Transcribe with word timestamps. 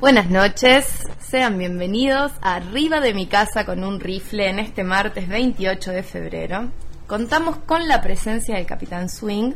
Buenas 0.00 0.30
noches, 0.30 1.06
sean 1.20 1.58
bienvenidos 1.58 2.32
a 2.40 2.54
Arriba 2.56 3.00
de 3.00 3.12
mi 3.14 3.26
casa 3.26 3.66
con 3.66 3.84
un 3.84 4.00
rifle 4.00 4.48
en 4.48 4.58
este 4.58 4.82
martes 4.82 5.28
28 5.28 5.90
de 5.90 6.02
febrero. 6.02 6.68
Contamos 7.06 7.56
con 7.66 7.86
la 7.86 8.00
presencia 8.00 8.56
del 8.56 8.66
Capitán 8.66 9.08
Swing, 9.08 9.52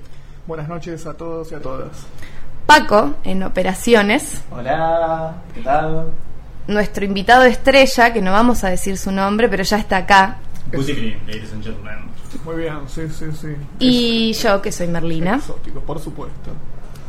Buenas 0.46 0.68
noches 0.68 1.06
a 1.06 1.14
todos 1.14 1.50
y 1.52 1.54
a 1.54 1.60
todas. 1.60 2.06
Paco 2.66 3.14
en 3.24 3.42
operaciones, 3.42 4.42
Hola, 4.50 5.36
¿qué 5.54 5.62
tal? 5.62 6.10
nuestro 6.66 7.04
invitado 7.04 7.44
estrella, 7.44 8.12
que 8.12 8.20
no 8.20 8.32
vamos 8.32 8.64
a 8.64 8.68
decir 8.70 8.98
su 8.98 9.10
nombre, 9.12 9.48
pero 9.48 9.62
ya 9.62 9.78
está 9.78 9.98
acá, 9.98 10.38
Good 10.72 10.88
evening, 10.90 11.16
ladies 11.26 11.52
and 11.52 11.62
gentlemen. 11.64 12.10
Muy 12.44 12.56
bien, 12.56 12.78
sí, 12.88 13.02
sí, 13.08 13.26
sí. 13.32 13.48
y 13.78 14.32
yo 14.34 14.60
que 14.60 14.72
soy 14.72 14.88
Merlina. 14.88 15.36
Exótico, 15.36 15.80
por 15.80 15.98
supuesto. 16.00 16.50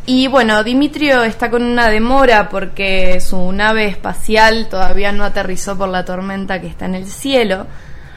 Y 0.08 0.28
bueno, 0.28 0.64
Dimitrio 0.64 1.24
está 1.24 1.50
con 1.50 1.64
una 1.64 1.90
demora 1.90 2.48
porque 2.50 3.20
su 3.20 3.52
nave 3.52 3.88
espacial 3.88 4.68
todavía 4.70 5.12
no 5.12 5.23
aterrizó 5.23 5.76
por 5.78 5.90
la 5.90 6.05
tormenta 6.05 6.62
que 6.62 6.68
está 6.68 6.86
en 6.86 6.95
el 6.95 7.08
cielo. 7.08 7.66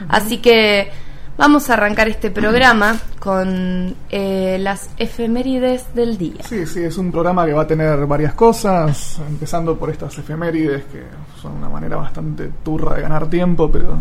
Así 0.07 0.37
que 0.37 0.91
vamos 1.35 1.69
a 1.69 1.73
arrancar 1.73 2.07
este 2.07 2.29
programa 2.29 2.95
con 3.17 3.95
eh, 4.09 4.57
las 4.59 4.91
efemérides 4.97 5.93
del 5.95 6.17
día. 6.17 6.43
Sí, 6.47 6.67
sí, 6.67 6.83
es 6.83 6.97
un 6.97 7.11
programa 7.11 7.45
que 7.45 7.53
va 7.53 7.63
a 7.63 7.67
tener 7.67 8.05
varias 8.05 8.33
cosas, 8.33 9.19
empezando 9.27 9.77
por 9.77 9.89
estas 9.89 10.15
efemérides 10.17 10.83
que 10.85 11.03
son 11.41 11.53
una 11.53 11.69
manera 11.69 11.95
bastante 11.95 12.51
turra 12.63 12.95
de 12.95 13.01
ganar 13.01 13.27
tiempo, 13.27 13.71
pero 13.71 13.99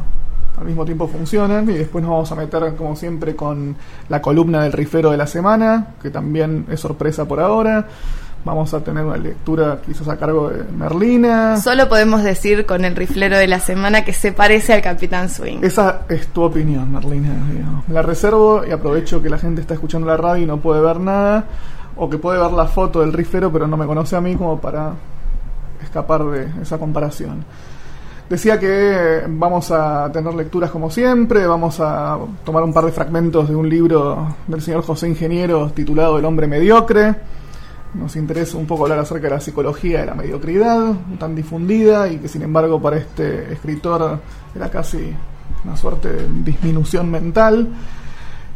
al 0.59 0.67
mismo 0.67 0.85
tiempo 0.85 1.09
funcionan. 1.09 1.69
Y 1.71 1.75
después 1.75 2.03
nos 2.03 2.11
vamos 2.11 2.33
a 2.33 2.35
meter, 2.35 2.75
como 2.77 2.97
siempre, 2.97 3.35
con 3.35 3.77
la 4.09 4.21
columna 4.21 4.63
del 4.63 4.73
rifero 4.73 5.11
de 5.11 5.17
la 5.17 5.27
semana, 5.27 5.95
que 6.03 6.11
también 6.11 6.67
es 6.71 6.81
sorpresa 6.81 7.27
por 7.27 7.41
ahora. 7.41 7.87
Vamos 8.45 8.73
a 8.73 8.81
tener 8.81 9.05
una 9.05 9.17
lectura 9.17 9.81
quizás 9.85 10.09
a 10.09 10.17
cargo 10.17 10.49
de 10.49 10.63
Merlina. 10.73 11.57
Solo 11.61 11.89
podemos 11.89 12.23
decir 12.23 12.67
con 12.67 12.85
el 12.85 12.95
riflero 12.95 13.37
de 13.37 13.49
la 13.49 13.59
semana 13.59 14.05
que 14.05 14.13
se 14.13 14.33
parece 14.33 14.73
al 14.73 14.81
Capitán 14.81 15.29
Swing. 15.29 15.59
Esa 15.63 16.03
es 16.09 16.29
tu 16.29 16.43
opinión, 16.43 16.91
Merlina. 16.93 17.35
digamos. 17.53 17.89
La 17.89 18.01
reservo 18.01 18.65
y 18.67 18.71
aprovecho 18.71 19.21
que 19.21 19.29
la 19.29 19.39
gente 19.39 19.61
está 19.61 19.75
escuchando 19.75 20.07
la 20.07 20.17
radio 20.17 20.45
y 20.45 20.47
no 20.47 20.59
puede 20.59 20.81
ver 20.81 21.01
nada, 21.01 21.45
o 21.97 22.09
que 22.09 22.17
puede 22.17 22.39
ver 22.39 22.53
la 22.53 22.67
foto 22.67 23.01
del 23.01 23.13
riflero 23.13 23.53
pero 23.53 23.67
no 23.67 23.77
me 23.77 23.87
conoce 23.87 24.15
a 24.15 24.21
mí 24.21 24.37
como 24.37 24.61
para 24.61 24.93
escapar 25.83 26.25
de 26.25 26.49
esa 26.63 26.79
comparación. 26.79 27.45
Decía 28.29 28.61
que 28.61 29.23
vamos 29.27 29.71
a 29.71 30.11
tener 30.13 30.35
lecturas 30.35 30.71
como 30.71 30.91
siempre, 30.91 31.47
vamos 31.47 31.81
a 31.81 32.19
tomar 32.45 32.63
un 32.63 32.75
par 32.75 32.85
de 32.85 32.93
fragmentos 32.93 33.49
de 33.49 33.57
un 33.57 33.67
libro 33.67 34.37
del 34.47 34.61
señor 34.61 34.83
José 34.83 35.09
Ingeniero 35.09 35.71
titulado 35.71 36.19
El 36.19 36.27
hombre 36.27 36.47
mediocre. 36.47 37.15
Nos 37.95 38.17
interesa 38.17 38.59
un 38.59 38.67
poco 38.67 38.83
hablar 38.83 38.99
acerca 38.99 39.29
de 39.29 39.35
la 39.35 39.41
psicología 39.41 40.01
de 40.01 40.07
la 40.07 40.15
mediocridad, 40.15 40.93
tan 41.19 41.35
difundida 41.35 42.07
y 42.07 42.19
que 42.19 42.29
sin 42.29 42.43
embargo 42.43 42.83
para 42.83 42.99
este 42.99 43.51
escritor 43.51 44.19
era 44.55 44.69
casi 44.69 45.11
una 45.65 45.75
suerte 45.75 46.13
de 46.13 46.29
disminución 46.45 47.11
mental. 47.11 47.67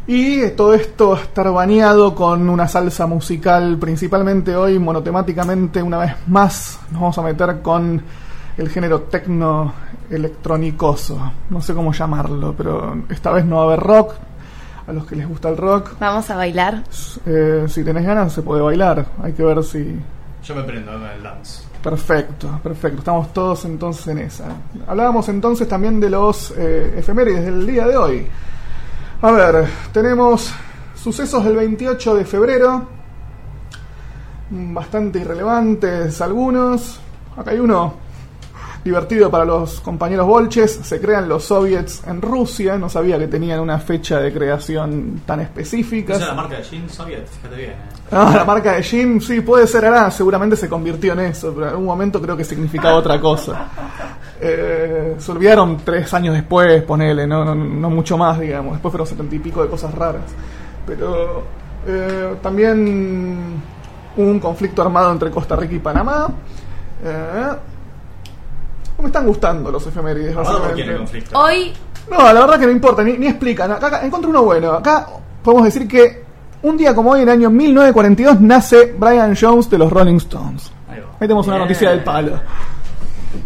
Y 0.05 0.49
todo 0.49 0.75
esto 0.75 1.15
estar 1.15 1.51
bañado 1.51 2.13
con 2.13 2.47
una 2.47 2.67
salsa 2.67 3.07
musical, 3.07 3.79
principalmente 3.79 4.55
hoy 4.55 4.77
monotemáticamente, 4.77 5.81
una 5.81 5.97
vez 5.97 6.13
más 6.27 6.79
nos 6.91 7.01
vamos 7.01 7.17
a 7.17 7.21
meter 7.23 7.61
con 7.63 8.03
el 8.57 8.69
género 8.69 9.01
tecno 9.01 9.73
electrónicoso. 10.09 11.19
No 11.49 11.61
sé 11.61 11.73
cómo 11.73 11.91
llamarlo, 11.93 12.53
pero 12.57 12.95
esta 13.09 13.31
vez 13.31 13.45
no 13.45 13.57
va 13.57 13.61
a 13.63 13.65
haber 13.65 13.79
rock. 13.79 14.13
A 14.85 14.91
los 14.91 15.05
que 15.05 15.15
les 15.15 15.25
gusta 15.27 15.47
el 15.47 15.55
rock, 15.55 15.91
Vamos 15.97 16.29
a 16.29 16.35
bailar. 16.35 16.83
eh, 17.25 17.65
si 17.69 17.85
tenés 17.85 18.05
ganas 18.05 18.33
se 18.33 18.41
puede 18.41 18.61
bailar. 18.61 19.05
Hay 19.23 19.31
que 19.31 19.41
ver 19.43 19.63
si... 19.63 19.97
Yo 20.43 20.55
me 20.55 20.63
prendo 20.63 20.91
con 20.91 21.03
el 21.03 21.23
dance. 21.23 21.63
Perfecto, 21.81 22.59
perfecto. 22.61 22.99
Estamos 22.99 23.31
todos 23.31 23.63
entonces 23.63 24.07
en 24.07 24.17
esa. 24.17 24.45
Hablábamos 24.85 25.29
entonces 25.29 25.69
también 25.69 26.01
de 26.01 26.09
los 26.09 26.53
eh, 26.57 26.95
efemérides 26.97 27.45
del 27.45 27.65
día 27.65 27.87
de 27.87 27.95
hoy. 27.95 28.27
A 29.21 29.31
ver, 29.31 29.67
tenemos 29.93 30.53
sucesos 30.95 31.45
del 31.45 31.55
28 31.55 32.15
de 32.15 32.25
febrero. 32.25 32.85
mm, 34.49 34.73
Bastante 34.73 35.19
irrelevantes 35.19 36.19
algunos. 36.21 36.99
Acá 37.37 37.51
hay 37.51 37.59
uno 37.59 37.93
divertido 38.83 39.29
para 39.31 39.45
los 39.45 39.79
compañeros 39.81 40.27
bolches. 40.27 40.79
Se 40.83 40.99
crean 40.99 41.29
los 41.29 41.45
soviets 41.45 42.03
en 42.07 42.21
Rusia. 42.21 42.77
No 42.77 42.89
sabía 42.89 43.17
que 43.17 43.27
tenían 43.27 43.59
una 43.59 43.79
fecha 43.79 44.19
de 44.19 44.33
creación 44.33 45.21
tan 45.25 45.39
específica. 45.39 46.13
Esa 46.13 46.23
es 46.23 46.29
la 46.29 46.35
marca 46.35 46.57
de 46.57 46.63
Jean 46.63 46.89
Soviet, 46.89 47.27
fíjate 47.27 47.55
bien. 47.55 47.71
eh. 47.71 47.75
Ah, 48.11 48.33
la 48.35 48.45
marca 48.45 48.73
de 48.73 48.83
Jim, 48.83 49.19
sí, 49.19 49.41
puede 49.41 49.65
ser 49.65 49.85
ahora, 49.85 50.11
seguramente 50.11 50.55
se 50.55 50.69
convirtió 50.69 51.13
en 51.13 51.21
eso, 51.21 51.51
pero 51.53 51.65
en 51.65 51.71
algún 51.71 51.85
momento 51.85 52.21
creo 52.21 52.37
que 52.37 52.43
significaba 52.43 52.95
otra 52.95 53.19
cosa. 53.19 53.67
Eh, 54.45 55.15
se 55.19 55.31
olvidaron 55.31 55.77
tres 55.85 56.13
años 56.13 56.33
después, 56.33 56.83
ponele, 56.83 57.25
no, 57.25 57.45
no, 57.45 57.55
no 57.55 57.89
mucho 57.89 58.17
más, 58.17 58.37
digamos, 58.37 58.73
después 58.73 58.91
fueron 58.91 59.07
setenta 59.07 59.33
y 59.33 59.39
pico 59.39 59.63
de 59.63 59.69
cosas 59.69 59.95
raras. 59.95 60.23
Pero 60.85 61.43
eh, 61.87 62.35
también 62.41 63.61
hubo 64.17 64.25
un 64.29 64.41
conflicto 64.41 64.81
armado 64.81 65.13
entre 65.13 65.31
Costa 65.31 65.55
Rica 65.55 65.75
y 65.75 65.79
Panamá. 65.79 66.27
Eh, 67.05 67.47
me 69.03 69.07
están 69.07 69.25
gustando 69.27 69.71
los 69.71 69.85
efemérides, 69.85 70.35
¿Armado 70.35 70.59
por 70.63 70.73
quién 70.73 70.89
el 70.89 70.99
básicamente. 70.99 71.29
conflicto? 71.33 71.39
Hoy 71.39 71.73
No, 72.09 72.33
la 72.33 72.39
verdad 72.41 72.59
que 72.59 72.65
no 72.65 72.71
importa, 72.71 73.03
ni, 73.03 73.17
ni 73.17 73.27
explican. 73.27 73.71
Acá, 73.71 73.87
acá 73.87 74.05
encontré 74.05 74.29
uno 74.29 74.43
bueno. 74.43 74.71
Acá 74.73 75.07
podemos 75.43 75.65
decir 75.65 75.87
que 75.87 76.23
un 76.63 76.77
día 76.77 76.95
como 76.95 77.11
hoy, 77.11 77.21
en 77.21 77.27
el 77.29 77.33
año 77.33 77.49
1942, 77.49 78.41
nace 78.41 78.93
Brian 78.97 79.35
Jones 79.39 79.69
de 79.69 79.77
los 79.77 79.91
Rolling 79.91 80.15
Stones. 80.17 80.71
Ahí 80.89 80.99
va. 80.99 81.05
Ahí 81.13 81.17
tenemos 81.19 81.45
una 81.47 81.57
Bien. 81.57 81.67
noticia 81.67 81.89
del 81.91 82.03
palo. 82.03 82.39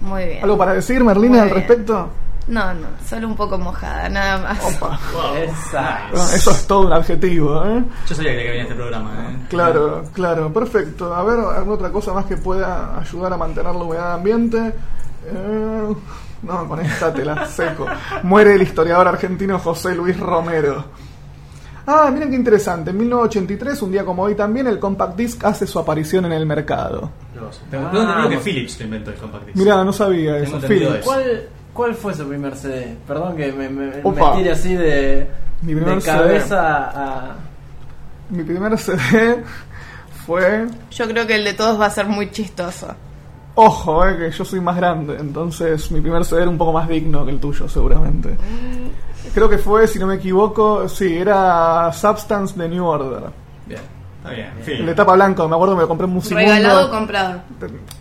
Muy 0.02 0.26
bien. 0.26 0.44
¿Algo 0.44 0.58
para 0.58 0.74
decir, 0.74 1.04
Merlina, 1.04 1.30
Muy 1.30 1.40
al 1.40 1.46
bien. 1.46 1.58
respecto? 1.58 2.10
No, 2.48 2.74
no, 2.74 2.88
solo 3.06 3.28
un 3.28 3.36
poco 3.36 3.58
mojada, 3.58 4.08
nada 4.08 4.38
más. 4.38 4.60
Opa. 4.64 4.98
Wow. 5.14 5.36
Esa. 5.36 6.00
Bueno, 6.12 6.26
eso 6.34 6.52
es 6.52 6.66
todo 6.66 6.88
un 6.88 6.94
adjetivo, 6.94 7.62
¿eh? 7.66 7.84
Yo 8.08 8.16
sabía 8.16 8.32
que 8.32 8.44
venía 8.48 8.62
este 8.64 8.76
programa, 8.76 9.12
¿eh? 9.32 9.38
Claro, 9.50 10.04
claro, 10.14 10.54
perfecto. 10.54 11.14
A 11.14 11.24
ver, 11.24 11.40
¿alguna 11.40 11.74
otra 11.76 11.90
cosa 11.92 12.14
más 12.14 12.26
que 12.26 12.38
pueda 12.38 12.98
ayudar 13.00 13.34
a 13.34 13.38
mantener 13.38 13.74
la 13.76 13.84
humedad 13.84 14.14
ambiente? 14.14 14.74
Eh, 15.28 15.96
no, 16.44 16.68
con 16.68 16.80
esta 16.80 17.14
te 17.14 17.26
la 17.26 17.46
seco. 17.48 17.86
Muere 18.24 18.56
el 18.56 18.62
historiador 18.62 19.08
argentino 19.08 19.60
José 19.60 19.96
Luis 19.96 20.18
Romero. 20.20 20.86
Ah, 21.90 22.10
miren 22.12 22.30
qué 22.30 22.36
interesante. 22.36 22.92
En 22.92 22.98
1983, 22.98 23.82
un 23.82 23.92
día 23.92 24.04
como 24.04 24.24
hoy 24.24 24.36
también, 24.36 24.68
el 24.68 24.78
Compact 24.78 25.16
Disc 25.16 25.44
hace 25.46 25.66
su 25.66 25.80
aparición 25.80 26.26
en 26.26 26.34
el 26.34 26.46
mercado. 26.46 27.10
Tengo 27.34 27.50
tengo 27.72 28.02
entendido 28.02 28.30
que 28.30 28.38
Philips 28.40 28.80
lo 28.80 28.86
inventó 28.86 29.12
el 29.12 29.16
compact 29.18 29.46
disc. 29.46 29.58
Mirá, 29.58 29.84
no 29.86 29.94
sabía 29.94 30.38
eso. 30.38 30.60
Philips. 30.60 30.96
eso. 30.96 31.06
¿Cuál, 31.06 31.48
¿Cuál 31.74 31.96
fue 31.96 32.14
su 32.14 32.28
primer 32.28 32.56
CD? 32.58 32.98
Perdón 33.08 33.36
que 33.38 33.52
me, 33.54 33.70
me, 33.70 33.86
me 33.88 34.02
Opa. 34.04 34.36
tire 34.36 34.52
así 34.52 34.76
de, 34.76 35.28
Mi 35.62 35.76
primer 35.76 35.96
de 35.96 36.02
CD. 36.02 36.12
cabeza 36.18 36.92
a... 36.94 37.36
Mi 38.32 38.44
primer 38.44 38.78
CD 38.78 39.44
fue... 40.26 40.68
Yo 40.92 41.08
creo 41.08 41.26
que 41.26 41.36
el 41.36 41.46
de 41.46 41.54
todos 41.54 41.80
va 41.80 41.86
a 41.86 41.90
ser 41.90 42.08
muy 42.08 42.30
chistoso. 42.32 42.94
Ojo, 43.60 44.08
eh, 44.08 44.16
que 44.18 44.30
yo 44.30 44.46
soy 44.46 44.60
más 44.60 44.78
grande, 44.78 45.18
entonces 45.20 45.92
mi 45.92 46.00
primer 46.00 46.24
CD 46.24 46.44
era 46.44 46.50
un 46.50 46.60
poco 46.60 46.74
más 46.74 46.88
digno 46.88 47.26
que 47.26 47.32
el 47.32 47.40
tuyo, 47.40 47.68
seguramente. 47.68 48.38
Creo 49.34 49.50
que 49.50 49.58
fue, 49.58 49.88
si 49.88 49.98
no 49.98 50.06
me 50.06 50.16
equivoco, 50.16 50.88
sí, 50.88 51.18
era 51.18 51.92
Substance 51.92 52.56
de 52.56 52.70
New 52.70 52.86
Order. 52.86 53.32
Bien, 53.66 53.82
está 54.32 54.36
bien. 54.36 54.48
El 54.58 54.64
Philips. 54.64 54.86
de 54.86 54.96
tapa 54.96 55.14
blanco, 55.14 55.48
me 55.48 55.56
acuerdo 55.56 55.76
que 55.76 55.82
me 55.82 55.88
compré 55.88 56.06
en 56.08 56.14
Musimundo. 56.14 56.52
Regalado 56.54 56.88
o 56.88 56.90
comprado. 56.92 57.42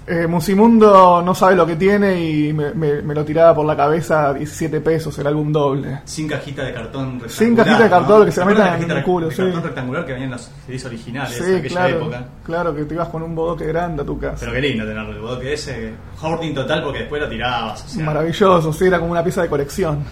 Eh, 0.07 0.27
Musimundo 0.27 1.23
no 1.25 1.35
sabe 1.35 1.57
lo 1.57 1.67
que 1.67 1.77
tiene 1.77 2.21
y 2.21 2.53
me, 2.53 2.73
me- 2.75 3.03
me 3.03 3.15
lo 3.15 3.25
tiraba 3.25 3.55
por 3.55 3.67
la 3.67 3.77
cabeza 3.77 4.29
a 4.29 4.35
17 4.35 4.81
pesos 4.81 5.19
el 5.19 5.27
álbum 5.27 5.51
doble. 5.53 6.01
Sin 6.05 6.29
cajita 6.29 6.63
de 6.65 6.73
cartón 6.73 7.21
rectangular. 7.21 7.31
Sin 7.31 7.57
cajita 7.57 7.83
de 7.85 7.91
cartón, 7.91 8.19
¿no? 8.21 8.25
que 8.25 8.33
se 8.33 8.41
la 8.41 8.47
¿Te 8.47 8.53
acuerdas 8.53 8.73
metan 8.81 8.91
en 8.91 8.97
el 8.99 9.05
culo, 9.05 9.29
de 9.29 9.35
sí. 9.35 9.43
cartón 9.43 9.63
rectangular 9.65 10.07
que 10.07 10.13
venían 10.13 10.31
los 10.31 10.51
CDs 10.67 10.85
originales 10.85 11.39
de 11.39 11.45
Sí, 11.45 11.55
aquella 11.57 11.69
claro, 11.69 11.97
época. 11.97 12.25
claro, 12.45 12.75
que 12.75 12.85
te 12.85 12.95
ibas 12.95 13.09
con 13.09 13.23
un 13.23 13.35
bodoque 13.35 13.67
grande 13.67 14.03
a 14.03 14.07
tu 14.07 14.19
casa. 14.19 14.37
Pero 14.41 14.53
qué 14.53 14.61
lindo 14.61 14.85
tenerlo, 14.85 15.13
el 15.13 15.21
bodoque 15.21 15.53
ese. 15.53 15.95
Hoarding 16.23 16.55
total 16.55 16.83
porque 16.83 17.01
después 17.01 17.23
lo 17.23 17.29
tirabas. 17.29 17.85
O 17.85 17.89
sea, 17.89 18.05
Maravilloso, 18.05 18.73
sí, 18.73 18.87
era 18.87 18.99
como 18.99 19.11
una 19.13 19.23
pieza 19.25 19.43
de 19.43 19.49
colección. 19.49 20.05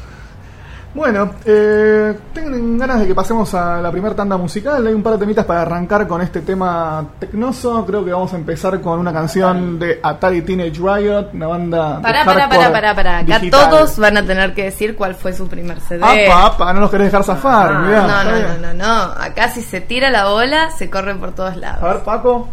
Bueno, 0.94 1.32
eh, 1.44 2.16
tengo 2.32 2.78
ganas 2.78 3.00
de 3.00 3.08
que 3.08 3.16
pasemos 3.16 3.52
a 3.52 3.80
la 3.80 3.90
primera 3.90 4.14
tanda 4.14 4.36
musical. 4.36 4.86
Hay 4.86 4.94
un 4.94 5.02
par 5.02 5.14
de 5.14 5.18
temitas 5.18 5.44
para 5.44 5.62
arrancar 5.62 6.06
con 6.06 6.20
este 6.20 6.40
tema 6.42 7.04
tecnoso. 7.18 7.84
Creo 7.84 8.04
que 8.04 8.12
vamos 8.12 8.32
a 8.32 8.36
empezar 8.36 8.80
con 8.80 9.00
una 9.00 9.12
canción 9.12 9.76
de 9.76 9.98
Atari 10.00 10.42
Teenage 10.42 10.78
Riot, 10.80 11.30
una 11.32 11.48
banda. 11.48 11.96
de 11.96 12.02
Pará, 12.02 12.24
pará, 12.24 12.48
pará, 12.48 12.70
pará, 12.72 12.94
pará. 12.94 13.18
Acá 13.18 13.38
digital. 13.40 13.70
todos 13.70 13.98
van 13.98 14.18
a 14.18 14.22
tener 14.24 14.54
que 14.54 14.64
decir 14.66 14.94
cuál 14.94 15.16
fue 15.16 15.32
su 15.32 15.48
primer 15.48 15.80
CD. 15.80 16.00
Apa, 16.28 16.46
apa, 16.46 16.72
no 16.72 16.82
nos 16.82 16.90
querés 16.92 17.06
dejar 17.08 17.24
zafar. 17.24 17.72
Ah, 17.72 17.78
mirá, 17.80 18.02
no, 18.06 18.24
no, 18.24 18.40
no, 18.40 18.58
no, 18.58 18.74
no. 18.74 19.02
Acá 19.20 19.48
si 19.48 19.62
se 19.62 19.80
tira 19.80 20.10
la 20.10 20.28
bola, 20.28 20.70
se 20.70 20.88
corre 20.88 21.16
por 21.16 21.32
todos 21.32 21.54
A 21.54 21.56
lados. 21.56 21.82
ver, 21.82 21.98
Paco. 22.04 22.48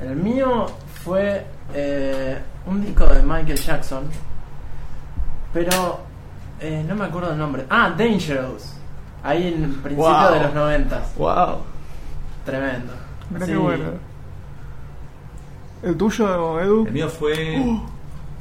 El 0.00 0.16
mío 0.16 0.64
fue 1.04 1.44
eh, 1.74 2.38
un 2.66 2.80
disco 2.82 3.04
de 3.04 3.22
Michael 3.22 3.58
Jackson, 3.58 4.04
pero 5.52 6.00
eh, 6.66 6.84
no 6.86 6.94
me 6.94 7.04
acuerdo 7.04 7.32
el 7.32 7.38
nombre. 7.38 7.64
Ah, 7.70 7.94
Dangerous. 7.96 8.74
Ahí 9.22 9.48
en 9.48 9.64
el 9.64 9.70
principio 9.70 10.10
Wow. 10.10 10.32
de 10.34 10.40
los 10.40 10.54
noventas. 10.54 11.14
Wow. 11.16 11.58
Tremendo. 12.44 12.92
Mira 13.30 13.46
Sí. 13.46 13.52
qué 13.52 13.58
bueno. 13.58 13.84
¿El 15.82 15.96
tuyo, 15.96 16.60
Edu? 16.60 16.86
El 16.86 16.92
mío 16.92 17.08
fue 17.08 17.58
Uh. 17.60 17.80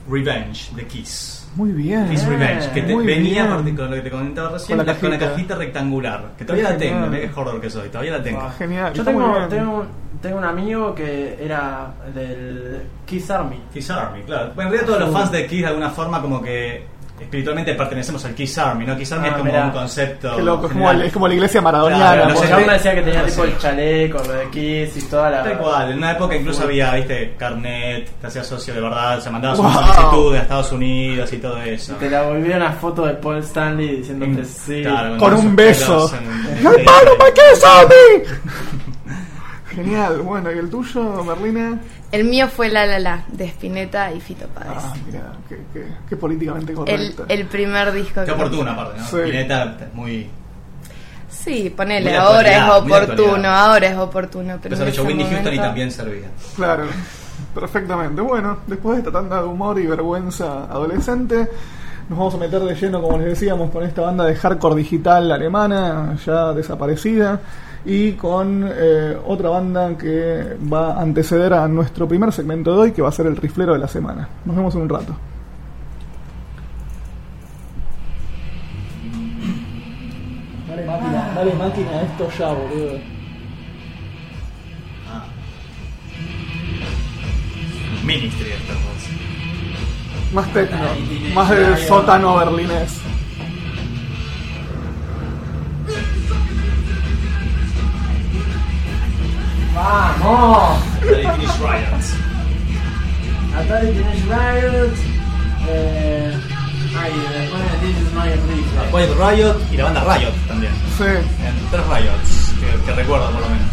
Revenge 0.09 0.73
de 0.75 0.85
Kiss. 0.87 1.47
Muy 1.55 1.71
bien. 1.71 2.09
Kiss 2.09 2.25
Revenge, 2.25 2.71
que 2.71 2.81
te- 2.81 2.95
venía 2.95 3.43
bien. 3.57 3.75
con 3.75 3.89
lo 3.89 3.95
que 3.95 4.01
te 4.01 4.09
comentaba 4.11 4.49
recién, 4.51 4.77
Con 4.77 4.85
la 4.87 4.93
la- 4.93 4.99
con 4.99 5.09
la 5.11 5.17
cajita. 5.19 5.35
cajita 5.35 5.55
rectangular. 5.55 6.31
Que 6.37 6.45
todavía 6.45 6.71
la 6.71 6.77
tengo, 6.77 7.11
qué 7.11 7.31
horror 7.35 7.61
que 7.61 7.69
soy, 7.69 7.89
todavía 7.89 8.13
la 8.13 8.23
tengo. 8.23 8.41
Ah, 8.41 8.51
Genial, 8.57 8.93
Yo 8.93 9.03
tengo, 9.03 9.47
tengo, 9.49 9.71
un- 9.81 9.87
tengo 10.21 10.37
un 10.37 10.43
amigo 10.45 10.95
que 10.95 11.37
era 11.39 11.93
del 12.13 12.81
Kiss 13.05 13.29
Army. 13.29 13.61
Kiss 13.73 13.89
Army, 13.91 14.23
claro. 14.23 14.51
Bueno, 14.55 14.69
en 14.69 14.77
realidad 14.77 14.85
todos 14.87 14.99
los 15.07 15.13
fans 15.13 15.31
de 15.31 15.45
Kiss 15.47 15.61
de 15.61 15.67
alguna 15.67 15.89
forma 15.91 16.21
como 16.21 16.41
que 16.41 16.85
espiritualmente 17.23 17.73
pertenecemos 17.73 18.23
al 18.25 18.33
Kiss 18.35 18.57
Army, 18.57 18.85
¿no? 18.85 18.95
Kiss 18.97 19.11
Army 19.11 19.27
Ah, 19.27 19.31
es 19.31 19.37
como 19.37 19.51
mirá. 19.51 19.65
un 19.65 19.71
concepto. 19.71 20.35
Qué 20.35 20.41
loco, 20.43 20.67
es 20.67 20.71
como, 20.73 20.85
general. 20.85 21.01
el- 21.01 21.07
es 21.07 21.13
como 21.13 21.27
la 21.27 21.33
iglesia 21.33 21.61
maradoniana. 21.61 22.33
Claro, 22.33 22.65
me 22.67 22.73
decía 22.73 22.95
que 22.95 23.01
tenía 23.01 23.21
no 23.21 23.25
tipo 23.27 23.43
el 23.43 23.57
chaleco, 23.57 24.17
lo 24.19 24.33
de 24.33 24.49
Kiss 24.49 24.97
y 24.97 25.01
toda 25.09 25.29
la. 25.29 25.43
Tal 25.43 25.57
cual, 25.57 25.91
en 25.91 25.97
una 25.97 26.11
época 26.11 26.35
incluso 26.35 26.63
había, 26.63 26.93
viste, 26.95 27.33
carnet, 27.37 28.09
te 28.21 28.27
hacías 28.27 28.45
socio 28.47 28.73
de 28.73 28.81
verdad, 28.81 29.19
se 29.19 29.29
mandabas 29.29 29.57
Wow. 29.57 29.67
una 29.67 29.87
solicitud 29.93 30.33
de 30.33 30.39
Estados 30.39 30.71
Unidos 30.71 31.33
y 31.33 31.37
todo 31.37 31.57
eso. 31.61 31.93
Te 31.95 32.09
la 32.09 32.21
volvieron 32.23 32.61
una 32.61 32.71
foto 32.73 33.05
de 33.05 33.13
Paul 33.15 33.37
Stanley 33.39 33.97
diciéndote 33.97 34.41
Mm, 34.41 34.45
sí. 34.45 34.81
claro, 34.83 35.17
Con 35.17 35.33
un 35.33 35.55
beso. 35.55 36.09
pelos 36.09 36.13
en- 36.13 36.57
en- 36.57 36.63
¡No 36.63 36.73
en- 36.77 36.85
paro, 36.85 37.11
my 37.19 37.31
Kiss 37.33 37.63
Army! 37.63 38.23
Genial, 39.75 40.21
bueno, 40.21 40.51
¿y 40.51 40.57
el 40.59 40.69
tuyo, 40.69 41.23
Merlina? 41.23 41.79
El 42.13 42.25
mío 42.25 42.48
fue 42.48 42.69
La 42.69 42.86
La 42.86 43.00
La, 43.00 43.24
de 43.27 43.45
Spinetta 43.45 44.12
y 44.13 44.21
Fito 44.21 44.45
Páez. 44.50 44.68
Ah, 44.71 44.94
mira, 45.07 45.33
qué, 45.50 45.57
qué, 45.74 45.83
qué 46.07 46.15
políticamente 46.15 46.71
correcto. 46.71 47.25
el 47.27 47.45
primer 47.48 47.92
disco 47.92 48.19
Qué 48.19 48.27
que- 48.27 48.31
oportuno 48.33 48.69
aparte, 48.69 49.00
¿no? 49.00 49.07
Sí. 49.07 49.18
Spinetta 49.18 49.77
es 49.81 49.94
muy... 49.95 50.30
Sí, 51.27 51.74
ponele, 51.75 52.12
Muy 52.12 52.19
ahora 52.19 52.51
es 52.51 52.71
oportuno, 52.71 53.50
ahora 53.50 53.88
es 53.88 53.98
oportuno. 53.98 54.60
Pero 54.62 54.75
dicho 54.75 54.88
ese 54.88 55.01
Whitney 55.01 55.25
Houston 55.27 55.54
y 55.56 55.57
también 55.57 55.89
servía. 55.92 56.27
Claro, 56.56 56.83
perfectamente. 57.56 58.21
Bueno, 58.21 58.59
después 58.68 58.98
de 58.98 59.00
esta 59.09 59.12
tanda 59.12 59.42
de 59.42 59.48
humor 59.48 59.80
y 59.80 59.88
vergüenza 59.88 60.66
adolescente, 60.66 61.50
nos 62.09 62.19
vamos 62.19 62.36
a 62.36 62.38
meter 62.38 62.59
de 62.62 62.75
lleno, 62.75 63.01
como 63.01 63.18
les 63.18 63.30
decíamos, 63.30 63.71
con 63.71 63.83
esta 63.83 64.01
banda 64.04 64.25
de 64.25 64.36
hardcore 64.36 64.75
digital 64.75 65.31
alemana, 65.31 66.16
ya 66.24 66.54
desaparecida, 66.54 67.39
y 67.85 68.13
con 68.13 68.69
eh, 68.74 69.18
otra 69.25 69.50
banda 69.50 69.97
que 69.97 70.57
va 70.71 70.94
a 70.94 71.01
anteceder 71.01 71.53
a 71.53 71.68
nuestro 71.68 72.07
primer 72.07 72.31
segmento 72.31 72.74
de 72.74 72.80
hoy, 72.80 72.91
que 72.91 73.01
va 73.01 73.09
a 73.09 73.12
ser 73.12 73.25
el 73.25 73.35
riflero 73.35 73.74
de 73.74 73.80
la 73.80 73.88
semana. 73.88 74.30
Nos 74.45 74.56
vemos 74.56 74.75
en 74.75 74.81
un 74.81 74.89
rato. 74.89 75.15
Dale 80.69 80.85
máquina, 80.85 81.31
dale 81.35 81.53
máquina 81.56 82.01
esto 82.03 82.30
ya, 82.38 82.53
boludo. 82.53 83.00
Ah. 85.12 85.25
Ministry 88.06 88.51
esta 88.51 88.74
voz. 88.74 90.33
Más 90.33 90.53
techno, 90.53 90.88
más 91.35 91.50
de 91.50 91.77
sótano 91.85 92.38
berlinés. 92.38 93.01
¡Vamos! 99.75 100.79
Atari 101.01 101.23
Finish 101.27 101.57
Riots. 101.59 102.15
Atari 103.57 103.87
Teenage 103.91 104.23
Riot. 104.29 104.93
Eh, 105.69 106.33
ay, 106.99 107.11
después 107.39 107.61
de 107.63 107.87
This 107.87 107.97
is 107.97 108.13
My 108.13 108.29
Rifle. 108.29 108.91
Quiet 108.91 109.17
Riot 109.17 109.55
y 109.71 109.77
la 109.77 109.83
banda 109.85 110.01
Riot 110.17 110.33
también. 110.47 110.73
Sí. 110.97 111.03
En 111.03 111.69
tres 111.71 111.83
Riots, 111.87 112.53
que, 112.59 112.85
que 112.85 112.95
recuerdo 112.95 113.25
por 113.31 113.41
lo 113.41 113.47
menos. 113.49 113.67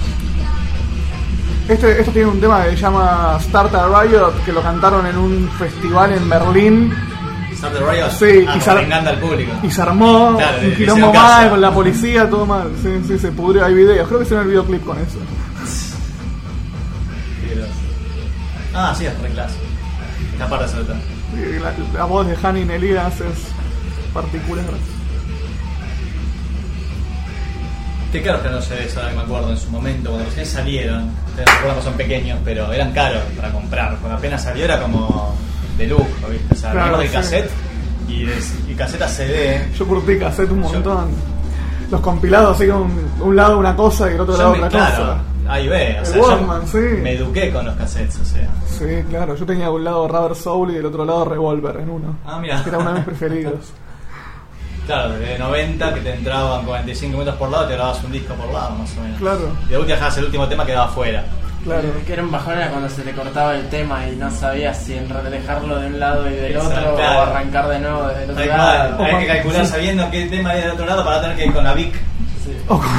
Este, 1.69 2.00
esto 2.00 2.11
tiene 2.12 2.29
un 2.29 2.41
tema 2.41 2.64
que 2.64 2.70
se 2.70 2.76
llama 2.79 3.38
Start 3.41 3.75
a 3.75 4.02
Riot, 4.02 4.32
que 4.44 4.52
lo 4.52 4.62
cantaron 4.62 5.06
en 5.06 5.17
un 5.17 5.49
festival 5.58 6.12
en 6.12 6.29
Berlín 6.29 6.93
Start 7.56 7.75
the 7.75 7.81
Riot, 7.81 8.11
Sí, 8.11 8.44
ah, 8.49 8.56
y 8.56 8.75
vengando 8.81 9.11
al 9.11 9.19
público. 9.20 9.52
y 9.62 9.70
se 9.70 9.82
armó 9.82 10.35
Claro, 10.37 10.58
un 10.64 10.75
quilombo 10.75 11.12
mal 11.12 11.50
con 11.50 11.61
la 11.61 11.70
policía, 11.73 12.29
todo 12.29 12.47
mal. 12.47 12.70
Sí, 12.82 12.88
sí, 13.06 13.19
se 13.19 13.31
pudrió. 13.32 13.64
Hay 13.64 13.75
videos, 13.75 14.08
creo 14.08 14.19
que 14.20 14.25
hicieron 14.25 14.44
el 14.47 14.50
videoclip 14.50 14.85
con 14.85 14.97
eso. 14.99 15.19
Ah, 18.81 18.94
sí, 18.97 19.06
es 19.06 19.19
re 19.21 19.29
clásico. 19.29 19.62
Esta 20.32 20.49
parte 20.49 20.69
sobre 20.69 20.85
todo. 20.85 20.97
Y 21.37 21.59
La, 21.61 21.73
la 21.99 22.05
voz 22.05 22.27
de 22.27 22.37
Hani 22.43 22.61
Elías 22.62 23.21
es 23.21 24.12
particular. 24.12 24.65
Qué 28.12 28.23
caros 28.23 28.41
que 28.43 28.49
no 28.49 28.61
sé 28.61 28.85
eso, 28.85 28.99
ahora 28.99 29.11
que 29.12 29.17
me 29.19 29.23
acuerdo 29.23 29.50
en 29.50 29.56
su 29.56 29.71
momento, 29.71 30.11
cuando 30.11 30.27
recién 30.29 30.47
salieron. 30.47 31.11
Ustedes 31.29 31.49
recuerdan 31.55 31.77
que 31.77 31.82
son 31.85 31.94
pequeños, 31.94 32.38
pero 32.44 32.73
eran 32.73 32.93
caros 32.93 33.23
para 33.37 33.53
comprar. 33.53 33.97
Cuando 33.99 34.19
apenas 34.19 34.43
salió 34.43 34.65
era 34.65 34.81
como 34.83 35.37
de 35.79 35.87
lujo, 35.87 36.05
¿viste? 36.29 36.55
O 36.55 36.56
sea, 36.56 36.73
Claro, 36.73 36.99
de 36.99 37.06
sí. 37.06 37.12
cassette 37.12 37.50
y, 38.09 38.25
de, 38.25 38.35
y 38.69 38.75
cassette 38.75 39.03
a 39.03 39.09
CD. 39.09 39.69
Yo 39.79 39.87
curtí 39.87 40.19
cassette 40.19 40.50
un 40.50 40.62
Yo- 40.65 40.71
montón. 40.73 41.11
Los 41.88 42.00
compilados 42.00 42.56
así 42.56 42.69
con 42.69 42.91
un 43.21 43.37
lado 43.37 43.59
una 43.59 43.75
cosa 43.76 44.11
y 44.11 44.15
el 44.15 44.21
otro 44.21 44.37
lado 44.37 44.53
me, 44.53 44.59
otra 44.59 44.69
claro, 44.71 44.97
cosa. 44.97 45.19
Ahí 45.50 45.69
ve, 45.69 45.97
o 45.97 46.00
El 46.00 46.06
sea, 46.06 46.17
yo 46.17 46.23
Walkman, 46.23 46.67
sí. 46.69 46.79
me 46.79 47.12
eduqué 47.12 47.52
con 47.52 47.64
los 47.67 47.75
cassettes, 47.76 48.19
o 48.20 48.25
sea. 48.25 48.49
Sí, 48.67 49.05
claro. 49.08 49.35
Yo 49.37 49.44
tenía 49.47 49.67
de 49.67 49.73
un 49.73 49.85
lado 49.85 50.08
Rubber 50.08 50.35
Soul 50.37 50.70
y 50.70 50.75
del 50.75 50.87
otro 50.87 51.05
lado 51.05 51.25
Revolver 51.25 51.76
en 51.76 51.91
uno. 51.91 52.17
Ah, 52.26 52.38
mira. 52.41 52.62
Que 52.62 52.69
era 52.70 52.79
uno 52.79 52.91
de 52.93 52.97
mis 52.97 53.05
preferidos. 53.06 53.73
Claro, 54.87 55.11
de 55.19 55.38
90 55.38 55.94
que 55.94 56.00
te 56.00 56.14
entraban 56.14 56.64
45 56.64 57.12
minutos 57.12 57.35
por 57.38 57.49
lado, 57.50 57.67
te 57.67 57.75
grababas 57.75 58.02
un 58.02 58.11
disco 58.12 58.35
por 58.35 58.52
lado, 58.52 58.70
más 58.76 58.97
o 58.97 59.00
menos. 59.02 59.19
Claro. 59.19 59.49
Y 59.67 59.69
de 59.70 59.79
última 59.79 59.94
dejabas 59.94 60.19
el 60.19 60.25
último 60.25 60.49
tema 60.49 60.67
quedaba 60.67 60.87
afuera. 60.87 61.25
Claro. 61.62 61.88
Que 62.06 62.12
era 62.14 62.23
un 62.23 62.31
bajón 62.32 62.55
era 62.56 62.70
cuando 62.70 62.88
se 62.88 63.02
te 63.02 63.12
cortaba 63.12 63.55
el 63.55 63.69
tema 63.69 64.08
y 64.08 64.17
no 64.17 64.31
sabías 64.31 64.79
si 64.79 64.94
dejarlo 64.94 65.79
de 65.79 65.87
un 65.88 66.00
lado 66.00 66.29
y 66.29 66.35
del 66.35 66.52
Exacto, 66.52 66.81
otro 66.81 66.97
claro. 66.97 67.19
o 67.19 67.23
arrancar 67.23 67.69
de 67.69 67.79
nuevo 67.81 68.06
desde 68.08 68.25
el 68.25 68.31
otro 68.31 68.44
Tal 68.47 68.49
lado. 68.58 69.02
hay 69.05 69.17
que 69.19 69.26
calcular 69.26 69.67
sabiendo 69.67 70.11
qué 70.11 70.26
tema 70.26 70.55
era 70.55 70.62
del 70.62 70.70
otro 70.73 70.87
lado 70.87 71.05
para 71.05 71.20
tener 71.20 71.37
que 71.37 71.47
ir 71.47 71.52
con 71.52 71.62
la 71.64 71.75
Vic. 71.75 71.94
O. 72.69 72.81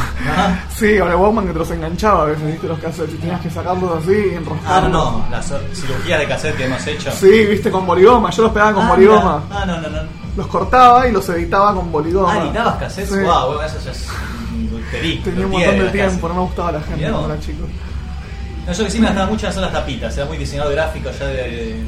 Sí, 0.76 0.98
o 1.00 1.08
el 1.08 1.16
Walkman 1.16 1.46
que 1.48 1.54
te 1.54 1.60
los 1.60 1.72
enganchaba 1.72 2.24
a 2.24 2.26
veces, 2.26 2.44
viste 2.46 2.68
los 2.68 2.80
cassettes 2.80 3.14
y 3.14 3.18
tenías 3.18 3.40
que 3.42 3.50
sacarlos 3.50 4.04
así 4.04 4.12
y 4.12 4.34
Ah, 4.34 4.38
enroscarlos. 4.38 4.92
no, 4.92 5.26
las 5.30 5.54
cirugías 5.74 6.20
de 6.20 6.28
cassette 6.28 6.58
que 6.58 6.66
hemos 6.66 6.88
hecho. 6.88 7.12
Sí, 7.12 7.46
viste, 7.46 7.70
con 7.70 7.86
boligoma, 7.86 8.30
yo 8.32 8.44
los 8.44 8.52
pegaba 8.52 8.74
con 8.74 8.86
ah, 8.86 8.90
boligoma. 8.90 9.44
Ah, 9.52 9.66
no, 9.66 9.80
no, 9.82 9.90
no. 9.90 10.00
Los 10.38 10.48
cortaba 10.48 11.08
y 11.08 11.12
los 11.12 11.28
editaba 11.30 11.76
con 11.76 11.92
boligoma. 11.92 12.34
Ah, 12.34 12.44
editabas 12.46 12.76
cassettes, 12.78 13.10
Sí. 13.12 13.20
wow, 13.24 13.48
bueno, 13.54 13.64
eso 13.64 13.78
ya 13.86 13.92
es. 13.92 14.08
Tenía 15.24 15.46
un 15.46 15.52
montón 15.52 15.80
de 15.80 15.90
tiempo, 15.90 16.28
no 16.28 16.34
me 16.34 16.42
gustaba 16.42 16.72
la 16.74 16.82
gente 16.82 17.10
cuando 17.10 17.34
era 17.34 17.40
chico. 17.42 17.64
No, 18.68 18.74
yo 18.74 18.84
que 18.86 18.92
sí 18.92 19.00
me 19.00 19.08
gastaba 19.08 19.28
mucho 19.28 19.46
en 19.46 19.50
hacer 19.52 19.62
las 19.64 19.72
tapitas, 19.74 20.18
era 20.18 20.26
muy 20.26 20.38
diseñador 20.38 20.74
gráfico 20.74 21.10
ya 21.18 21.26
de, 21.28 21.34
de- 21.36 21.84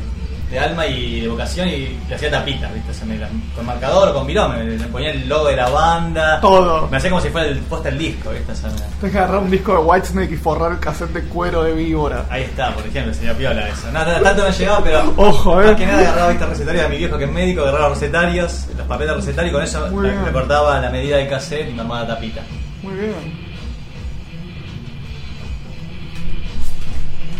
de 0.54 0.60
alma 0.60 0.86
y 0.86 1.22
de 1.22 1.28
vocación 1.28 1.68
y 1.68 1.98
le 2.08 2.16
hacía 2.16 2.30
tapitas, 2.30 2.72
¿viste? 2.74 2.92
O 2.92 2.94
sea, 2.94 3.06
me 3.08 3.18
la- 3.18 3.28
con 3.56 3.66
marcador 3.66 4.10
o 4.10 4.14
con 4.14 4.28
virón, 4.28 4.56
me, 4.78 4.86
ponía 4.86 5.10
el 5.12 5.28
logo 5.28 5.48
de 5.48 5.56
la 5.56 5.68
banda. 5.70 6.40
Todo. 6.42 6.88
Me 6.90 6.98
hacía 6.98 7.10
como 7.10 7.22
si 7.22 7.30
fuera 7.30 7.48
el 7.48 7.58
post 7.60 7.84
del 7.86 7.98
disco, 7.98 8.30
¿viste? 8.30 8.52
O 8.52 8.56
sea, 8.56 8.70
me- 9.02 9.10
que 9.10 9.18
agarrar 9.18 9.40
un 9.40 9.50
disco 9.50 9.72
de 9.74 9.80
Whitesnake 9.80 10.32
y 10.34 10.38
forrar 10.38 10.72
el 10.74 10.80
cassette 10.80 11.10
de 11.12 11.24
cuero 11.24 11.64
de 11.64 11.74
víbora. 11.74 12.26
Ahí 12.30 12.44
está, 12.44 12.72
por 12.76 12.86
ejemplo, 12.86 13.14
sería 13.14 13.34
piola 13.36 13.68
eso. 13.68 13.92
No, 13.92 14.06
no, 14.06 14.12
tanto 14.22 14.44
no 14.44 14.50
llegaba, 14.52 14.84
pero. 14.84 15.14
Ojo, 15.18 15.62
eh. 15.62 15.66
Más 15.66 15.76
que 15.76 15.86
nada 15.88 16.00
agarraba 16.02 16.32
este 16.34 16.46
recetario 16.46 16.82
de 16.84 16.90
mi 16.90 16.98
viejo 16.98 17.18
que 17.18 17.24
es 17.26 17.32
médico, 17.32 17.62
agarraba 17.64 17.90
los 17.90 18.00
recetarios, 18.00 18.68
los 18.78 18.88
papeles 18.88 19.16
recetarios 19.16 19.52
y 19.52 19.54
con 19.56 19.64
eso 19.64 19.88
Muy 19.90 20.08
le, 20.08 20.12
bien. 20.18 20.32
cortaba 20.34 20.80
la 20.80 20.90
medida 20.92 21.18
del 21.18 21.28
cassette 21.30 21.70
y 21.70 21.74
me 21.74 21.82
armaba 21.82 22.06
tapita. 22.08 22.42
Muy 22.84 22.94
bien. 22.94 23.43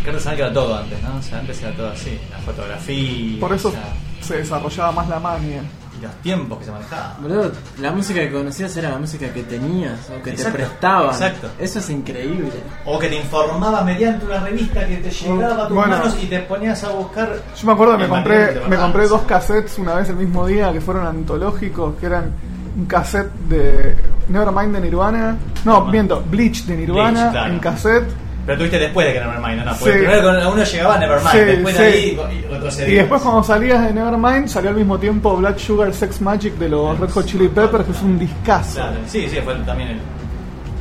Que 0.04 0.10
artesanal 0.10 0.36
que 0.36 0.42
era 0.42 0.52
todo 0.52 0.76
antes, 0.76 1.02
¿no? 1.02 1.16
O 1.18 1.22
sea, 1.22 1.38
antes 1.40 1.62
era 1.62 1.72
todo 1.74 1.88
así, 1.88 2.18
la 2.30 2.38
fotografía. 2.38 3.40
Por 3.40 3.52
eso 3.54 3.68
o 3.68 3.72
sea, 3.72 3.82
se 4.20 4.36
desarrollaba 4.38 4.92
más 4.92 5.08
la 5.08 5.18
mania. 5.18 5.62
y 5.98 6.02
los 6.02 6.12
tiempos 6.16 6.58
que 6.58 6.64
se 6.66 6.72
manejaban. 6.72 7.12
Boludo, 7.22 7.52
la 7.80 7.92
música 7.92 8.20
que 8.20 8.32
conocías 8.32 8.76
era 8.76 8.90
la 8.90 8.98
música 8.98 9.32
que 9.32 9.44
tenías 9.44 9.98
o 10.10 10.20
que 10.22 10.30
Exacto, 10.30 10.58
te 10.58 10.64
prestaban. 10.64 11.10
exacto. 11.10 11.48
Eso 11.58 11.78
es 11.78 11.88
increíble. 11.90 12.50
O 12.84 12.98
que 12.98 13.08
te 13.08 13.16
informaba 13.16 13.82
mediante 13.84 14.26
una 14.26 14.40
revista 14.40 14.84
que 14.86 14.96
te 14.96 15.10
llegaba 15.10 15.64
a 15.64 15.68
tus 15.68 15.76
Bueno. 15.76 15.96
manos 15.96 16.16
y 16.22 16.26
te 16.26 16.40
ponías 16.40 16.82
a 16.84 16.90
buscar. 16.90 17.32
Yo 17.58 17.66
me 17.66 17.72
acuerdo 17.72 17.96
que 17.96 18.02
me 18.02 18.08
compré, 18.08 18.60
me 18.68 18.76
compré 18.76 19.06
dos 19.08 19.22
cassettes 19.22 19.78
una 19.78 19.94
vez 19.94 20.08
el 20.10 20.16
mismo 20.16 20.46
día 20.46 20.72
que 20.72 20.80
fueron 20.80 21.06
antológicos, 21.06 21.94
que 22.00 22.06
eran 22.06 22.32
un 22.76 22.86
cassette 22.86 23.32
de 23.48 23.96
Nevermind 24.28 24.74
de 24.74 24.80
Nirvana, 24.80 25.36
no, 25.64 25.84
miento, 25.86 26.22
Bleach 26.28 26.64
de 26.64 26.76
Nirvana 26.76 27.20
Bleach, 27.20 27.30
claro. 27.32 27.52
en 27.54 27.58
cassette, 27.60 28.04
Pero 28.46 28.58
tuviste 28.58 28.78
después 28.78 29.06
de 29.06 29.12
que 29.14 29.20
Nevermind, 29.20 29.56
no, 29.58 29.64
no, 29.64 29.70
porque 29.78 29.92
Sí. 29.92 29.98
primero 30.00 30.22
con 30.22 30.52
uno 30.52 30.64
llegaba 30.64 30.94
a 30.94 30.98
Nevermind, 30.98 31.30
Sí, 31.32 31.38
después 31.38 31.76
sí. 31.76 31.82
de 31.82 31.88
ahí 31.88 32.18
y 32.38 32.52
retrocedías. 32.52 32.90
y 32.90 32.94
después 32.96 33.22
cuando 33.22 33.42
salías 33.42 33.86
de 33.86 33.92
Nevermind 33.94 34.48
salió 34.48 34.70
al 34.70 34.76
mismo 34.76 34.98
tiempo 34.98 35.36
Black 35.36 35.58
Sugar 35.58 35.94
Sex 35.94 36.20
Magic 36.20 36.54
de 36.58 36.68
los 36.68 36.98
Red 36.98 37.10
Hot 37.10 37.24
Chili 37.26 37.48
Peppers, 37.48 37.84
que 37.86 37.92
es 37.92 38.02
un 38.02 38.18
discazo. 38.18 38.74
Claro, 38.74 38.96
sí, 39.06 39.28
sí, 39.30 39.38
fue 39.42 39.54
también 39.66 39.88
el, 39.90 40.00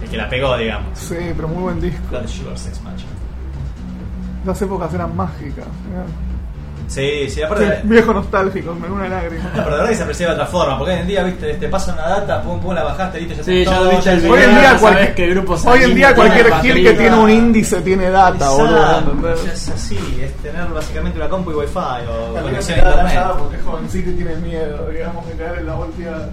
el 0.03 0.09
que 0.09 0.17
la 0.17 0.27
pegó, 0.29 0.57
digamos. 0.57 0.99
Sí, 0.99 1.15
pero 1.35 1.47
muy 1.47 1.63
buen 1.63 1.79
disco. 1.81 2.01
Blood 2.09 2.27
Sugar 2.27 2.57
Sex 2.57 2.81
Magic. 2.81 3.05
Las 4.45 4.61
épocas 4.61 4.93
eran 4.93 5.15
mágicas. 5.15 5.65
mirá. 5.89 6.03
Sí, 6.93 7.29
sí, 7.29 7.41
aparte. 7.41 7.65
Sí, 7.67 7.73
viejo 7.85 8.13
nostálgico, 8.13 8.73
me 8.75 8.87
da 8.87 8.93
una 8.93 9.07
lágrima. 9.09 9.49
Pero 9.53 9.69
la 9.69 9.75
verdad 9.77 9.89
que 9.89 9.95
se 9.95 10.03
aprecia 10.03 10.27
de 10.27 10.33
otra 10.33 10.45
forma, 10.45 10.77
porque 10.77 10.93
hoy 10.93 10.99
en 10.99 11.07
día, 11.07 11.23
viste, 11.23 11.53
te 11.55 11.67
pasa 11.67 11.93
una 11.93 12.07
data, 12.07 12.41
pum, 12.43 12.59
pum, 12.59 12.73
la 12.73 12.83
bajaste, 12.83 13.19
viste, 13.19 13.35
ya 13.35 13.43
Sí, 13.43 13.65
ya 13.65 13.75
todo, 13.77 13.89
viste 13.89 14.11
el 14.13 14.29
Hoy 14.29 14.41
en 14.41 14.49
día, 14.51 14.61
ya 14.61 14.77
cual- 14.79 14.93
sabes 14.93 15.09
qué 15.15 15.27
grupo 15.27 15.57
hoy 15.65 15.83
en 15.83 15.95
día 15.95 16.15
cualquier 16.15 16.53
gil 16.61 16.83
que 16.83 16.93
tiene 16.93 17.15
un 17.17 17.29
índice 17.29 17.81
tiene 17.81 18.09
data, 18.09 18.49
boludo. 18.49 19.33
Es 19.53 19.69
así, 19.69 20.19
es 20.21 20.33
tener 20.37 20.65
básicamente 20.67 21.17
una 21.17 21.29
compu 21.29 21.51
y 21.51 21.55
wifi 21.55 21.77
o 21.77 22.33
conexión 22.41 22.79
a 22.79 22.83
internet. 22.83 23.23
porque 23.39 23.55
es 23.57 23.63
jovencito 23.63 24.09
y 24.09 24.13
tiene 24.13 24.35
miedo, 24.35 24.87
digamos, 24.89 25.27
de 25.27 25.33
caer 25.33 25.59
en 25.59 25.65
la 25.65 25.73
volteada. 25.73 26.29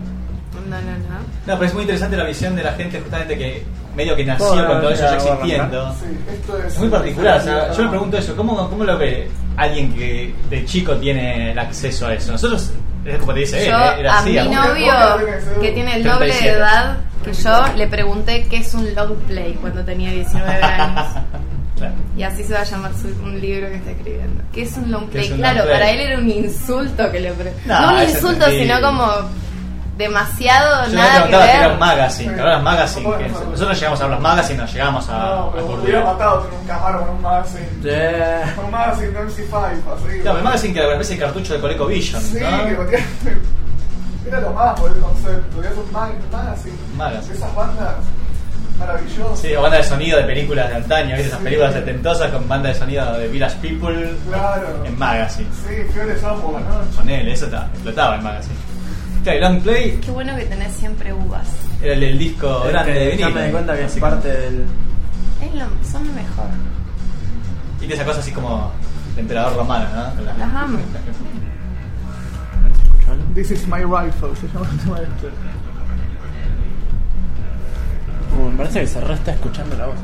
No, 0.70 0.80
no, 0.80 0.92
no. 0.92 1.18
No, 1.46 1.54
pero 1.58 1.64
es 1.64 1.72
muy 1.74 1.82
interesante 1.82 2.16
la 2.16 2.24
visión 2.24 2.54
de 2.56 2.62
la 2.62 2.72
gente 2.72 3.00
justamente 3.00 3.36
que 3.36 3.64
medio 3.96 4.14
que 4.16 4.24
nació 4.24 4.46
Toda 4.46 4.66
con 4.66 4.80
todo 4.80 4.90
eso 4.90 5.02
ya 5.02 5.16
existiendo. 5.16 5.92
Sí, 5.94 6.06
esto 6.32 6.58
es... 6.58 6.64
Es 6.74 6.78
muy 6.78 6.88
particular, 6.88 7.40
o 7.40 7.42
sea, 7.42 7.72
yo 7.72 7.82
me 7.84 7.88
pregunto 7.90 8.16
eso, 8.18 8.36
¿cómo, 8.36 8.70
¿cómo 8.70 8.84
lo 8.84 8.96
ve 8.98 9.28
alguien 9.56 9.92
que 9.94 10.34
de 10.48 10.64
chico 10.64 10.96
tiene 10.96 11.52
el 11.52 11.58
acceso 11.58 12.06
a 12.06 12.14
eso? 12.14 12.32
Nosotros, 12.32 12.70
es 13.04 13.18
como 13.18 13.34
te 13.34 13.40
dice 13.40 13.64
él, 13.64 13.70
Yo 13.70 13.76
eh, 13.78 13.94
era 14.00 14.14
a 14.14 14.18
así. 14.20 14.30
mi 14.30 14.48
novio, 14.48 14.92
que 15.60 15.72
tiene 15.72 15.96
el 15.96 16.04
doble 16.04 16.26
de 16.26 16.32
37. 16.32 16.48
edad 16.58 16.98
que 17.24 17.32
yo, 17.34 17.76
le 17.76 17.86
pregunté 17.88 18.46
qué 18.48 18.56
es 18.58 18.72
un 18.74 18.94
long 18.94 19.14
play 19.26 19.52
cuando 19.60 19.82
tenía 19.84 20.10
19 20.12 20.50
años. 20.62 21.06
Claro. 21.76 21.94
Y 22.16 22.22
así 22.22 22.44
se 22.44 22.52
va 22.52 22.60
a 22.60 22.64
llamar 22.64 22.92
su- 22.94 23.08
un 23.22 23.40
libro 23.40 23.68
que 23.68 23.76
está 23.76 23.90
escribiendo. 23.90 24.42
¿Qué 24.52 24.62
es 24.62 24.76
un 24.76 24.90
long 24.90 25.06
¿Qué 25.06 25.12
play? 25.12 25.24
es 25.26 25.30
un 25.32 25.36
claro, 25.38 25.58
long 25.58 25.66
play? 25.66 25.78
para 25.78 25.90
él 25.90 26.00
era 26.00 26.18
un 26.18 26.30
insulto 26.30 27.10
que 27.10 27.20
le 27.20 27.32
pre- 27.32 27.52
No, 27.66 27.80
No, 27.92 27.94
un 27.96 28.02
insulto, 28.08 28.46
sino 28.50 28.80
como 28.82 29.06
demasiado 30.00 30.86
Yo 30.88 30.94
nada 30.96 31.26
que 31.26 31.36
ver. 31.36 31.78
magazine, 31.78 32.34
que 32.34 32.40
ahora 32.40 32.54
los 32.54 32.62
magazine, 32.64 33.06
Bueno, 33.06 33.22
que 33.24 33.30
bueno. 33.32 33.50
nosotros 33.52 33.78
llegamos 33.78 34.00
a 34.00 34.02
ver 34.04 34.12
los 34.12 34.20
magazines, 34.20 34.60
no 34.62 34.66
llegamos 34.66 35.08
a, 35.08 35.12
No, 35.18 35.50
pero 35.52 35.68
me 35.68 35.74
hubiera 35.82 36.04
matado 36.04 36.40
tener 36.40 36.58
un 36.60 36.66
camaro 36.66 37.00
con 37.00 37.10
un 37.10 37.22
magazine. 37.22 37.68
Yeah. 37.82 38.52
Con 38.56 38.64
un 38.64 38.70
magazine 38.72 39.08
de 39.08 39.20
MC5, 39.20 39.54
así. 39.64 40.18
Claro, 40.22 40.38
el 40.38 40.44
magazine 40.44 40.72
que 40.74 40.78
era 40.80 40.88
una 40.88 40.96
especie 40.96 41.16
de 41.16 41.22
cartucho 41.22 41.54
de 41.54 41.60
ColecoVision, 41.60 42.22
Sí, 42.22 42.38
¿no? 42.40 42.86
que 42.88 43.04
Era 44.26 44.40
lo 44.40 44.50
más 44.52 44.78
por 44.78 44.90
el 44.90 44.98
concepto. 44.98 45.60
Era 45.62 45.70
un 45.70 45.92
mag- 45.92 46.12
magazine. 46.32 46.74
Magazine. 46.96 47.34
Esas 47.36 47.54
bandas 47.54 47.94
maravillosas. 48.78 49.38
Sí, 49.40 49.54
o 49.54 49.62
banda 49.62 49.76
de 49.78 49.82
sonido 49.82 50.18
de 50.18 50.24
películas 50.24 50.68
de 50.68 50.74
antaño, 50.76 51.08
¿viste? 51.16 51.28
esas 51.28 51.40
películas 51.40 51.72
setentosas 51.74 52.30
con 52.30 52.46
banda 52.48 52.68
de 52.68 52.74
sonido 52.74 53.12
de 53.18 53.28
Village 53.28 53.56
People 53.60 54.10
Claro. 54.28 54.84
en 54.84 54.98
magazine. 54.98 55.48
Sí, 55.66 55.74
Fiore 55.92 56.18
Sambo, 56.18 56.58
¿no? 56.60 56.96
Con 56.96 57.08
él, 57.10 57.28
eso 57.28 57.46
ta- 57.46 57.66
explotaba 57.74 58.16
en 58.16 58.22
magazine. 58.22 58.54
Claro, 59.22 59.58
Play 59.60 59.98
Qué 60.02 60.10
bueno 60.10 60.34
que 60.36 60.44
tenés 60.46 60.72
siempre 60.74 61.12
uvas. 61.12 61.46
era 61.82 61.92
el, 61.94 62.02
el 62.02 62.18
disco 62.18 62.64
Es 62.64 62.70
grande 62.72 62.92
que 62.92 62.98
de 62.98 63.04
ya 63.18 63.26
vinilo. 63.26 63.34
me 63.40 63.46
di 63.46 63.52
cuenta 63.52 63.76
que 63.76 63.84
es 63.84 63.96
parte 63.98 64.28
del. 64.28 64.64
Es 65.42 65.54
lo- 65.54 65.90
son 65.90 66.06
lo 66.06 66.12
mejor. 66.14 66.46
Y 67.82 67.86
de 67.86 67.94
esa 67.94 68.04
cosa 68.04 68.20
así 68.20 68.30
como 68.32 68.72
de 69.14 69.20
emperador 69.22 69.56
romano, 69.56 69.86
¿no? 69.94 70.22
Las 70.22 70.54
amo. 70.54 70.78
This 73.34 73.50
is 73.50 73.66
my 73.66 73.82
rifle, 73.84 74.34
se 74.36 74.46
llama 74.48 74.68
el 74.72 74.78
tema 74.78 74.96
este. 74.98 75.26
Uh, 78.38 78.50
me 78.50 78.56
parece 78.56 78.80
que 78.80 78.86
se 78.86 79.00
re 79.00 79.14
está 79.14 79.32
escuchando 79.32 79.76
la 79.76 79.86
voz. 79.86 79.96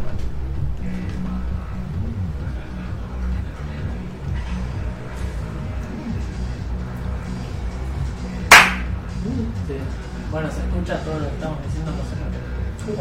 Sí. 9.67 9.77
Bueno, 10.31 10.51
se 10.51 10.61
escucha 10.61 10.99
todo 11.05 11.19
lo 11.19 11.29
que 11.29 11.35
estamos 11.35 11.59
diciendo, 11.65 11.93
no 11.93 12.03
qué. 12.31 12.93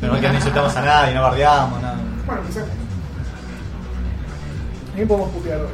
Menos 0.00 0.14
mal 0.14 0.20
que 0.20 0.28
no 0.28 0.34
insultamos 0.34 0.76
a 0.76 0.82
nadie, 0.82 1.14
no 1.14 1.22
bardeamos, 1.22 1.82
nada. 1.82 1.98
Bueno, 2.26 2.40
empecemos. 2.42 2.70
Ahí 4.96 5.06
podemos 5.06 5.30
putear 5.30 5.60
hoy. 5.60 5.68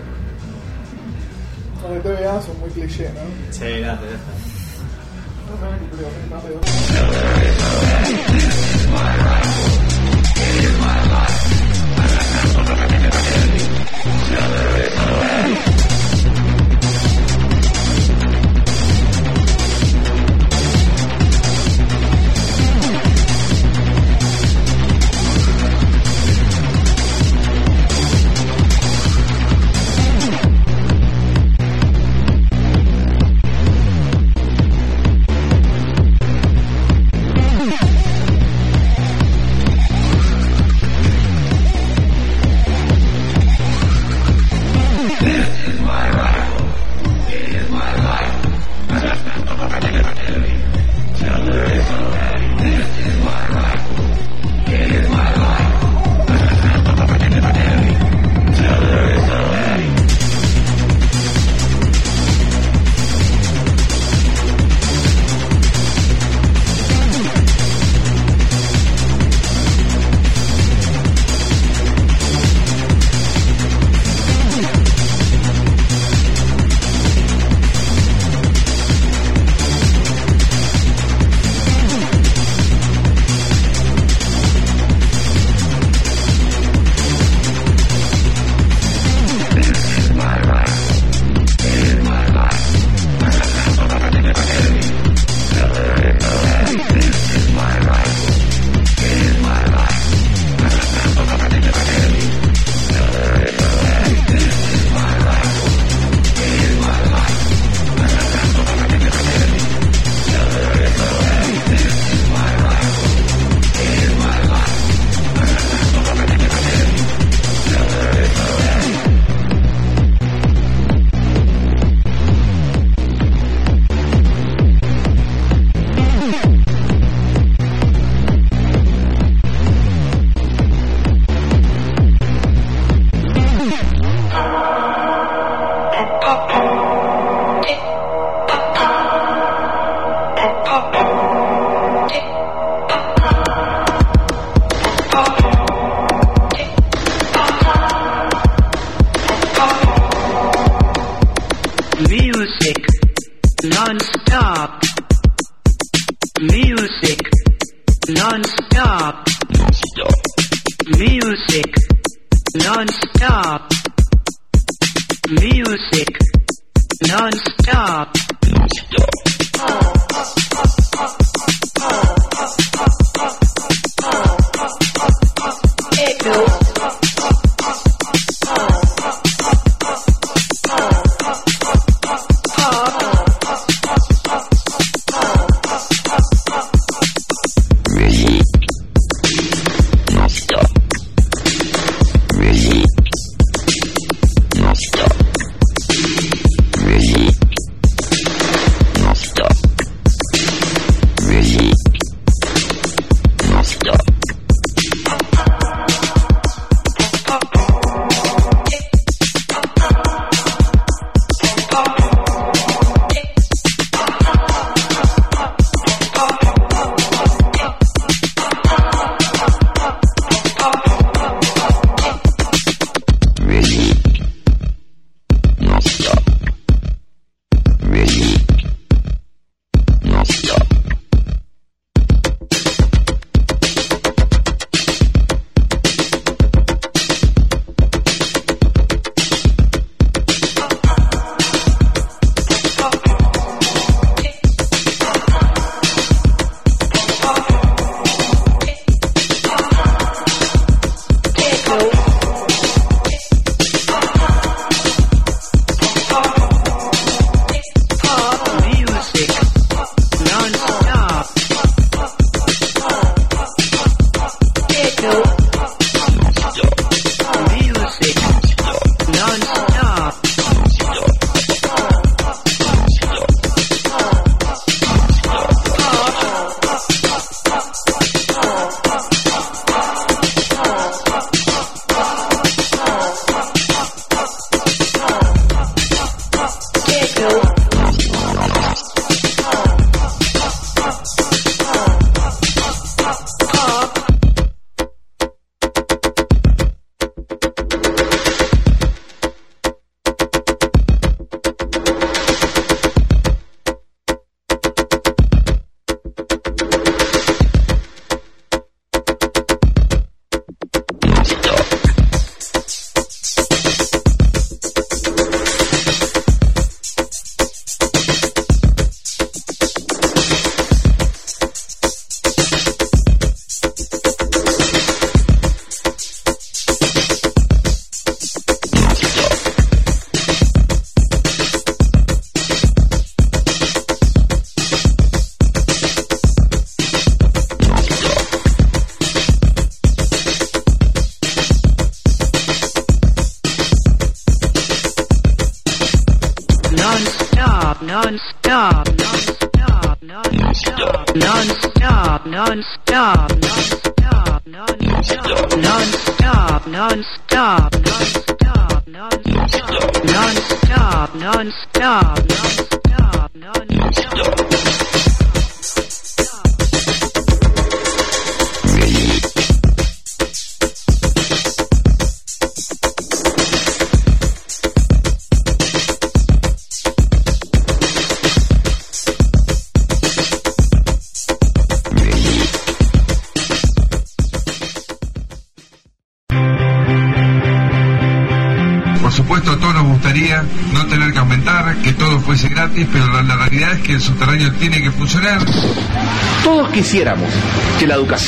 Los 1.82 1.90
de 1.92 2.00
TVA 2.00 2.42
son 2.42 2.60
muy 2.60 2.70
cliché, 2.70 3.10
¿no? 3.14 3.20
Sí, 3.52 3.80
nada, 3.80 4.00
ya 4.00 4.16
está. 4.16 4.48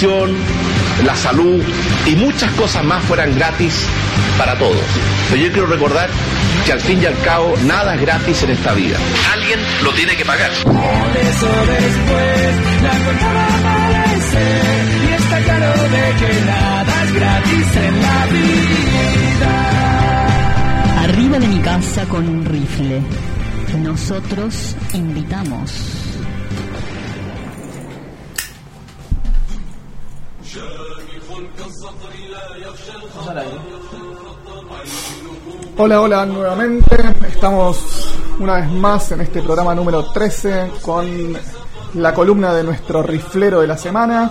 Educación, 0.01 0.35
la 1.05 1.15
salud 1.15 1.63
y 2.07 2.17
muchas 2.17 2.51
cosas 2.53 2.85
más 2.85 3.03
fueran 3.05 3.35
gratis 3.35 3.85
para 4.39 4.57
todos. 4.57 4.81
Pero 5.29 5.43
yo 5.43 5.53
quiero 5.53 5.67
recordar 5.67 6.09
que 6.65 6.73
al 6.73 6.81
fin 6.81 7.03
y 7.03 7.07
al 7.07 7.21
cabo 7.23 7.55
nada 7.67 7.95
es 7.95 8.01
gratis 8.01 8.43
en 8.43 8.51
esta 8.51 8.73
vida. 8.73 8.97
Alguien 9.33 9.61
lo 9.83 9.93
tiene 9.93 10.17
que 10.17 10.25
pagar. 10.25 10.51
Arriba 20.99 21.39
de 21.39 21.49
mi 21.49 21.61
casa 21.61 22.05
con 22.07 22.29
un 22.29 22.45
rifle. 22.45 23.03
Nosotros 23.83 24.75
invitamos. 24.95 25.89
Hola, 35.83 36.03
hola 36.03 36.27
nuevamente. 36.27 36.95
Estamos 37.27 38.14
una 38.38 38.57
vez 38.57 38.71
más 38.71 39.12
en 39.12 39.23
este 39.23 39.40
programa 39.40 39.75
número 39.75 40.12
13 40.12 40.73
con 40.83 41.33
la 41.95 42.12
columna 42.12 42.53
de 42.53 42.62
nuestro 42.64 43.03
riflero 43.03 43.62
de 43.62 43.66
la 43.66 43.79
semana. 43.79 44.31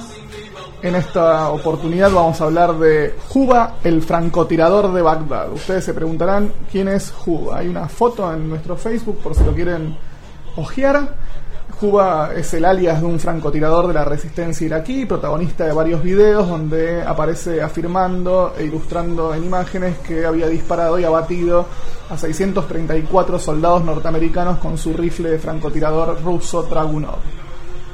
En 0.84 0.94
esta 0.94 1.50
oportunidad 1.50 2.12
vamos 2.12 2.40
a 2.40 2.44
hablar 2.44 2.78
de 2.78 3.16
Juba, 3.30 3.78
el 3.84 4.04
francotirador 4.04 4.94
de 4.94 5.02
Bagdad. 5.02 5.52
Ustedes 5.52 5.86
se 5.86 5.96
preguntarán 5.96 6.54
quién 6.72 6.88
es 6.88 7.10
Juba. 7.10 7.58
Hay 7.58 7.68
una 7.68 7.90
foto 7.90 8.32
en 8.32 8.48
nuestro 8.48 8.78
Facebook 8.78 9.18
por 9.18 9.34
si 9.34 9.44
lo 9.44 9.56
quieren 9.56 9.98
ojear. 10.56 11.16
Juba 11.80 12.32
es 12.36 12.54
el 12.54 12.66
alias 12.66 13.00
de 13.00 13.08
un 13.08 13.18
francotirador 13.22 13.88
de 13.88 13.94
la 13.94 14.04
resistencia 14.04 14.66
iraquí, 14.66 15.06
protagonista 15.06 15.66
de 15.66 15.72
varios 15.72 16.04
videos 16.04 16.46
donde 16.46 17.02
aparece 17.02 17.62
afirmando 17.62 18.54
e 18.58 18.66
ilustrando 18.66 19.34
en 19.34 19.46
imágenes 19.46 20.00
que 20.00 20.26
había 20.26 20.48
disparado 20.48 21.00
y 21.00 21.06
abatido 21.06 21.66
a 22.10 22.18
634 22.18 23.40
soldados 23.40 23.86
norteamericanos 23.86 24.58
con 24.58 24.78
su 24.78 24.92
rifle 24.92 25.30
de 25.30 25.40
francotirador 25.40 26.22
ruso 26.22 26.64
Dragunov. 26.64 27.20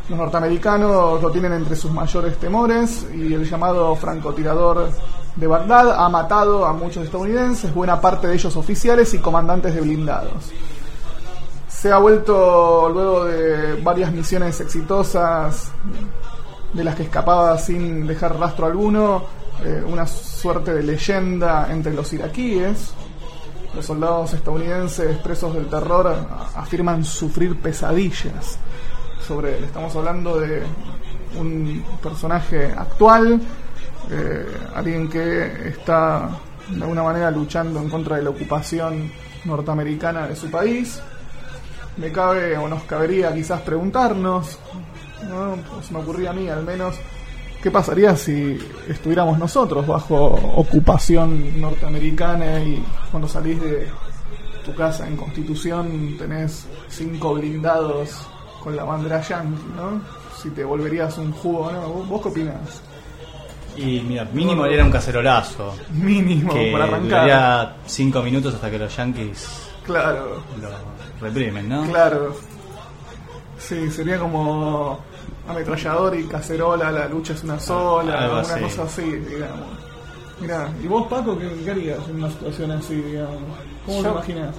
Los 0.10 0.18
norteamericanos 0.18 1.22
lo 1.22 1.30
tienen 1.30 1.54
entre 1.54 1.76
sus 1.76 1.92
mayores 1.92 2.38
temores 2.38 3.06
y 3.14 3.36
el 3.36 3.48
llamado 3.48 3.96
francotirador 3.96 4.90
de 5.36 5.46
Bagdad 5.46 6.04
ha 6.04 6.10
matado 6.10 6.66
a 6.66 6.74
muchos 6.74 7.06
estadounidenses, 7.06 7.72
buena 7.72 8.02
parte 8.02 8.26
de 8.26 8.34
ellos 8.34 8.56
oficiales 8.56 9.14
y 9.14 9.20
comandantes 9.20 9.76
de 9.76 9.82
blindados 9.82 10.52
se 11.86 11.92
ha 11.92 12.00
vuelto 12.00 12.90
luego 12.90 13.26
de 13.26 13.80
varias 13.84 14.12
misiones 14.12 14.60
exitosas 14.60 15.70
de 16.74 16.84
las 16.84 16.96
que 16.96 17.04
escapaba 17.04 17.60
sin 17.60 18.08
dejar 18.08 18.40
rastro 18.40 18.66
alguno, 18.66 19.24
eh, 19.64 19.84
una 19.88 20.08
suerte 20.08 20.74
de 20.74 20.82
leyenda 20.82 21.68
entre 21.70 21.94
los 21.94 22.12
iraquíes. 22.12 22.92
Los 23.76 23.86
soldados 23.86 24.34
estadounidenses 24.34 25.16
presos 25.20 25.54
del 25.54 25.68
terror 25.68 26.12
afirman 26.56 27.06
sufrir 27.06 27.62
pesadillas 27.62 28.58
sobre 29.22 29.60
él. 29.60 29.66
Estamos 29.66 29.96
hablando 29.96 30.40
de 30.40 30.64
un 31.38 31.86
personaje 32.02 32.74
actual, 32.76 33.40
eh, 34.10 34.46
alguien 34.74 35.08
que 35.08 35.70
está 35.70 36.32
de 36.68 36.82
alguna 36.82 37.04
manera 37.04 37.30
luchando 37.30 37.80
en 37.80 37.92
contra 37.92 38.18
de 38.18 38.24
la 38.24 38.32
ocupación 38.32 39.12
norteamericana 39.46 40.26
de 40.26 40.36
su 40.36 40.50
país 40.50 41.00
me 41.98 42.12
cabe 42.12 42.58
o 42.58 42.68
nos 42.68 42.84
cabería 42.84 43.34
quizás 43.34 43.62
preguntarnos, 43.62 44.60
¿no? 45.30 45.58
Pues 45.74 45.92
me 45.92 46.00
ocurría 46.00 46.32
a 46.32 46.34
mí 46.34 46.48
al 46.50 46.64
menos, 46.64 46.96
¿qué 47.62 47.72
pasaría 47.72 48.16
si 48.16 48.58
estuviéramos 48.88 49.38
nosotros 49.38 49.86
bajo 49.86 50.16
ocupación 50.56 51.60
norteamericana 51.60 52.60
y 52.60 52.84
cuando 53.12 53.28
salís 53.28 53.62
de 53.62 53.88
tu 54.64 54.74
casa 54.74 55.08
en 55.08 55.16
Constitución 55.16 56.16
tenés 56.18 56.66
cinco 56.90 57.36
blindados 57.36 58.28
con 58.64 58.76
la 58.76 58.84
bandera 58.84 59.22
yankee, 59.22 59.64
¿no? 59.76 60.02
Si 60.42 60.50
te 60.50 60.64
volverías 60.64 61.18
un 61.18 61.32
jugo, 61.32 61.72
¿no? 61.72 61.82
¿Vos, 61.88 62.22
qué 62.24 62.30
opinás? 62.30 62.82
Y 63.78 64.00
mira, 64.02 64.26
mínimo 64.34 64.66
era 64.66 64.84
un 64.86 64.92
cacerolazo. 64.92 65.76
Mínimo, 65.92 66.54
que 66.54 66.72
para 66.72 66.86
arrancar. 66.86 67.04
duraría 67.10 67.76
cinco 67.86 68.22
minutos 68.22 68.54
hasta 68.56 68.72
que 68.72 68.80
los 68.80 68.96
yankees 68.96 69.70
Claro, 69.86 70.42
lo 70.62 70.70
reprimen, 71.22 71.68
¿no? 71.70 71.84
claro. 71.86 72.36
Sí, 73.58 73.90
sería 73.92 74.20
como 74.20 75.00
ametrallador 75.48 76.18
y 76.20 76.24
cacerola, 76.26 76.92
la 76.92 77.08
lucha 77.08 77.34
es 77.34 77.44
una 77.44 77.60
sola, 77.60 78.20
Algo 78.20 78.34
una 78.34 78.42
así. 78.42 78.62
cosa 78.62 78.84
así, 78.84 79.04
digamos. 79.04 79.68
Mirá, 80.40 80.70
¿y 80.84 80.88
vos, 80.88 81.08
Paco, 81.08 81.38
qué, 81.38 81.50
qué 81.64 81.72
harías 81.72 82.00
en 82.10 82.16
una 82.18 82.30
situación 82.30 82.72
así, 82.72 82.96
digamos? 82.96 83.38
¿Cómo 83.86 83.98
te 84.00 84.04
Yo- 84.04 84.12
imaginas? 84.12 84.56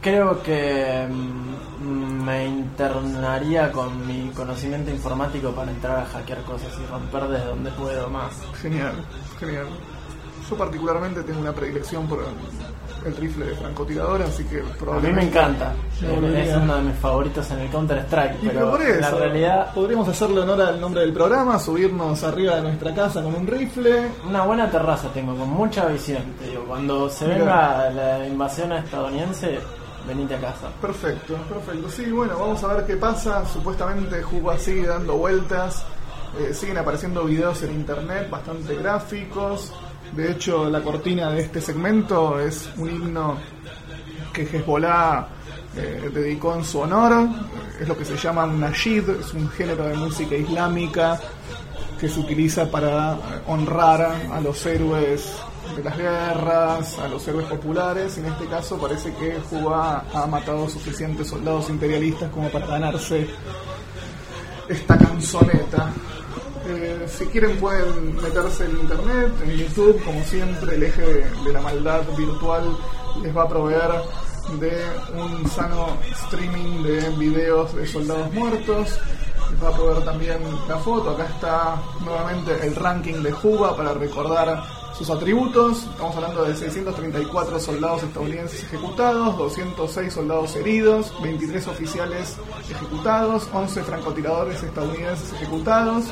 Creo 0.00 0.42
que 0.42 1.06
mm, 1.10 2.24
me 2.24 2.46
internaría 2.46 3.70
con 3.70 4.06
mi 4.06 4.30
conocimiento 4.30 4.90
informático 4.90 5.50
para 5.50 5.70
entrar 5.70 5.98
a 6.00 6.06
hackear 6.06 6.42
cosas 6.42 6.68
y 6.82 6.86
romper 6.90 7.28
desde 7.28 7.46
donde 7.46 7.70
puedo 7.72 8.08
más. 8.08 8.32
Genial, 8.62 8.92
genial. 9.38 9.66
Yo 10.48 10.56
particularmente 10.56 11.22
tengo 11.22 11.40
una 11.40 11.52
predilección 11.52 12.08
por 12.08 12.18
el, 12.20 13.08
el 13.08 13.16
rifle 13.16 13.46
de 13.46 13.54
francotirador, 13.54 14.20
así 14.22 14.42
que 14.44 14.58
A 14.60 14.62
mí 14.62 14.70
probablemente... 14.78 15.20
me 15.22 15.28
encanta. 15.30 15.72
Me. 16.00 16.42
Es 16.48 16.56
uno 16.56 16.76
de 16.76 16.82
mis 16.82 16.96
favoritos 16.96 17.50
en 17.52 17.58
el 17.60 17.70
Counter 17.70 17.98
Strike, 17.98 18.34
Y 18.42 18.46
pero 18.48 18.52
pero 18.58 18.70
por 18.72 18.82
en 18.82 19.00
la 19.00 19.08
eso, 19.08 19.18
realidad 19.18 19.74
podríamos 19.74 20.08
hacerle 20.08 20.40
honor 20.40 20.62
al 20.62 20.80
nombre 20.80 21.02
del 21.02 21.12
programa, 21.12 21.58
subirnos 21.58 22.24
arriba 22.24 22.56
de 22.56 22.62
nuestra 22.62 22.92
casa 22.94 23.22
con 23.22 23.34
un 23.34 23.46
rifle, 23.46 24.08
una 24.26 24.42
buena 24.44 24.68
terraza 24.70 25.08
tengo 25.12 25.36
con 25.36 25.50
mucha 25.50 25.86
visión. 25.86 26.22
Te 26.40 26.48
digo, 26.48 26.64
cuando 26.66 27.08
se 27.10 27.26
venga 27.28 27.88
la 27.90 28.26
invasión 28.26 28.72
estadounidense, 28.72 29.60
venite 30.06 30.34
a 30.34 30.40
casa. 30.40 30.68
Perfecto, 30.80 31.34
perfecto. 31.48 31.88
Sí, 31.90 32.10
bueno, 32.10 32.38
vamos 32.38 32.62
a 32.64 32.74
ver 32.74 32.86
qué 32.86 32.96
pasa. 32.96 33.44
Supuestamente 33.46 34.22
Juba 34.22 34.58
sigue 34.58 34.86
dando 34.86 35.16
vueltas. 35.16 35.84
eh, 36.38 36.54
siguen 36.54 36.78
apareciendo 36.78 37.24
videos 37.24 37.62
en 37.62 37.72
internet 37.72 38.30
bastante 38.30 38.76
gráficos. 38.76 39.72
De 40.12 40.30
hecho, 40.32 40.68
la 40.68 40.80
cortina 40.82 41.30
de 41.30 41.42
este 41.42 41.60
segmento 41.60 42.38
es 42.40 42.68
un 42.76 42.90
himno 42.90 43.36
que 44.32 44.42
Hezbollah 44.42 45.26
eh, 45.76 46.10
dedicó 46.12 46.54
en 46.54 46.64
su 46.64 46.80
honor. 46.80 47.28
Es 47.80 47.88
lo 47.88 47.96
que 47.96 48.04
se 48.04 48.16
llama 48.16 48.44
un 48.44 48.60
nashid, 48.60 49.08
es 49.08 49.32
un 49.34 49.48
género 49.50 49.86
de 49.88 49.96
música 49.96 50.34
islámica 50.34 51.18
que 51.98 52.08
se 52.08 52.20
utiliza 52.20 52.70
para 52.70 53.16
honrar 53.46 54.00
a 54.32 54.40
los 54.40 54.64
héroes 54.66 55.36
de 55.76 55.84
las 55.84 55.96
guerras, 55.96 56.98
a 56.98 57.08
los 57.08 57.26
héroes 57.28 57.46
populares. 57.46 58.18
En 58.18 58.26
este 58.26 58.46
caso 58.46 58.78
parece 58.78 59.12
que 59.14 59.38
Juba 59.48 60.04
ha 60.12 60.26
matado 60.26 60.68
suficientes 60.68 61.28
soldados 61.28 61.68
imperialistas 61.70 62.30
como 62.30 62.48
para 62.50 62.66
ganarse 62.66 63.28
esta 64.68 64.98
canzoneta. 64.98 65.92
Eh, 66.68 67.06
si 67.08 67.26
quieren 67.26 67.58
pueden 67.58 68.16
meterse 68.16 68.64
en 68.64 68.78
internet, 68.80 69.32
en 69.44 69.50
YouTube, 69.50 70.02
como 70.04 70.22
siempre, 70.24 70.76
el 70.76 70.82
eje 70.82 71.02
de, 71.02 71.30
de 71.44 71.52
la 71.52 71.60
maldad 71.60 72.02
virtual 72.16 72.76
les 73.22 73.36
va 73.36 73.42
a 73.42 73.48
proveer 73.48 73.90
de 74.58 74.72
un 75.14 75.48
sano 75.48 75.96
streaming 76.24 76.82
de 76.82 77.10
videos 77.10 77.74
de 77.74 77.86
soldados 77.86 78.32
muertos. 78.32 78.98
Les 79.50 79.62
va 79.62 79.68
a 79.68 79.72
proveer 79.72 80.04
también 80.04 80.38
la 80.68 80.76
foto. 80.78 81.10
Acá 81.10 81.26
está 81.26 81.82
nuevamente 82.04 82.66
el 82.66 82.74
ranking 82.76 83.22
de 83.22 83.32
Juba 83.32 83.76
para 83.76 83.94
recordar 83.94 84.79
sus 85.00 85.08
atributos, 85.08 85.84
estamos 85.84 86.14
hablando 86.14 86.44
de 86.44 86.54
634 86.54 87.58
soldados 87.58 88.02
estadounidenses 88.02 88.64
ejecutados, 88.64 89.38
206 89.38 90.12
soldados 90.12 90.54
heridos, 90.56 91.14
23 91.22 91.68
oficiales 91.68 92.36
ejecutados, 92.70 93.48
11 93.50 93.82
francotiradores 93.82 94.62
estadounidenses 94.62 95.32
ejecutados. 95.32 96.04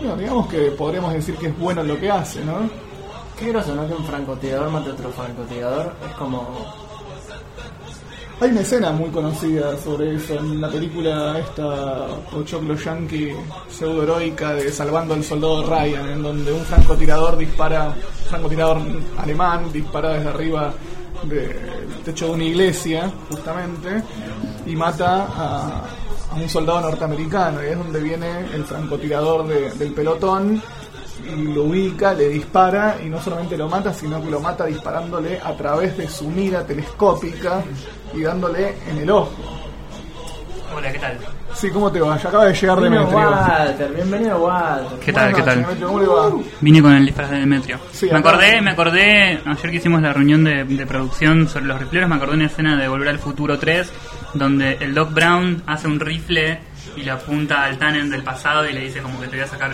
Bueno, 0.00 0.16
digamos 0.18 0.48
que 0.48 0.70
podríamos 0.72 1.14
decir 1.14 1.34
que 1.36 1.46
es 1.46 1.58
bueno 1.58 1.82
lo 1.82 1.98
que 1.98 2.10
hace, 2.10 2.44
¿no? 2.44 2.68
Qué 3.38 3.48
groso, 3.48 3.74
¿no? 3.74 3.86
Que 3.86 3.94
un 3.94 4.04
francotirador 4.04 4.68
mate 4.68 4.90
a 4.90 4.92
otro 4.92 5.10
francotirador. 5.10 5.94
Es 6.06 6.14
como. 6.16 6.87
Hay 8.40 8.50
una 8.52 8.60
escena 8.60 8.92
muy 8.92 9.10
conocida 9.10 9.76
sobre 9.78 10.14
eso 10.14 10.34
en 10.38 10.60
la 10.60 10.68
película 10.68 11.38
esta 11.40 12.06
Pochoclo 12.30 12.76
Yankee 12.76 13.32
pseudo 13.68 14.04
heroica 14.04 14.54
de 14.54 14.70
Salvando 14.70 15.14
al 15.14 15.24
Soldado 15.24 15.64
Ryan, 15.66 16.08
en 16.10 16.22
donde 16.22 16.52
un 16.52 16.60
francotirador 16.60 17.36
dispara, 17.36 17.88
un 17.88 18.28
francotirador 18.28 18.78
alemán 19.18 19.72
dispara 19.72 20.10
desde 20.14 20.28
arriba 20.28 20.72
del 21.24 21.50
techo 22.04 22.26
de 22.28 22.32
una 22.34 22.44
iglesia, 22.44 23.10
justamente, 23.28 24.02
y 24.66 24.76
mata 24.76 25.26
a, 25.36 25.82
un 26.36 26.48
soldado 26.48 26.82
norteamericano, 26.82 27.60
y 27.64 27.66
es 27.68 27.76
donde 27.78 28.00
viene 28.00 28.40
el 28.54 28.62
francotirador 28.64 29.48
de- 29.48 29.70
del 29.72 29.92
pelotón 29.92 30.62
lo 31.36 31.64
ubica, 31.64 32.12
le 32.14 32.28
dispara 32.28 32.96
y 33.04 33.08
no 33.08 33.20
solamente 33.20 33.56
lo 33.56 33.68
mata, 33.68 33.92
sino 33.92 34.22
que 34.22 34.30
lo 34.30 34.40
mata 34.40 34.64
disparándole 34.66 35.38
a 35.42 35.52
través 35.54 35.96
de 35.96 36.08
su 36.08 36.28
mira 36.28 36.64
telescópica 36.66 37.62
y 38.14 38.22
dándole 38.22 38.74
en 38.90 38.98
el 38.98 39.10
ojo. 39.10 39.30
Hola, 40.76 40.92
¿qué 40.92 40.98
tal? 40.98 41.18
Sí, 41.54 41.70
¿cómo 41.70 41.90
te 41.90 41.98
va? 42.00 42.16
Ya 42.18 42.28
acaba 42.28 42.44
de 42.44 42.54
llegar 42.54 42.78
Bienvenido 42.78 43.10
Demetrio. 43.10 43.30
Walter, 43.40 43.92
bienvenido 43.94 44.38
Walter. 44.38 44.98
¿Qué 45.00 45.12
tal, 45.12 45.30
Buenas 45.32 45.36
qué 45.38 45.42
tal? 45.42 45.62
noches, 45.62 45.80
Demetrio, 45.80 45.86
¿Cómo 45.88 46.00
le 46.00 46.06
va? 46.42 46.50
Vine 46.60 46.82
con 46.82 46.92
el 46.92 47.06
disfraz 47.06 47.30
de 47.30 47.38
Demetrio. 47.38 47.78
Sí, 47.90 48.06
me 48.06 48.18
acá- 48.18 48.28
acordé, 48.28 48.60
me 48.60 48.70
acordé, 48.70 49.40
ayer 49.44 49.70
que 49.70 49.76
hicimos 49.76 50.02
la 50.02 50.12
reunión 50.12 50.44
de, 50.44 50.64
de 50.64 50.86
producción 50.86 51.48
sobre 51.48 51.64
los 51.66 51.80
rifleros, 51.80 52.08
me 52.08 52.16
acordé 52.16 52.34
una 52.34 52.46
escena 52.46 52.76
de 52.76 52.86
Volver 52.86 53.08
al 53.08 53.18
Futuro 53.18 53.58
3, 53.58 53.90
donde 54.34 54.76
el 54.80 54.94
Doc 54.94 55.12
Brown 55.12 55.62
hace 55.66 55.88
un 55.88 55.98
rifle 55.98 56.60
y 56.96 57.02
le 57.02 57.10
apunta 57.10 57.64
al 57.64 57.78
Tannen 57.78 58.10
del 58.10 58.22
pasado 58.22 58.68
y 58.68 58.72
le 58.72 58.80
dice 58.80 59.00
como 59.00 59.18
que 59.20 59.26
te 59.28 59.36
voy 59.36 59.44
a 59.46 59.48
sacar, 59.48 59.70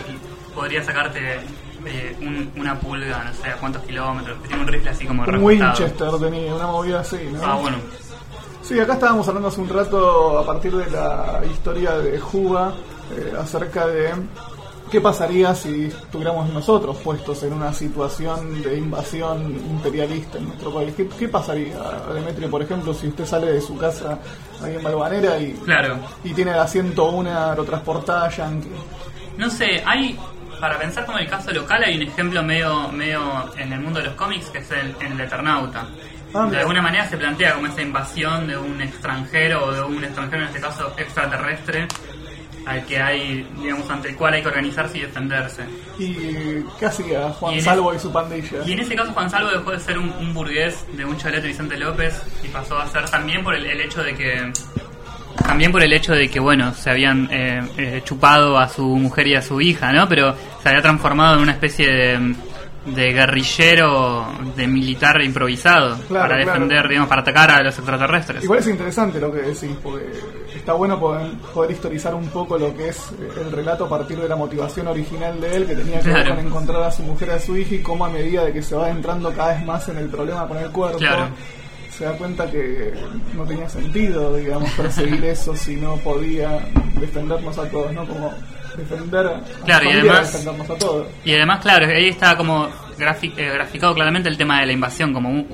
podría 0.54 0.82
sacarte 0.84 1.40
eh, 1.86 2.16
un- 2.20 2.50
una 2.56 2.78
pulga, 2.80 3.24
no 3.24 3.34
sé 3.34 3.48
a 3.50 3.56
cuántos 3.56 3.82
kilómetros, 3.82 4.42
tiene 4.44 4.62
un 4.62 4.68
rifle 4.68 4.90
así 4.90 5.04
como 5.06 5.24
Un. 5.24 5.36
Winchester 5.42 6.08
tenía, 6.20 6.54
una 6.54 6.66
movida 6.66 7.00
así, 7.00 7.18
¿no? 7.32 7.40
Ah, 7.44 7.56
bueno. 7.60 7.76
Sí, 8.62 8.80
acá 8.80 8.94
estábamos 8.94 9.28
hablando 9.28 9.48
hace 9.48 9.60
un 9.60 9.68
rato 9.68 10.38
a 10.38 10.46
partir 10.46 10.74
de 10.74 10.90
la 10.90 11.40
historia 11.52 11.92
de 11.98 12.18
Juba 12.18 12.72
eh, 13.14 13.34
acerca 13.38 13.86
de 13.86 14.10
qué 14.90 15.00
pasaría 15.02 15.54
si 15.54 15.86
estuviéramos 15.86 16.48
nosotros 16.50 16.96
puestos 17.04 17.42
en 17.42 17.52
una 17.52 17.74
situación 17.74 18.62
de 18.62 18.78
invasión 18.78 19.54
imperialista 19.70 20.38
en 20.38 20.46
nuestro 20.46 20.72
país. 20.72 20.94
¿Qué, 20.96 21.06
qué 21.08 21.28
pasaría, 21.28 21.76
Demetrio, 22.14 22.48
por 22.50 22.62
ejemplo, 22.62 22.94
si 22.94 23.08
usted 23.08 23.26
sale 23.26 23.52
de 23.52 23.60
su 23.60 23.76
casa 23.76 24.18
ahí 24.62 24.76
en 24.76 24.82
Balvanera 24.82 25.38
y, 25.38 25.52
Claro. 25.52 25.98
y 26.22 26.32
tiene 26.32 26.52
la 26.52 26.66
101 26.66 27.28
aerotransportada 27.50 28.30
yankee? 28.30 28.68
No 29.36 29.50
sé, 29.50 29.82
hay. 29.84 30.16
Para 30.64 30.78
pensar 30.78 31.04
como 31.04 31.18
el 31.18 31.28
caso 31.28 31.52
local, 31.52 31.84
hay 31.84 31.94
un 31.98 32.04
ejemplo 32.04 32.42
medio, 32.42 32.88
medio 32.88 33.54
en 33.58 33.70
el 33.70 33.80
mundo 33.80 33.98
de 34.00 34.06
los 34.06 34.14
cómics 34.14 34.46
que 34.46 34.60
es 34.60 34.70
el, 34.70 34.96
en 34.98 35.12
el 35.12 35.20
Eternauta. 35.20 35.86
Ah, 36.32 36.48
de 36.50 36.56
alguna 36.56 36.80
manera 36.80 37.06
se 37.06 37.18
plantea 37.18 37.52
como 37.52 37.66
esa 37.66 37.82
invasión 37.82 38.46
de 38.46 38.56
un 38.56 38.80
extranjero 38.80 39.66
o 39.66 39.72
de 39.74 39.82
un 39.82 40.02
extranjero, 40.02 40.40
en 40.40 40.48
este 40.48 40.60
caso 40.62 40.94
extraterrestre, 40.96 41.86
al 42.64 42.82
que 42.86 42.98
hay, 42.98 43.46
digamos, 43.60 43.90
ante 43.90 44.08
el 44.08 44.16
cual 44.16 44.32
hay 44.32 44.40
que 44.40 44.48
organizarse 44.48 44.96
y 44.96 45.00
defenderse. 45.02 45.64
¿Y 45.98 46.62
qué 46.78 46.86
hacía 46.86 47.28
Juan 47.28 47.54
Y 47.56 47.60
Salvo 47.60 47.92
y 47.92 47.98
su 47.98 48.10
pandilla? 48.10 48.64
Y 48.64 48.72
en 48.72 48.80
ese 48.80 48.96
caso 48.96 49.12
Juan 49.12 49.28
Salvo 49.28 49.50
dejó 49.50 49.70
de 49.70 49.80
ser 49.80 49.98
un, 49.98 50.08
un 50.12 50.32
burgués 50.32 50.82
de 50.96 51.04
un 51.04 51.18
chalet 51.18 51.42
de 51.42 51.48
Vicente 51.48 51.76
López 51.76 52.22
y 52.42 52.48
pasó 52.48 52.78
a 52.78 52.86
ser 52.86 53.06
también 53.10 53.44
por 53.44 53.54
el, 53.54 53.66
el 53.66 53.82
hecho 53.82 54.02
de 54.02 54.14
que 54.14 54.50
también 55.36 55.72
por 55.72 55.82
el 55.82 55.92
hecho 55.92 56.12
de 56.12 56.28
que 56.28 56.40
bueno 56.40 56.74
se 56.74 56.90
habían 56.90 57.28
eh, 57.30 57.62
eh, 57.76 58.02
chupado 58.04 58.58
a 58.58 58.68
su 58.68 58.84
mujer 58.84 59.26
y 59.26 59.34
a 59.34 59.42
su 59.42 59.60
hija, 59.60 59.92
¿no? 59.92 60.08
Pero 60.08 60.34
se 60.62 60.68
había 60.68 60.82
transformado 60.82 61.36
en 61.36 61.42
una 61.42 61.52
especie 61.52 61.86
de, 61.88 62.34
de 62.86 63.12
guerrillero, 63.12 64.26
de 64.56 64.66
militar 64.66 65.20
improvisado 65.22 65.96
Claro, 66.08 66.28
para 66.28 66.42
claro. 66.42 66.52
defender, 66.52 66.88
digamos, 66.88 67.08
para 67.08 67.22
atacar 67.22 67.50
a 67.50 67.62
los 67.62 67.76
extraterrestres. 67.76 68.44
Igual 68.44 68.58
es 68.60 68.66
interesante 68.68 69.20
lo 69.20 69.32
que 69.32 69.38
decís, 69.38 69.70
porque 69.82 70.06
está 70.54 70.74
bueno 70.74 70.98
poder, 71.00 71.32
poder 71.52 71.70
historizar 71.70 72.14
un 72.14 72.28
poco 72.28 72.58
lo 72.58 72.76
que 72.76 72.88
es 72.88 72.98
eh, 73.12 73.28
el 73.40 73.52
relato 73.52 73.86
a 73.86 73.88
partir 73.88 74.18
de 74.18 74.28
la 74.28 74.36
motivación 74.36 74.88
original 74.88 75.40
de 75.40 75.56
él, 75.56 75.66
que 75.66 75.76
tenía 75.76 76.00
que 76.00 76.10
ver 76.10 76.28
con 76.28 76.38
encontrar 76.38 76.82
a 76.82 76.90
su 76.90 77.02
mujer 77.02 77.28
y 77.28 77.32
a 77.32 77.40
su 77.40 77.56
hija, 77.56 77.74
y 77.74 77.82
cómo 77.82 78.04
a 78.04 78.10
medida 78.10 78.44
de 78.44 78.52
que 78.52 78.62
se 78.62 78.74
va 78.74 78.90
entrando 78.90 79.32
cada 79.32 79.54
vez 79.54 79.64
más 79.64 79.88
en 79.88 79.98
el 79.98 80.08
problema 80.08 80.46
con 80.46 80.58
el 80.58 80.70
cuerpo. 80.70 80.98
Se 81.96 82.04
da 82.04 82.12
cuenta 82.12 82.50
que 82.50 82.92
no 83.34 83.44
tenía 83.44 83.68
sentido, 83.68 84.34
digamos, 84.36 84.70
perseguir 84.72 85.24
eso 85.26 85.54
si 85.56 85.76
no 85.76 85.96
podía 85.98 86.58
defendernos 87.00 87.56
a 87.58 87.68
todos, 87.70 87.92
¿no? 87.92 88.06
Como 88.06 88.32
defender 88.76 89.26
a 89.26 89.40
Claro, 89.64 89.84
y 89.88 89.92
además- 89.92 90.32
defendernos 90.32 90.70
a 90.70 90.74
todos. 90.78 91.06
Y 91.24 91.34
además, 91.34 91.60
claro, 91.60 91.86
ahí 91.86 92.08
está 92.08 92.36
como 92.36 92.68
grafi- 92.98 93.32
eh, 93.36 93.50
graficado 93.54 93.94
claramente 93.94 94.28
el 94.28 94.36
tema 94.36 94.60
de 94.60 94.66
la 94.66 94.72
invasión, 94.72 95.12
como 95.12 95.28
un- 95.30 95.46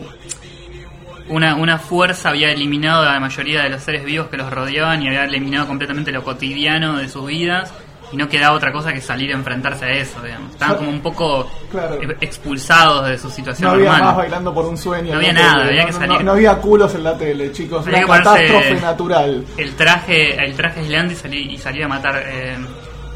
una, 1.29 1.55
una 1.55 1.79
fuerza 1.79 2.31
había 2.31 2.50
eliminado 2.50 3.03
a 3.03 3.12
la 3.12 3.20
mayoría 3.20 3.62
de 3.62 3.68
los 3.70 3.83
seres 3.83 4.05
vivos 4.05 4.29
que 4.29 4.37
los 4.37 4.50
rodeaban 4.50 5.03
y 5.03 5.09
había 5.09 5.24
eliminado 5.24 5.66
completamente 5.68 6.11
lo 6.11 6.24
cotidiano 6.24 6.96
de 6.98 7.09
sus 7.09 7.26
vidas 7.26 7.72
y 8.12 8.16
no 8.16 8.29
quedaba 8.29 8.57
otra 8.57 8.73
cosa 8.73 8.92
que 8.92 9.01
salir 9.01 9.31
a 9.33 9.35
enfrentarse 9.35 9.85
a 9.85 9.90
eso, 9.92 10.20
digamos. 10.23 10.51
Estaban 10.53 10.77
como 10.79 10.90
un 10.90 11.01
poco 11.01 11.49
Claro. 11.70 11.99
expulsados 12.20 13.07
de 13.09 13.18
su 13.18 13.31
situación 13.31 13.68
No 13.68 13.75
había 13.77 13.90
normal. 13.90 14.05
más 14.09 14.16
bailando 14.16 14.53
por 14.55 14.66
un 14.66 14.77
sueño. 14.77 15.12
No 15.12 15.18
había 15.18 15.33
nada, 15.33 15.59
tele, 15.59 15.68
había 15.70 15.81
no, 15.83 15.87
que 15.87 15.92
salir. 15.92 16.25
no 16.25 16.33
había 16.33 16.57
culos 16.59 16.94
en 16.94 17.05
la 17.05 17.16
tele, 17.16 17.53
chicos. 17.53 17.87
Había 17.87 18.05
Una 18.07 18.18
que 18.18 18.23
catástrofe 18.25 18.81
natural. 18.81 19.44
el 19.57 19.75
traje 19.77 20.44
el 20.44 20.55
traje 20.55 20.81
aislante 20.81 21.14
y 21.14 21.16
salir, 21.16 21.51
y 21.53 21.59
salir 21.59 21.85
a 21.85 21.88
matar 21.88 22.23
eh, 22.27 22.57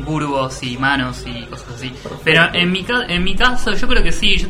burbos 0.01 0.63
y 0.63 0.77
manos 0.79 1.25
y 1.27 1.45
cosas 1.47 1.67
así. 1.77 1.93
Pero 2.23 2.49
en 2.53 2.71
mi, 2.71 2.87
en 3.09 3.25
mi 3.25 3.35
caso 3.35 3.73
yo 3.73 3.89
creo 3.89 4.03
que 4.03 4.13
sí, 4.13 4.37
yo, 4.37 4.49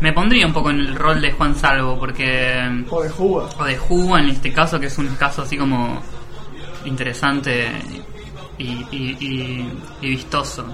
me 0.00 0.12
pondría 0.12 0.46
un 0.46 0.52
poco 0.52 0.70
en 0.70 0.80
el 0.80 0.94
rol 0.94 1.20
de 1.20 1.30
Juan 1.32 1.54
Salvo 1.54 1.98
porque 1.98 2.84
O 2.90 3.02
de 3.02 3.08
Juba. 3.10 3.48
o 3.58 3.64
de 3.64 3.76
Juba 3.76 4.20
en 4.20 4.30
este 4.30 4.52
caso 4.52 4.80
que 4.80 4.86
es 4.86 4.98
un 4.98 5.08
caso 5.16 5.42
así 5.42 5.56
como 5.56 6.00
interesante 6.84 7.70
y, 8.62 8.86
y, 8.96 9.16
y- 9.20 9.78
y 10.00 10.10
vistoso. 10.10 10.64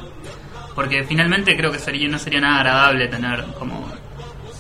Porque 0.75 1.03
finalmente 1.05 1.57
creo 1.57 1.73
que 1.73 1.79
sería 1.79 2.09
no 2.09 2.19
sería 2.19 2.41
nada 2.41 2.59
agradable 2.61 3.09
tener 3.09 3.45
como 3.59 3.89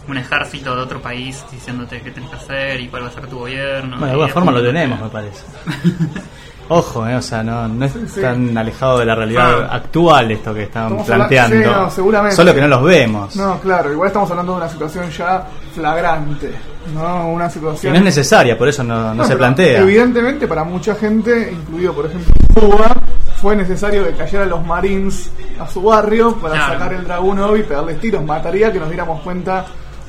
un 0.08 0.16
ejército 0.16 0.74
de 0.74 0.82
otro 0.82 1.00
país 1.02 1.44
diciéndote 1.52 2.00
qué 2.00 2.10
tenés 2.10 2.30
que 2.30 2.36
hacer 2.36 2.80
y 2.80 2.88
cuál 2.88 3.04
va 3.04 3.08
a 3.08 3.12
ser 3.12 3.26
tu 3.26 3.38
gobierno. 3.40 3.90
Bueno, 3.98 4.06
de 4.06 4.10
alguna 4.12 4.28
forma 4.28 4.52
lo 4.52 4.62
tenemos, 4.62 5.00
me 5.00 5.08
parece. 5.08 5.44
Ojo, 6.70 7.06
eh, 7.08 7.16
o 7.16 7.22
sea, 7.22 7.42
no, 7.42 7.66
no 7.66 7.84
es 7.86 7.92
sí. 8.12 8.20
tan 8.20 8.56
alejado 8.58 8.98
de 8.98 9.06
la 9.06 9.14
realidad 9.14 9.62
Ah. 9.70 9.76
actual 9.76 10.30
esto 10.30 10.52
que 10.52 10.64
están 10.64 10.84
Estamos 10.88 11.06
planteando. 11.06 11.56
hablando- 11.56 11.78
sí, 11.78 11.84
no, 11.84 11.90
seguramente. 11.90 12.36
Solo 12.36 12.54
que 12.54 12.60
no 12.60 12.68
los 12.68 12.82
vemos. 12.82 13.36
No, 13.36 13.58
claro, 13.60 13.90
igual 13.90 14.08
estamos 14.08 14.30
hablando 14.30 14.52
de 14.52 14.58
una 14.58 14.68
situación 14.68 15.10
ya 15.10 15.46
flagrante, 15.74 16.52
¿no? 16.94 17.28
Una 17.30 17.46
que 17.46 17.54
situación... 17.54 17.92
no 17.94 17.98
es 18.00 18.04
necesaria, 18.04 18.58
por 18.58 18.68
eso 18.68 18.84
no, 18.84 18.98
no 19.02 19.14
No, 19.14 19.24
se 19.24 19.34
plantea. 19.36 19.80
Evidentemente 19.80 20.46
para 20.46 20.62
mucha 20.64 20.94
gente, 20.94 21.50
incluido 21.52 21.94
por 21.94 22.04
ejemplo 22.06 22.34
Cuba, 22.54 22.94
fue 23.40 23.56
necesario 23.56 24.04
que 24.04 24.12
cayeran 24.12 24.48
los 24.50 24.64
Marines 24.66 25.30
a 25.60 25.66
su 25.68 25.82
barrio 25.82 26.34
para 26.36 26.54
Claro. 26.54 26.72
sacar 26.74 26.92
el 26.94 27.04
Dragunov 27.04 27.56
y 27.56 27.62
pegarles 27.62 28.00
tiros. 28.00 28.24
Mataría 28.24 28.72
que 28.72 28.78
nos 28.80 28.88
diéramos 28.88 29.20
cuenta 29.22 29.64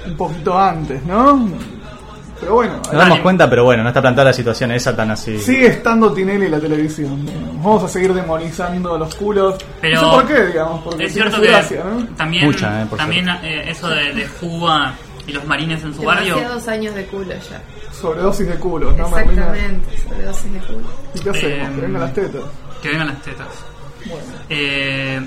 un 0.06 0.16
poquito 0.18 0.58
antes, 0.58 1.04
¿no? 1.06 1.48
Pero 2.40 2.54
bueno, 2.54 2.76
Nos 2.78 2.92
damos 2.94 3.20
cuenta, 3.20 3.50
pero 3.50 3.66
bueno, 3.66 3.84
no 3.84 3.90
está 3.90 4.00
planteada 4.02 4.30
la 4.30 4.34
situación 4.34 4.72
esa 4.72 4.96
tan 4.96 5.12
así. 5.12 5.38
sigue 5.40 5.68
estando 5.68 6.14
Tinelli 6.14 6.46
en 6.46 6.52
la 6.52 6.60
televisión. 6.60 7.26
digamos. 7.26 7.56
Vamos 7.58 7.84
a 7.84 7.88
seguir 7.90 8.14
demonizando 8.14 8.98
los 8.98 9.14
culos. 9.16 9.56
Pero 9.82 10.02
no 10.02 10.10
sé 10.10 10.16
por 10.16 10.28
qué, 10.28 10.46
digamos, 10.48 10.82
porque 10.82 11.04
es 11.06 11.14
cierto 11.14 11.42
que 11.42 11.48
gracia, 11.48 11.84
¿no? 11.84 12.06
también, 12.16 12.46
Mucha, 12.46 12.82
eh, 12.82 12.86
por 12.90 12.98
también 12.98 13.28
eh, 13.44 13.66
eso 13.70 13.90
de, 13.90 14.14
de 14.14 14.26
Cuba 14.40 14.94
y 15.28 15.34
los 15.34 15.46
marines 15.46 15.84
en 15.84 15.94
su 15.94 16.02
barrio. 16.04 16.36
Demasiados 16.36 16.68
años 16.70 16.96
de 16.96 17.06
culo 17.08 17.26
ya. 17.34 17.62
Sobredosis 17.92 18.48
de 18.48 18.56
culos, 18.56 18.96
¿no? 18.96 19.06
Exactamente, 19.06 19.98
sobredosis 20.08 20.54
de 20.54 20.60
culo. 20.60 20.88
¿Y 21.14 21.20
qué 21.20 21.30
hacemos? 21.32 21.84
Eh, 21.84 21.88
las 21.90 22.14
tetas. 22.14 22.42
Que 22.82 22.90
vengan 22.90 23.08
las 23.08 23.22
tetas. 23.22 23.66
Eh, 24.50 25.22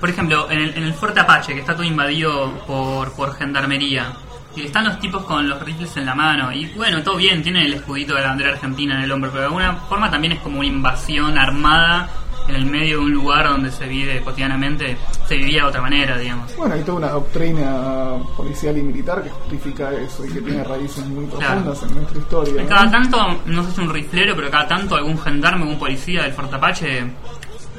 por 0.00 0.10
ejemplo, 0.10 0.50
en 0.50 0.58
el, 0.58 0.76
en 0.76 0.82
el 0.84 0.94
fuerte 0.94 1.20
Apache, 1.20 1.54
que 1.54 1.60
está 1.60 1.74
todo 1.74 1.84
invadido 1.84 2.52
por, 2.66 3.12
por 3.12 3.34
gendarmería, 3.36 4.12
y 4.54 4.62
están 4.62 4.84
los 4.84 4.98
tipos 4.98 5.24
con 5.24 5.48
los 5.48 5.60
rifles 5.62 5.96
en 5.96 6.06
la 6.06 6.14
mano, 6.14 6.52
y 6.52 6.66
bueno, 6.74 7.02
todo 7.02 7.16
bien, 7.16 7.42
tienen 7.42 7.64
el 7.66 7.74
escudito 7.74 8.14
de 8.14 8.22
la 8.22 8.28
bandera 8.28 8.50
argentina 8.50 8.96
en 8.96 9.02
el 9.02 9.12
hombro, 9.12 9.30
pero 9.30 9.42
de 9.42 9.46
alguna 9.46 9.74
forma 9.88 10.10
también 10.10 10.32
es 10.32 10.40
como 10.40 10.58
una 10.60 10.68
invasión 10.68 11.38
armada 11.38 12.08
en 12.48 12.54
el 12.54 12.66
medio 12.66 12.98
de 12.98 13.04
un 13.04 13.12
lugar 13.12 13.48
donde 13.48 13.70
se 13.72 13.86
vive 13.86 14.20
cotidianamente, 14.22 14.96
se 15.26 15.36
vivía 15.36 15.62
de 15.62 15.68
otra 15.68 15.80
manera, 15.82 16.16
digamos. 16.16 16.54
Bueno, 16.56 16.74
hay 16.74 16.82
toda 16.82 16.98
una 16.98 17.08
doctrina 17.08 18.14
policial 18.36 18.78
y 18.78 18.82
militar 18.82 19.22
que 19.22 19.30
justifica 19.30 19.92
eso 19.92 20.24
y 20.24 20.32
que 20.32 20.40
tiene 20.40 20.62
raíces 20.64 21.04
muy 21.06 21.26
Claro. 21.26 21.62
profundas 21.62 21.82
en 21.82 21.94
nuestra 21.94 22.18
historia. 22.18 22.62
¿no? 22.62 22.68
Cada 22.68 22.90
tanto, 22.90 23.18
no 23.46 23.64
sé 23.64 23.70
si 23.72 23.80
un 23.80 23.90
riflero, 23.92 24.34
pero 24.36 24.50
cada 24.50 24.68
tanto 24.68 24.94
algún 24.96 25.18
gendarme, 25.18 25.62
algún 25.62 25.78
policía 25.78 26.22
del 26.22 26.32
Fuerte 26.32 26.54
Apache, 26.56 27.04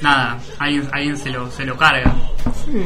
nada, 0.01 0.38
alguien, 0.60 0.88
alguien 0.91 1.17
se, 1.17 1.30
lo, 1.30 1.49
se 1.49 1.65
lo 1.65 1.75
carga. 1.77 2.13
Sí, 2.65 2.82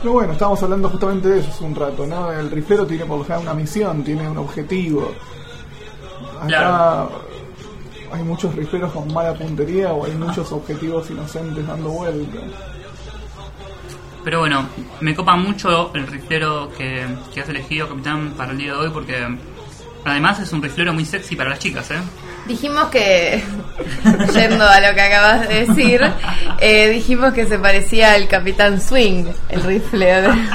Pero 0.00 0.12
bueno, 0.12 0.32
estábamos 0.32 0.62
hablando 0.62 0.88
justamente 0.88 1.28
de 1.28 1.40
eso 1.40 1.50
hace 1.50 1.64
un 1.64 1.74
rato, 1.74 2.06
¿no? 2.06 2.30
El 2.32 2.50
riflero 2.50 2.86
tiene 2.86 3.04
por 3.04 3.18
lo 3.18 3.24
general 3.24 3.42
una 3.42 3.54
misión, 3.54 4.02
tiene 4.02 4.28
un 4.28 4.38
objetivo. 4.38 5.12
Acá 6.38 6.46
Claro. 6.46 7.25
Hay 8.16 8.22
muchos 8.22 8.54
rifleros 8.54 8.92
con 8.92 9.12
mala 9.12 9.34
puntería 9.34 9.92
o 9.92 10.04
hay 10.06 10.12
muchos 10.12 10.50
objetivos 10.52 11.10
inocentes 11.10 11.66
dando 11.66 11.90
vueltas. 11.90 12.42
Pero 14.24 14.40
bueno, 14.40 14.66
me 15.00 15.14
copa 15.14 15.36
mucho 15.36 15.92
el 15.94 16.06
riflero 16.06 16.68
que, 16.76 17.06
que 17.32 17.40
has 17.40 17.48
elegido, 17.48 17.88
capitán, 17.88 18.34
para 18.36 18.52
el 18.52 18.58
día 18.58 18.72
de 18.72 18.78
hoy, 18.78 18.90
porque 18.90 19.24
además 20.04 20.40
es 20.40 20.52
un 20.52 20.62
riflero 20.62 20.92
muy 20.92 21.04
sexy 21.04 21.36
para 21.36 21.50
las 21.50 21.58
chicas, 21.60 21.90
¿eh? 21.92 21.98
Dijimos 22.46 22.84
que, 22.86 23.42
yendo 24.34 24.64
a 24.66 24.80
lo 24.80 24.94
que 24.94 25.00
acabas 25.00 25.48
de 25.48 25.66
decir, 25.66 26.00
eh, 26.60 26.88
dijimos 26.90 27.34
que 27.34 27.46
se 27.46 27.58
parecía 27.58 28.14
al 28.14 28.26
Capitán 28.28 28.80
Swing, 28.80 29.24
el 29.48 29.62
riflero. 29.62 30.32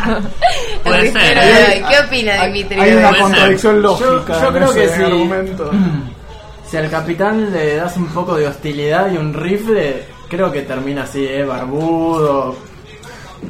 El 0.84 0.84
Puede 0.84 1.02
riflero 1.02 1.41
ser, 1.41 1.56
de 1.56 1.62
¿eh? 1.78 1.84
hoy. 1.84 1.89
¿Qué 1.89 2.00
opina 2.08 2.45
Dimitri? 2.45 2.80
hay 2.80 2.93
una 2.93 3.17
contradicción 3.19 3.82
lógica 3.84 4.08
Yo- 4.34 4.41
yo 4.41 4.47
en 4.47 4.54
creo 4.56 4.74
que 4.74 4.89
sí. 4.89 5.04
argumento. 5.04 5.71
Si 6.72 6.78
al 6.78 6.90
capitán 6.90 7.52
le 7.52 7.76
das 7.76 7.98
un 7.98 8.08
poco 8.08 8.38
de 8.38 8.48
hostilidad 8.48 9.12
y 9.12 9.18
un 9.18 9.34
rifle, 9.34 10.06
creo 10.30 10.50
que 10.50 10.62
termina 10.62 11.04
así, 11.04 11.26
¿eh? 11.26 11.44
Barbudo, 11.44 12.58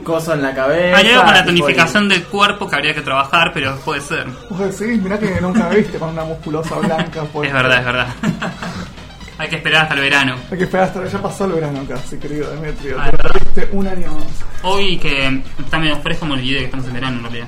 coso 0.03 0.33
en 0.33 0.41
la 0.41 0.55
cabeza. 0.55 0.97
Hay 0.97 1.07
algo 1.09 1.25
con 1.25 1.33
la 1.35 1.45
tonificación 1.45 2.09
del 2.09 2.23
cuerpo 2.23 2.67
que 2.67 2.77
habría 2.77 2.95
que 2.95 3.01
trabajar, 3.01 3.51
pero 3.53 3.75
puede 3.85 4.01
ser. 4.01 4.25
Vos 4.49 4.57
decís, 4.57 4.99
mirá 4.99 5.19
que 5.19 5.39
nunca 5.39 5.69
me 5.69 5.75
viste 5.75 5.99
con 5.99 6.09
una 6.09 6.23
musculosa 6.23 6.79
blanca. 6.79 7.21
pues. 7.31 7.47
Es 7.47 7.53
verdad, 7.53 7.77
es 7.77 7.85
verdad. 7.85 8.07
Hay 9.37 9.49
que 9.49 9.55
esperar 9.57 9.83
hasta 9.83 9.93
el 9.93 10.01
verano. 10.01 10.35
Hay 10.49 10.57
que 10.57 10.63
esperar 10.63 10.87
hasta 10.87 11.05
ya 11.05 11.21
pasó 11.21 11.45
el 11.45 11.51
verano 11.51 11.85
casi, 11.87 12.17
querido 12.17 12.49
Demetrio. 12.49 12.97
Ah, 12.99 13.11
Te 13.53 13.69
un 13.71 13.87
año 13.87 14.13
más. 14.13 14.63
Hoy 14.63 14.97
que 14.97 15.43
está 15.59 15.77
medio 15.77 15.97
fresco 15.97 16.25
me 16.25 16.33
olvidé 16.33 16.57
que 16.57 16.65
estamos 16.65 16.87
en 16.87 16.93
verano 16.93 17.17
en 17.17 17.23
realidad. 17.23 17.47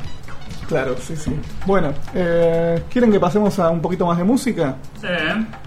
Claro, 0.67 0.95
sí, 0.99 1.15
sí. 1.15 1.31
Bueno, 1.65 1.93
eh, 2.13 2.83
¿quieren 2.89 3.11
que 3.11 3.19
pasemos 3.19 3.57
a 3.59 3.69
un 3.69 3.81
poquito 3.81 4.05
más 4.05 4.17
de 4.17 4.23
música? 4.23 4.75
Sí. 4.99 5.07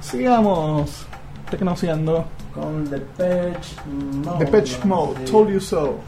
Sigamos 0.00 1.06
tecnoseando. 1.50 2.24
Con 2.54 2.84
The 2.88 2.98
Patch 2.98 3.68
Mode. 4.24 4.44
The 4.44 4.50
Patch 4.50 4.84
Mode, 4.84 5.14
Sí. 5.26 5.32
Told 5.32 5.50
You 5.50 5.60
So. 5.60 5.98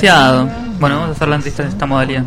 Bueno, 0.00 0.94
vamos 0.94 1.08
a 1.08 1.12
hacer 1.12 1.26
la 1.26 1.36
entrevista 1.36 1.64
en 1.64 1.68
esta 1.70 1.86
modalidad. 1.86 2.22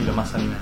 Y 0.00 0.04
lo 0.04 0.12
más 0.14 0.34
anime. 0.34 0.54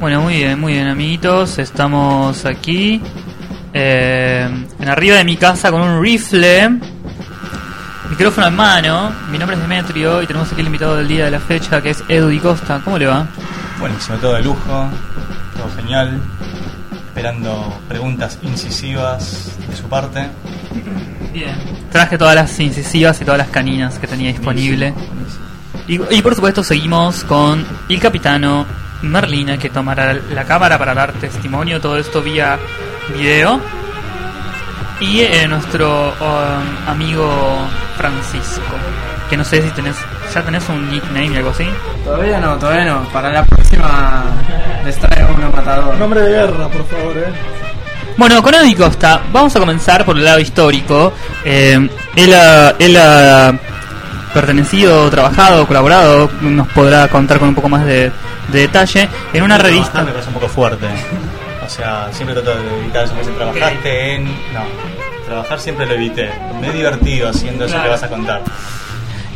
Bueno, 0.00 0.20
muy 0.20 0.36
bien, 0.36 0.60
muy 0.60 0.74
bien, 0.74 0.88
amiguitos. 0.88 1.58
Estamos 1.58 2.44
aquí 2.44 3.00
eh, 3.72 4.50
en 4.80 4.88
arriba 4.88 5.16
de 5.16 5.24
mi 5.24 5.38
casa 5.38 5.70
con 5.70 5.80
un 5.80 6.02
rifle, 6.02 6.78
micrófono 8.12 8.46
en 8.46 8.54
mano. 8.54 9.10
Mi 9.30 9.38
nombre 9.38 9.56
es 9.56 9.62
Demetrio 9.62 10.20
y 10.20 10.26
tenemos 10.26 10.52
aquí 10.52 10.60
el 10.60 10.66
invitado 10.66 10.96
del 10.96 11.08
día 11.08 11.24
de 11.24 11.30
la 11.30 11.40
fecha 11.40 11.80
que 11.80 11.90
es 11.90 12.04
Edu 12.08 12.28
Di 12.28 12.38
Costa. 12.40 12.78
¿Cómo 12.84 12.98
le 12.98 13.06
va? 13.06 13.26
Buenísimo, 13.80 14.18
todo 14.18 14.34
de 14.34 14.42
lujo, 14.42 14.90
todo 15.56 15.70
genial. 15.76 16.20
Esperando 17.06 17.80
preguntas 17.88 18.38
incisivas 18.42 19.56
de 19.66 19.74
su 19.74 19.88
parte. 19.88 20.28
Bien. 21.32 21.56
Traje 21.90 22.18
todas 22.18 22.34
las 22.34 22.60
incisivas 22.60 23.18
y 23.22 23.24
todas 23.24 23.38
las 23.38 23.48
caninas 23.48 23.98
que 23.98 24.06
tenía 24.06 24.28
disponible. 24.28 24.92
Y, 25.88 25.98
y 26.14 26.20
por 26.20 26.34
supuesto 26.34 26.62
seguimos 26.62 27.24
con 27.24 27.64
el 27.88 27.98
capitano 27.98 28.66
Merlina 29.00 29.56
que 29.56 29.70
tomará 29.70 30.12
la 30.12 30.44
cámara 30.44 30.78
para 30.78 30.92
dar 30.92 31.12
testimonio, 31.14 31.80
todo 31.80 31.96
esto 31.96 32.20
vía 32.20 32.58
video. 33.16 33.58
Y 35.02 35.20
eh, 35.20 35.48
nuestro 35.48 36.14
um, 36.20 36.88
amigo 36.88 37.28
Francisco, 37.96 38.62
que 39.28 39.36
no 39.36 39.44
sé 39.44 39.60
si 39.60 39.68
tenés, 39.70 39.96
ya 40.32 40.42
tenés 40.42 40.66
un 40.68 40.88
nickname 40.90 41.26
y 41.26 41.36
algo 41.36 41.50
así. 41.50 41.66
Todavía 42.04 42.38
no, 42.38 42.56
todavía 42.56 42.84
no. 42.84 43.02
Para 43.12 43.30
la 43.32 43.44
próxima 43.44 44.24
les 44.84 44.96
traigo 44.96 45.34
uno 45.36 45.50
matador. 45.50 45.96
Nombre 45.96 46.20
de 46.20 46.30
guerra, 46.30 46.68
por 46.68 46.86
favor, 46.86 47.16
eh. 47.18 47.32
Bueno, 48.16 48.40
con 48.42 48.54
Eddie 48.54 48.76
Costa, 48.76 49.22
vamos 49.32 49.54
a 49.56 49.58
comenzar 49.58 50.04
por 50.04 50.16
el 50.16 50.24
lado 50.24 50.38
histórico. 50.38 51.12
Eh, 51.44 51.88
él, 52.14 52.34
ha, 52.34 52.74
él 52.78 52.96
ha 52.96 53.52
pertenecido, 54.32 55.10
trabajado, 55.10 55.66
colaborado, 55.66 56.30
nos 56.42 56.68
podrá 56.68 57.08
contar 57.08 57.40
con 57.40 57.48
un 57.48 57.54
poco 57.56 57.68
más 57.68 57.84
de, 57.84 58.12
de 58.48 58.60
detalle, 58.60 59.08
en 59.32 59.42
una 59.42 59.58
revista. 59.58 60.02
Me 60.04 60.12
parece 60.12 60.28
un 60.28 60.34
poco 60.34 60.48
fuerte. 60.48 60.86
O 61.72 61.74
sea, 61.74 62.08
siempre 62.12 62.34
trato 62.34 62.54
de 62.54 62.80
evitar 62.80 63.04
eso. 63.06 63.14
Dicen, 63.14 63.34
trabajaste 63.34 64.14
en. 64.14 64.24
No, 64.24 64.60
trabajar 65.24 65.58
siempre 65.58 65.86
lo 65.86 65.94
evité. 65.94 66.30
Me 66.60 66.68
he 66.68 66.72
divertido 66.72 67.30
haciendo 67.30 67.64
eso 67.64 67.82
que 67.82 67.88
vas 67.88 68.02
a 68.02 68.08
contar. 68.08 68.42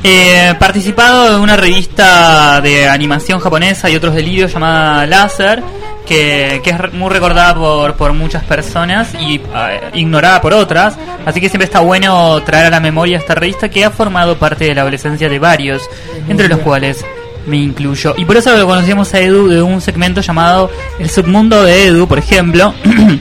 Eh, 0.04 0.54
participado 0.58 1.34
en 1.34 1.40
una 1.40 1.56
revista 1.56 2.60
de 2.60 2.86
animación 2.90 3.40
japonesa 3.40 3.88
y 3.88 3.96
otros 3.96 4.14
delirios 4.14 4.52
llamada 4.52 5.06
Láser, 5.06 5.62
que, 6.06 6.60
que 6.62 6.70
es 6.70 6.92
muy 6.92 7.08
recordada 7.08 7.54
por, 7.54 7.94
por 7.94 8.12
muchas 8.12 8.44
personas 8.44 9.14
y 9.14 9.36
eh, 9.36 9.90
ignorada 9.94 10.42
por 10.42 10.52
otras. 10.52 10.94
Así 11.24 11.40
que 11.40 11.48
siempre 11.48 11.64
está 11.64 11.80
bueno 11.80 12.42
traer 12.42 12.66
a 12.66 12.70
la 12.70 12.80
memoria 12.80 13.16
esta 13.16 13.34
revista 13.34 13.70
que 13.70 13.82
ha 13.82 13.90
formado 13.90 14.36
parte 14.36 14.66
de 14.66 14.74
la 14.74 14.82
adolescencia 14.82 15.30
de 15.30 15.38
varios, 15.38 15.88
entre 16.28 16.48
los 16.48 16.58
cuales 16.58 17.02
me 17.46 17.56
incluyo. 17.56 18.14
Y 18.16 18.24
por 18.24 18.36
eso 18.36 18.54
lo 18.56 18.66
conocíamos 18.66 19.12
a 19.14 19.20
Edu 19.20 19.48
de 19.48 19.62
un 19.62 19.80
segmento 19.80 20.20
llamado 20.20 20.70
El 20.98 21.08
submundo 21.08 21.62
de 21.62 21.86
Edu, 21.86 22.06
por 22.06 22.18
ejemplo, 22.18 22.74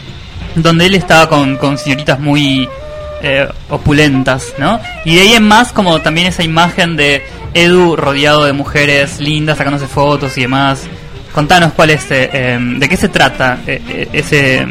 donde 0.56 0.86
él 0.86 0.96
estaba 0.96 1.30
con, 1.30 1.58
con 1.58 1.78
señoritas 1.78 2.20
muy 2.20 2.68
eh, 3.22 3.48
opulentas, 3.70 4.54
¿no? 4.58 4.80
Y 5.04 5.16
de 5.16 5.22
ahí 5.22 5.34
en 5.34 5.44
más, 5.48 5.72
como 5.72 6.02
también 6.02 6.28
esa 6.28 6.44
imagen 6.44 6.96
de 6.96 7.24
Edu 7.54 7.96
rodeado 7.96 8.46
de 8.46 8.54
mujeres 8.54 9.20
lindas, 9.20 9.58
sacándose 9.58 9.88
fotos 9.88 10.38
y 10.38 10.42
demás. 10.42 10.84
Contanos 11.34 11.74
cuál 11.74 11.90
es, 11.92 12.10
eh, 12.12 12.30
eh, 12.32 12.60
de 12.60 12.90
qué 12.90 12.98
se 12.98 13.10
trata 13.10 13.60
eh, 13.68 13.82
eh, 13.90 14.10
ese 14.14 14.66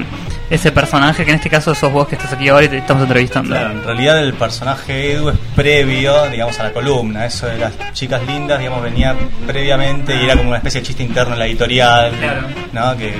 ese 0.50 0.72
personaje 0.72 1.24
que 1.24 1.30
en 1.30 1.36
este 1.36 1.48
caso 1.50 1.74
sos 1.74 1.90
vos 1.92 2.06
que 2.06 2.16
estás 2.16 2.32
aquí 2.32 2.48
ahora 2.48 2.66
y 2.66 2.68
te 2.68 2.78
estamos 2.78 3.02
entrevistando. 3.04 3.50
Claro, 3.54 3.70
en 3.72 3.84
realidad 3.84 4.18
el 4.18 4.34
personaje 4.34 5.12
Edu 5.12 5.30
es 5.30 5.36
previo, 5.56 6.28
digamos, 6.30 6.58
a 6.60 6.64
la 6.64 6.72
columna. 6.72 7.24
Eso 7.26 7.46
de 7.46 7.58
las 7.58 7.72
chicas 7.94 8.22
lindas, 8.26 8.58
digamos, 8.58 8.82
venía 8.82 9.14
previamente 9.46 10.14
y 10.14 10.24
era 10.24 10.36
como 10.36 10.48
una 10.50 10.58
especie 10.58 10.80
de 10.80 10.86
chiste 10.86 11.02
interno 11.02 11.32
en 11.32 11.38
la 11.38 11.46
editorial, 11.46 12.10
Claro. 12.18 12.42
¿no? 12.72 12.96
Que 12.96 13.14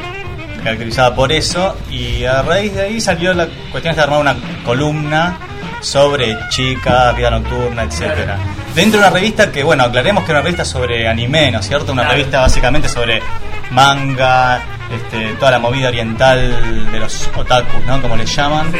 caracterizaba 0.62 1.14
por 1.14 1.33
eso. 1.33 1.77
Y 1.91 2.25
a 2.25 2.43
raíz 2.43 2.75
de 2.75 2.83
ahí 2.83 3.01
salió 3.01 3.33
la 3.35 3.47
cuestión 3.72 3.95
de 3.97 4.03
armar 4.03 4.20
una 4.20 4.37
columna 4.64 5.39
sobre 5.81 6.37
chicas, 6.51 7.14
vida 7.16 7.31
nocturna, 7.31 7.83
etcétera. 7.83 8.37
Dentro 8.75 9.01
de 9.01 9.07
una 9.07 9.14
revista 9.14 9.53
que, 9.53 9.62
bueno, 9.62 9.85
aclaremos 9.85 10.25
que 10.25 10.31
era 10.31 10.41
una 10.41 10.45
revista 10.45 10.64
sobre 10.64 11.07
anime, 11.09 11.51
¿no 11.51 11.61
es 11.61 11.68
cierto? 11.68 11.93
Una 11.93 12.03
Claro. 12.03 12.16
revista 12.16 12.41
básicamente 12.41 12.89
sobre 12.89 13.20
manga, 13.70 14.61
este, 14.95 15.34
toda 15.34 15.51
la 15.53 15.59
movida 15.59 15.88
oriental 15.88 16.90
de 16.92 16.99
los 17.01 17.28
otakus, 17.36 17.82
¿no? 17.86 18.01
Como 18.01 18.16
les 18.16 18.34
llaman. 18.34 18.72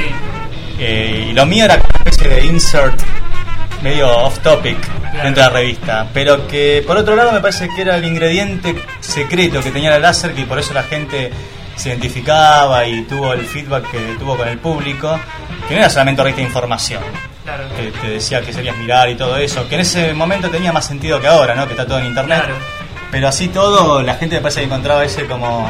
Eh, 0.79 1.29
y 1.31 1.33
lo 1.33 1.47
mío 1.47 1.65
era 1.67 1.79
como 1.79 1.89
una 2.01 2.11
especie 2.11 2.29
de 2.29 2.45
insert 2.47 3.01
medio 3.83 4.09
off 4.11 4.39
topic 4.41 4.77
dentro 5.23 5.43
de 5.45 5.49
la 5.49 5.51
revista, 5.51 6.07
pero 6.13 6.47
que 6.49 6.83
por 6.87 6.97
otro 6.97 7.15
lado 7.15 7.33
me 7.33 7.41
parece 7.41 7.69
que 7.75 7.83
era 7.83 7.97
el 7.97 8.05
ingrediente 8.05 8.75
secreto 9.01 9.61
que 9.63 9.71
tenía 9.71 9.91
la 9.91 9.99
láser 9.99 10.33
que 10.35 10.45
por 10.47 10.59
eso 10.59 10.73
la 10.75 10.83
gente 10.83 11.31
se 11.77 11.91
identificaba 11.91 12.87
y 12.87 13.03
tuvo 13.03 13.33
el 13.35 13.43
feedback 13.45 13.91
que 13.91 13.99
tuvo 14.19 14.37
con 14.37 14.49
el 14.49 14.59
público, 14.59 15.19
que 15.69 15.75
no 15.75 15.81
era 15.81 15.91
solamente 15.91 16.23
de 16.25 16.43
información, 16.43 17.03
Claro. 17.45 17.65
que 17.77 17.91
te 17.91 18.09
decía 18.09 18.41
que 18.41 18.53
serías 18.55 18.77
mirar 18.79 19.09
y 19.11 19.17
todo 19.17 19.37
eso, 19.37 19.69
que 19.69 19.75
en 19.75 19.83
ese 19.83 20.15
momento 20.15 20.49
tenía 20.51 20.73
más 20.73 20.87
sentido 20.87 21.21
que 21.21 21.27
ahora, 21.27 21.55
¿no? 21.55 21.67
Que 21.67 21.73
está 21.73 21.87
todo 21.87 21.99
en 21.99 22.07
internet. 22.07 22.39
Claro. 22.43 22.55
Pero 23.11 23.29
así 23.29 23.49
todo, 23.49 24.03
la 24.03 24.15
gente 24.15 24.37
me 24.37 24.41
parece 24.43 24.61
que 24.61 24.67
encontraba 24.67 25.05
ese 25.05 25.27
como 25.27 25.69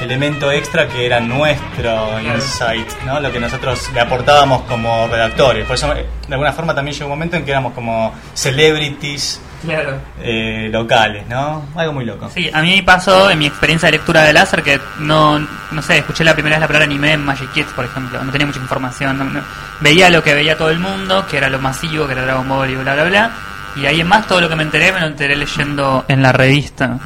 elemento 0.00 0.50
extra 0.52 0.86
que 0.88 1.06
era 1.06 1.20
nuestro 1.20 2.20
insight, 2.20 2.88
¿no? 3.06 3.20
Lo 3.20 3.32
que 3.32 3.40
nosotros 3.40 3.90
le 3.94 4.00
aportábamos 4.00 4.62
como 4.62 5.06
redactores. 5.08 5.64
Por 5.66 5.74
eso, 5.76 5.92
de 5.94 6.06
alguna 6.30 6.52
forma, 6.52 6.74
también 6.74 6.94
llegó 6.94 7.06
un 7.06 7.12
momento 7.18 7.36
en 7.36 7.44
que 7.44 7.50
éramos 7.50 7.72
como 7.72 8.12
celebrities 8.34 9.40
Claro. 9.64 9.98
eh, 10.20 10.68
locales, 10.70 11.26
¿no? 11.28 11.64
Algo 11.74 11.92
muy 11.94 12.04
loco. 12.04 12.30
Sí, 12.32 12.50
a 12.52 12.60
mí 12.62 12.82
pasó 12.82 13.30
en 13.30 13.38
mi 13.38 13.46
experiencia 13.46 13.86
de 13.86 13.92
lectura 13.92 14.22
de 14.22 14.32
láser 14.32 14.62
que 14.62 14.78
no, 15.00 15.38
no 15.70 15.82
sé, 15.82 15.98
escuché 15.98 16.24
la 16.24 16.34
primera 16.34 16.56
vez 16.56 16.60
la 16.60 16.66
palabra 16.66 16.84
anime 16.84 17.12
en 17.14 17.24
Magic 17.24 17.50
Kids, 17.52 17.72
por 17.74 17.84
ejemplo, 17.84 18.22
no 18.22 18.30
tenía 18.30 18.46
mucha 18.46 18.60
información, 18.60 19.16
no- 19.18 19.24
no- 19.24 19.40
veía 19.80 20.10
lo 20.10 20.22
que 20.22 20.34
veía 20.34 20.56
todo 20.56 20.70
el 20.70 20.78
mundo, 20.78 21.26
que 21.28 21.38
era 21.38 21.48
lo 21.48 21.58
masivo, 21.58 22.06
que 22.06 22.12
era 22.12 22.22
Dragon 22.22 22.48
Ball 22.48 22.70
y 22.70 22.74
bla 22.76 22.94
bla 22.94 23.04
bla, 23.04 23.30
y 23.76 23.86
ahí 23.86 24.00
en 24.00 24.06
más 24.06 24.26
todo 24.26 24.40
lo 24.40 24.48
que 24.48 24.56
me 24.56 24.62
enteré 24.62 24.92
me 24.92 25.00
lo 25.00 25.06
enteré 25.06 25.34
leyendo 25.36 26.04
en 26.08 26.22
la 26.22 26.32
revista. 26.32 26.98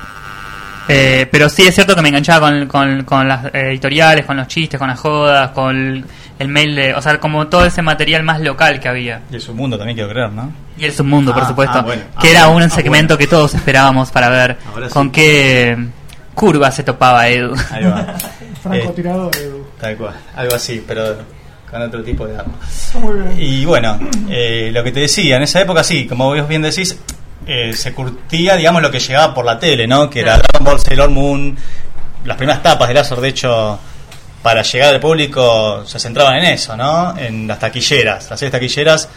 Eh, 0.93 1.26
pero 1.30 1.49
sí 1.49 1.62
es 1.66 1.74
cierto 1.74 1.95
que 1.95 2.03
me 2.03 2.09
enganchaba 2.09 2.49
con, 2.51 2.66
con, 2.66 3.05
con 3.05 3.28
las 3.28 3.47
editoriales, 3.55 4.24
con 4.26 4.36
los 4.36 4.49
chistes, 4.49 4.78
con 4.78 4.88
las 4.88 4.99
jodas, 4.99 5.51
con 5.51 5.76
el, 5.76 6.05
el 6.38 6.49
mail 6.49 6.74
de, 6.74 6.95
o 6.95 7.03
sea, 7.03 7.18
como 7.20 7.47
todo 7.49 7.64
ese 7.66 7.82
material 7.82 8.22
más 8.22 8.41
local 8.41 8.80
que 8.80 8.88
había. 8.88 9.20
Y 9.30 9.34
el 9.36 9.41
submundo 9.41 9.76
también 9.78 9.97
quiero 9.97 10.11
creer, 10.11 10.30
¿no? 10.30 10.53
Y 10.76 10.84
el 10.84 10.93
submundo, 10.93 11.32
por 11.34 11.43
Ah, 11.45 11.49
supuesto, 11.49 11.78
ah, 11.78 11.82
bueno. 11.82 12.03
que 12.20 12.28
Ah, 12.28 12.30
era 12.30 12.47
un 12.49 12.55
bueno. 12.55 12.74
segmento 12.74 13.16
que 13.18 13.26
todos 13.26 13.55
esperábamos 13.55 14.11
para 14.11 14.28
ver 14.30 14.57
Ahora 14.72 14.88
sí. 14.88 14.93
con 14.95 15.11
qué 15.11 15.76
curva 16.34 16.70
se 16.70 16.82
topaba 16.82 17.28
Edu. 17.28 17.55
Ahí 17.70 17.84
va. 17.84 18.14
Francotirador, 18.62 19.30
Edu. 19.36 19.66
Tal 19.80 19.97
cual, 19.97 20.14
algo 20.36 20.55
así, 20.55 20.82
pero 20.86 21.16
con 21.70 21.82
otro 21.82 22.03
tipo 22.03 22.26
de 22.26 22.36
arma. 22.36 22.55
Está 22.68 22.99
muy 22.99 23.20
bien. 23.20 23.34
Y 23.38 23.64
bueno, 23.64 23.99
eh, 24.28 24.70
lo 24.72 24.82
que 24.82 24.93
te 24.93 25.01
decía, 25.01 25.36
en 25.36 25.43
esa 25.43 25.61
época 25.61 25.84
sí, 25.84 26.07
como 26.07 26.26
vos 26.34 26.49
bien 26.49 26.62
decís, 26.62 26.99
eh, 27.53 27.73
se 27.75 27.93
curtía, 27.93 28.57
digamos, 28.57 28.81
lo 28.83 28.91
que 28.91 28.99
llegaba 29.01 29.35
por 29.35 29.45
la 29.45 29.59
tele, 29.59 29.87
¿no? 29.87 30.09
Que 30.09 30.21
era 30.21 30.37
Dragon 30.39 30.65
Ball, 30.65 30.81
Sailor 30.81 31.11
Moon, 31.11 31.57
las 32.25 32.37
primeras 32.37 32.63
tapas 32.63 32.89
de 32.89 32.95
láser, 32.95 33.19
de 33.21 33.29
hecho, 33.29 33.79
para 34.43 34.63
llegar 34.63 34.95
al 34.95 35.01
público 35.01 35.85
se 35.87 35.99
centraban 35.99 36.37
en 36.37 36.45
eso, 36.45 36.77
¿no? 36.77 37.17
En 37.19 37.47
las 37.47 37.59
taquilleras, 37.59 38.31
las 38.31 38.39
series 38.39 38.53
taquilleras, 38.53 39.09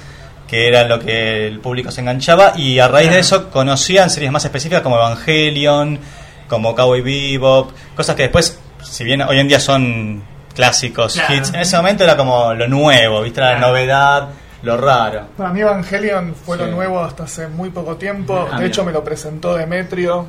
que 0.48 0.68
era 0.68 0.84
lo 0.84 1.00
que 1.00 1.48
el 1.48 1.60
público 1.60 1.92
se 1.92 2.02
enganchaba, 2.02 2.54
y 2.56 2.80
a 2.80 2.88
raíz 2.88 3.10
de 3.12 3.20
eso 3.20 3.50
conocían 3.50 4.10
series 4.10 4.32
más 4.32 4.44
específicas 4.46 4.82
como 4.82 4.96
Evangelion, 4.98 6.00
como 6.48 6.76
Cowboy 6.76 7.02
Bebop, 7.02 7.72
cosas 7.96 8.16
que 8.16 8.24
después, 8.24 8.60
si 8.84 9.04
bien 9.04 9.22
hoy 9.22 9.40
en 9.40 9.48
día 9.48 9.60
son 9.60 10.24
clásicos, 10.56 11.14
Claro. 11.14 11.36
hits, 11.36 11.50
en 11.54 11.62
ese 11.62 11.76
momento 11.78 12.04
era 12.04 12.16
como 12.18 12.54
lo 12.54 12.68
nuevo, 12.68 13.22
¿viste? 13.22 13.42
La 13.42 13.52
Claro. 13.58 13.68
novedad, 13.68 14.28
lo 14.64 14.78
raro. 14.78 15.28
Para 15.38 15.50
mí 15.52 15.62
Evangelion 15.62 16.34
fue 16.36 16.58
Sí. 16.58 16.64
lo 16.64 16.72
nuevo 16.72 17.04
hasta 17.04 17.24
hace 17.24 17.48
muy 17.48 17.70
poco 17.70 17.96
tiempo. 17.98 18.36
Ah, 18.40 18.52
de 18.52 18.56
mira. 18.56 18.68
hecho 18.68 18.84
me 18.86 18.92
lo 18.92 19.04
presentó 19.04 19.56
Demetrio. 19.56 20.26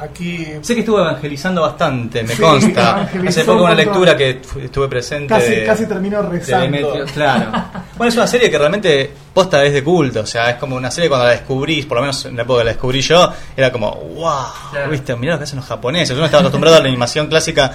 Aquí 0.00 0.46
Sé 0.62 0.74
que 0.74 0.80
estuvo 0.80 0.98
evangelizando 1.00 1.60
bastante, 1.60 2.22
me 2.22 2.34
Sí, 2.34 2.40
consta. 2.40 3.02
Hace 3.28 3.44
poco 3.44 3.58
un 3.58 3.64
una 3.66 3.74
lectura 3.74 4.16
que 4.16 4.40
estuve 4.64 4.88
presente. 4.88 5.26
casi, 5.28 5.50
de- 5.50 5.64
casi 5.66 5.86
termino 5.86 6.22
de 6.22 6.28
rezando. 6.30 6.64
Demetrio, 6.64 7.04
claro. 7.12 7.52
Bueno, 7.96 8.08
es 8.08 8.16
una 8.16 8.26
serie 8.26 8.50
que 8.50 8.58
realmente 8.58 9.12
posta 9.34 9.62
es 9.64 9.72
de 9.74 9.84
culto, 9.84 10.20
o 10.20 10.26
sea, 10.26 10.48
es 10.50 10.56
como 10.56 10.74
una 10.76 10.90
serie 10.90 11.08
cuando 11.10 11.26
la 11.26 11.32
descubrís, 11.32 11.84
por 11.84 11.98
lo 11.98 12.02
menos 12.02 12.24
en 12.24 12.34
la 12.36 12.42
época 12.42 12.60
que 12.60 12.64
la 12.64 12.70
descubrí 12.72 13.00
yo, 13.02 13.32
era 13.54 13.70
como, 13.70 13.92
wow, 13.94 14.88
viste, 14.90 15.14
mirá 15.14 15.34
lo 15.34 15.38
que 15.38 15.44
hacen 15.44 15.58
los 15.58 15.66
japoneses. 15.68 16.16
Uno 16.16 16.24
estaba 16.24 16.40
acostumbrado 16.40 16.78
a 16.78 16.80
la 16.80 16.88
animación 16.88 17.26
clásica, 17.28 17.70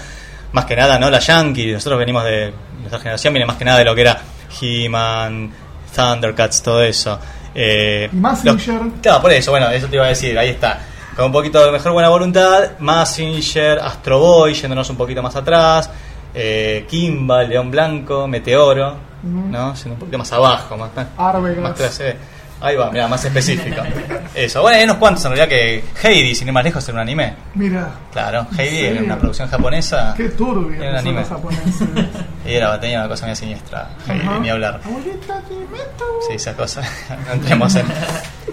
más 0.53 0.65
que 0.65 0.75
nada, 0.75 0.97
¿no? 0.97 1.09
La 1.11 1.19
yankee, 1.19 1.71
nosotros 1.73 1.99
venimos 1.99 2.23
de, 2.25 2.51
nuestra 2.80 2.99
generación 2.99 3.32
viene 3.34 3.45
más 3.45 3.57
que 3.57 3.63
nada 3.65 3.78
de 3.78 3.86
lo 3.86 3.93
que 3.93 4.01
era 4.01 4.19
He-Man, 4.62 5.52
Thundercats, 5.95 6.62
todo 6.62 6.82
eso. 6.84 7.20
Eh, 7.56 8.10
lo- 8.45 8.54
claro, 9.02 9.22
por 9.22 9.32
eso, 9.32 9.52
bueno, 9.52 9.70
eso 9.70 9.88
te 9.88 9.95
iba 9.95 10.06
a 10.06 10.10
decir, 10.10 10.38
ahí 10.38 10.50
está. 10.50 10.80
Con 11.16 11.26
un 11.26 11.32
poquito 11.32 11.64
de 11.66 11.72
mejor 11.72 11.91
buena 11.93 12.10
voluntad, 12.10 12.72
Massinger, 12.80 13.80
Astro 13.80 14.20
Boy, 14.20 14.54
yéndonos 14.54 14.88
un 14.91 14.98
poquito 14.98 15.24
más 15.24 15.36
atrás, 15.36 15.89
eh, 16.34 16.86
Kimba, 16.88 17.43
León 17.43 17.72
Blanco, 17.72 18.28
Meteoro. 18.28 19.08
¿no? 19.50 19.74
Yendo 19.74 19.93
un 19.93 20.00
poquito 20.00 20.18
más 20.20 20.32
abajo, 20.32 20.78
más, 20.78 20.91
más, 20.95 21.08
más 21.62 21.72
clase. 21.78 22.16
Ahí 22.60 22.76
va, 22.76 22.89
mira, 22.91 23.08
más 23.08 23.24
específico. 23.24 23.82
Eso, 24.34 24.62
bueno, 24.64 24.78
hay 24.78 24.84
unos 24.86 24.97
cuantos 24.97 25.24
en 25.26 25.32
realidad 25.32 25.47
que 25.47 25.84
Heidi, 26.03 26.34
sin 26.34 26.47
ir 26.47 26.53
más 26.53 26.64
lejos, 26.64 26.84
era 26.88 26.95
un 26.95 27.01
anime. 27.01 27.34
Mira, 27.53 27.89
Claro, 28.12 28.47
¿En 28.53 28.60
Heidi 28.60 28.86
era 28.86 29.01
una 29.01 29.18
producción 29.20 29.47
japonesa. 29.47 30.14
qué 30.18 30.30
turbio 30.30 30.82
Era 30.82 30.91
un 30.93 30.97
anime. 30.97 31.24
Y 32.45 32.53
era, 32.53 32.80
tenía 32.80 32.99
una 32.99 33.10
cosa 33.10 33.28
muy 33.28 33.36
siniestra, 33.36 33.89
Heidi, 34.08 34.22
Ajá. 34.22 34.39
ni 34.39 34.49
hablar. 34.49 34.80
Sí, 36.28 36.34
esa 36.36 36.55
cosa. 36.55 36.82
no 37.28 37.34
entremos 37.34 37.76
en 37.76 37.86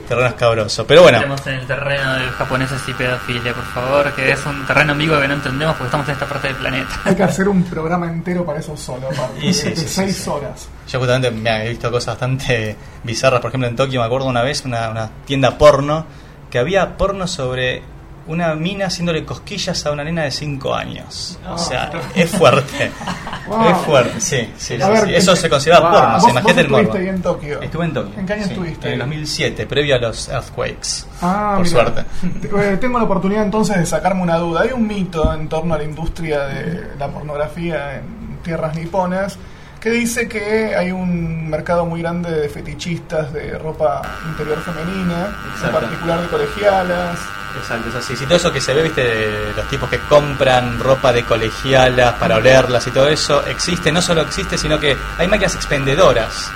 terreno 0.08 0.28
escabroso. 0.28 0.86
Pero 0.86 1.02
bueno, 1.02 1.18
Entremos 1.18 1.46
en 1.46 1.54
el 1.54 1.66
terreno 1.66 2.14
de 2.14 2.26
japoneses 2.28 2.82
y 2.88 2.92
pedofilia, 2.92 3.54
por 3.54 3.64
favor, 3.64 4.12
que 4.12 4.32
es 4.32 4.44
un 4.46 4.66
terreno 4.66 4.92
ambiguo 4.92 5.18
que 5.20 5.28
no 5.28 5.34
entendemos 5.34 5.74
porque 5.76 5.86
estamos 5.86 6.06
en 6.08 6.12
esta 6.14 6.26
parte 6.26 6.48
del 6.48 6.56
planeta. 6.56 7.00
Hay 7.04 7.14
que 7.14 7.22
hacer 7.22 7.48
un 7.48 7.62
programa 7.64 8.06
entero 8.06 8.44
para 8.44 8.58
eso 8.60 8.76
solo, 8.76 9.08
Y 9.40 9.52
sí, 9.54 9.70
de 9.70 9.76
sí, 9.76 9.82
sí, 9.82 9.88
seis 9.88 10.16
sí. 10.16 10.28
horas. 10.30 10.68
Yo 10.88 10.98
justamente 10.98 11.30
me 11.30 11.64
he 11.64 11.68
visto 11.70 11.90
cosas 11.90 12.14
bastante 12.14 12.76
bizarras. 13.04 13.40
Por 13.40 13.50
ejemplo, 13.50 13.68
en 13.68 13.76
Tokio 13.76 14.00
me 14.00 14.06
acuerdo 14.06 14.26
una 14.26 14.42
vez 14.42 14.64
una, 14.64 14.90
una 14.90 15.10
tienda 15.26 15.56
porno 15.58 16.06
que 16.50 16.58
había 16.58 16.96
porno 16.96 17.26
sobre 17.26 17.82
una 18.26 18.54
mina 18.54 18.86
haciéndole 18.86 19.22
cosquillas 19.26 19.84
a 19.84 19.92
una 19.92 20.02
nena 20.02 20.22
de 20.22 20.30
5 20.30 20.74
años. 20.74 21.38
O 21.48 21.58
sea, 21.58 21.90
es 22.14 22.30
fuerte. 22.30 22.90
Wow. 23.46 23.68
Es 23.68 23.76
fuerte, 23.84 24.20
sí. 24.22 24.38
sí, 24.56 24.74
sí, 24.74 24.76
ver, 24.78 25.04
sí. 25.04 25.14
Eso 25.16 25.32
¿en- 25.32 25.36
se 25.36 25.50
considera 25.50 25.80
Wow. 25.80 25.90
porno. 25.92 26.18
¿Vos- 26.18 26.30
imagínate 26.30 26.60
el 26.62 26.66
vos 26.68 26.82
morbo. 26.82 26.96
en 26.96 27.20
Tokio? 27.22 27.60
Estuve 27.60 27.84
en 27.84 27.92
Tokio. 27.92 28.18
¿En 28.18 28.26
qué 28.26 28.32
año 28.32 28.42
estuviste? 28.44 28.86
En 28.86 28.92
el 28.94 28.98
2007, 29.00 29.66
previo 29.66 29.94
a 29.96 29.98
los 29.98 30.28
earthquakes. 30.30 30.88
Ah, 31.20 31.52
por 31.58 31.68
suerte. 31.68 32.04
Te- 32.40 32.48
eh, 32.72 32.76
Tengo 32.78 32.96
la 32.98 33.04
oportunidad 33.04 33.42
entonces 33.44 33.76
de 33.76 33.84
sacarme 33.84 34.22
una 34.22 34.38
duda. 34.38 34.62
Hay 34.62 34.70
un 34.72 34.86
mito 34.86 35.30
en 35.34 35.46
torno 35.50 35.74
a 35.74 35.76
la 35.76 35.84
industria 35.84 36.44
de 36.46 36.92
la 36.98 37.08
pornografía 37.08 37.96
en 37.96 38.38
tierras 38.42 38.74
niponas 38.76 39.38
que 39.84 39.90
dice 39.90 40.26
que 40.26 40.74
hay 40.74 40.90
un 40.90 41.48
mercado 41.50 41.84
muy 41.84 42.00
grande 42.00 42.30
de 42.30 42.48
fetichistas 42.48 43.30
de 43.34 43.58
ropa 43.58 44.00
interior 44.26 44.58
femenina, 44.62 45.26
en 45.44 45.50
Exacto. 45.52 45.78
particular 45.80 46.20
de 46.22 46.26
colegialas. 46.28 47.18
Exacto, 47.60 47.90
es 47.90 47.94
así. 47.94 48.16
Si 48.16 48.24
todo 48.24 48.36
eso 48.36 48.50
que 48.50 48.62
se 48.62 48.72
ve, 48.72 48.82
viste, 48.82 49.02
de 49.04 49.52
los 49.54 49.68
tipos 49.68 49.90
que 49.90 49.98
compran 50.08 50.80
ropa 50.80 51.12
de 51.12 51.22
colegialas 51.24 52.14
para 52.14 52.36
olerlas 52.36 52.86
y 52.86 52.90
todo 52.92 53.08
eso, 53.08 53.44
existe, 53.46 53.92
no 53.92 54.00
solo 54.00 54.22
existe, 54.22 54.56
sino 54.56 54.80
que 54.80 54.96
hay 55.18 55.28
máquinas 55.28 55.54
expendedoras 55.54 56.50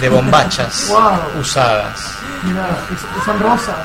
de 0.00 0.08
bombachas 0.08 0.86
Wow. 0.90 1.40
usadas. 1.40 2.14
Mira, 2.44 2.68
es- 2.94 3.24
son 3.24 3.38
rosas. 3.40 3.76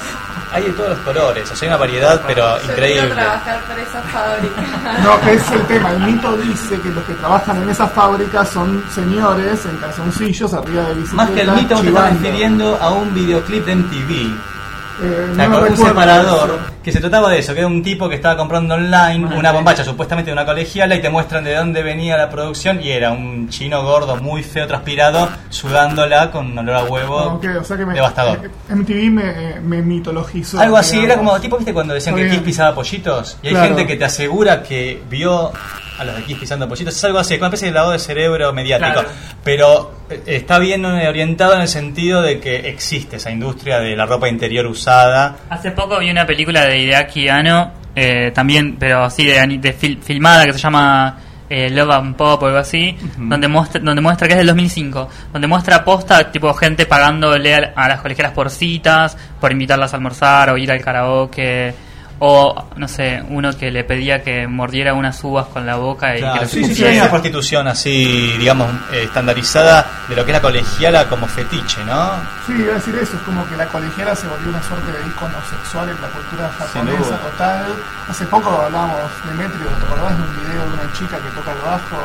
Hay 0.55 0.63
de 0.63 0.71
todos 0.71 0.89
los 0.91 0.99
colores, 0.99 1.51
o 1.51 1.55
sea, 1.55 1.65
hay 1.65 1.69
una 1.69 1.77
variedad, 1.77 2.21
pero 2.25 2.43
Yo 2.55 2.59
quiero 2.59 2.73
increíble. 2.73 3.09
trabajar 3.15 3.61
para 3.67 3.81
esa 3.81 4.01
fábrica. 4.01 4.61
No, 5.03 5.21
que 5.21 5.33
es 5.33 5.51
el 5.51 5.61
tema. 5.67 5.91
El 5.91 5.99
mito 5.99 6.37
dice 6.37 6.79
que 6.79 6.89
los 6.89 7.03
que 7.03 7.13
trabajan 7.15 7.61
en 7.61 7.69
esas 7.69 7.91
fábricas 7.91 8.49
son 8.49 8.83
señores 8.89 9.65
en 9.65 9.75
calzoncillos 9.77 10.53
arriba 10.53 10.83
de 10.83 10.93
bicicletas. 10.95 11.13
Más 11.13 11.29
que 11.31 11.41
el 11.41 11.51
mito, 11.51 11.67
te 11.67 11.73
está 11.73 11.81
chivando. 11.81 12.19
refiriendo 12.23 12.77
a 12.81 12.89
un 12.91 13.13
videoclip 13.13 13.65
de 13.65 13.75
MTV. 13.75 14.54
Eh, 15.01 15.33
no 15.35 15.59
un 15.59 15.77
separador 15.77 16.59
que 16.83 16.91
se 16.91 16.99
trataba 16.99 17.29
de 17.29 17.39
eso, 17.39 17.53
que 17.53 17.59
era 17.59 17.67
un 17.67 17.81
tipo 17.83 18.07
que 18.07 18.15
estaba 18.15 18.37
comprando 18.37 18.75
online 18.75 19.25
una 19.35 19.51
bombacha 19.51 19.83
supuestamente 19.83 20.29
de 20.29 20.33
una 20.33 20.45
colegiala 20.45 20.95
y 20.95 21.01
te 21.01 21.09
muestran 21.09 21.43
de 21.43 21.55
dónde 21.55 21.83
venía 21.83 22.15
la 22.15 22.29
producción 22.29 22.81
y 22.81 22.91
era 22.91 23.11
un 23.11 23.49
chino 23.49 23.83
gordo 23.83 24.15
muy 24.17 24.43
feo 24.43 24.67
transpirado 24.67 25.27
sudándola 25.49 26.31
con 26.31 26.57
olor 26.57 26.75
a 26.75 26.83
huevo 26.85 27.17
ok, 27.35 27.45
o 27.59 27.63
sea 27.63 27.77
que 27.77 27.85
me, 27.85 27.93
devastador. 27.93 28.49
MTV 28.69 29.11
me, 29.11 29.59
me 29.61 29.81
mitologizó. 29.81 30.59
Algo 30.59 30.77
así, 30.77 30.97
digamos. 30.99 31.11
era 31.13 31.17
como 31.17 31.39
tipo, 31.41 31.57
¿viste 31.57 31.73
cuando 31.73 31.93
decían 31.93 32.15
que. 32.15 32.29
Kiss 32.29 32.39
pisaba 32.39 32.73
pollitos? 32.73 33.37
Y 33.41 33.47
hay 33.47 33.53
Claro. 33.53 33.67
gente 33.69 33.87
que 33.87 33.95
te 33.97 34.05
asegura 34.05 34.61
que 34.63 35.01
vio 35.09 35.51
a 35.97 36.03
los 36.03 36.15
de 36.15 36.23
Kiss 36.23 36.37
pisando 36.39 36.67
pollitos. 36.67 36.95
Es 36.95 37.03
algo 37.03 37.19
así, 37.19 37.33
es 37.35 37.39
una 37.39 37.47
especie 37.47 37.67
de 37.69 37.73
lavado 37.73 37.93
de 37.93 37.99
cerebro 37.99 38.51
mediático. 38.53 38.91
Claro. 38.93 39.09
Pero 39.43 39.91
eh, 40.09 40.21
está 40.27 40.59
bien 40.59 40.83
eh, 40.85 41.07
orientado 41.07 41.53
en 41.55 41.61
el 41.61 41.67
sentido 41.67 42.21
de 42.21 42.39
que 42.39 42.69
existe 42.69 43.15
esa 43.17 43.31
industria 43.31 43.79
de 43.79 43.95
la 43.95 44.05
ropa 44.05 44.27
interior 44.29 44.65
usada. 44.67 45.35
Hace 45.49 45.71
poco 45.71 45.99
vi 45.99 46.09
una 46.11 46.25
película 46.25 46.65
de 46.65 46.79
Hideaki 46.79 47.29
Anno, 47.29 47.71
eh, 47.95 48.31
también, 48.33 48.75
pero 48.77 49.03
así 49.03 49.23
de, 49.25 49.35
de 49.59 49.73
fil- 49.77 50.01
filmada 50.01 50.45
que 50.45 50.53
se 50.53 50.59
llama 50.59 51.17
eh, 51.49 51.69
Love 51.69 51.91
and 51.91 52.15
Pop 52.15 52.41
o 52.43 52.45
algo 52.47 52.57
así, 52.57 52.97
donde 53.17 53.47
muestra 53.47 53.79
donde 53.79 54.01
muestra 54.01 54.27
que 54.27 54.33
es 54.33 54.37
del 54.39 54.47
2005, 54.47 55.09
donde 55.31 55.47
muestra 55.47 55.85
posta 55.85 56.31
tipo 56.31 56.53
gente 56.55 56.87
pagándole 56.87 57.53
a, 57.55 57.71
a 57.75 57.87
las 57.87 58.01
colegialas 58.01 58.33
por 58.33 58.49
citas, 58.49 59.15
por 59.39 59.51
invitarlas 59.51 59.93
a 59.93 59.95
almorzar 59.97 60.49
o 60.49 60.57
ir 60.57 60.71
al 60.71 60.81
karaoke. 60.81 61.73
O, 62.19 62.69
no 62.77 62.87
sé, 62.87 63.21
uno 63.29 63.51
que 63.57 63.71
le 63.71 63.83
pedía 63.83 64.23
que 64.23 64.47
mordiera 64.47 64.93
unas 64.93 65.21
uvas 65.23 65.47
con 65.47 65.65
la 65.65 65.75
boca 65.75 66.15
y 66.15 66.19
Claro, 66.21 66.39
que 66.41 66.47
sí, 66.47 66.63
sí, 66.63 66.75
sí, 66.75 66.85
hay 66.85 66.97
una 66.97 67.09
prostitución 67.09 67.67
así, 67.67 68.35
digamos, 68.39 68.69
eh, 68.93 69.03
estandarizada 69.03 69.85
de 70.07 70.15
lo 70.15 70.23
que 70.23 70.31
es 70.31 70.37
la 70.37 70.41
colegiala 70.41 71.09
como 71.09 71.27
fetiche, 71.27 71.83
¿no? 71.83 72.11
Sí, 72.47 72.53
iba 72.57 72.71
a 72.71 72.75
decir 72.75 72.95
eso, 72.95 73.17
es 73.17 73.21
como 73.23 73.45
que 73.49 73.57
la 73.57 73.65
colegiala 73.67 74.15
se 74.15 74.27
volvió 74.27 74.47
una 74.49 74.63
suerte 74.63 74.91
de 74.93 75.07
icono 75.07 75.35
sexual 75.49 75.89
en 75.89 76.01
la 76.01 76.07
cultura 76.07 76.49
japonesa 76.57 77.17
total. 77.19 77.65
Hace 78.09 78.25
poco 78.27 78.61
hablábamos 78.61 79.11
de 79.27 79.33
Metrio, 79.33 79.67
¿te 79.67 79.85
acordás 79.85 80.17
de 80.17 80.23
un 80.23 80.39
video 80.39 80.69
de 80.69 80.73
una 80.73 80.93
chica 80.93 81.17
que 81.17 81.29
toca 81.35 81.51
el 81.51 81.59
bajo? 81.59 81.97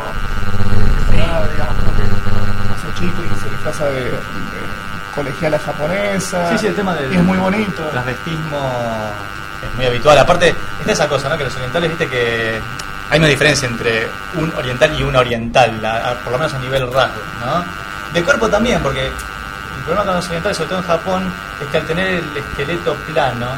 Digamos, 1.13 1.75
hace 2.75 3.01
chico 3.01 3.23
y 3.25 3.41
se 3.41 3.49
disfraza 3.51 3.85
de, 3.91 4.05
de 4.05 4.11
colegiala 5.15 5.59
japonesa. 5.59 6.51
Sí, 6.53 6.59
sí, 6.59 6.67
el 6.69 6.75
tema 6.75 6.95
del 6.95 7.13
Y 7.13 7.17
es 7.17 7.23
muy 7.25 7.39
bonito. 7.39 7.83
transvestismo 7.91 8.59
es 9.67 9.77
muy 9.77 9.87
habitual. 9.87 10.19
Aparte, 10.19 10.55
está 10.81 10.93
esa 10.93 11.09
cosa, 11.09 11.29
¿no? 11.29 11.37
Que 11.37 11.45
los 11.45 11.55
orientales, 11.55 11.91
viste 11.91 12.09
que 12.09 12.61
hay 13.11 13.19
una 13.19 13.29
diferencia 13.29 13.69
entre 13.69 14.09
un 14.35 14.53
oriental 14.57 14.99
y 14.99 15.03
una 15.03 15.21
oriental, 15.21 15.81
por 16.23 16.33
lo 16.33 16.39
menos 16.39 16.55
a 16.55 16.59
nivel 16.59 16.93
rasgo, 16.93 17.21
¿no? 17.45 17.65
De 18.13 18.23
cuerpo 18.23 18.49
también, 18.49 18.81
porque 18.83 19.07
el 19.07 19.83
problema 19.85 20.05
con 20.05 20.17
los 20.17 20.27
orientales, 20.27 20.57
sobre 20.57 20.69
todo 20.71 20.79
en 20.79 20.87
Japón, 20.87 21.33
es 21.61 21.67
que 21.69 21.77
al 21.77 21.87
tener 21.87 22.07
el 22.07 22.37
esqueleto 22.37 22.95
plano, 23.13 23.49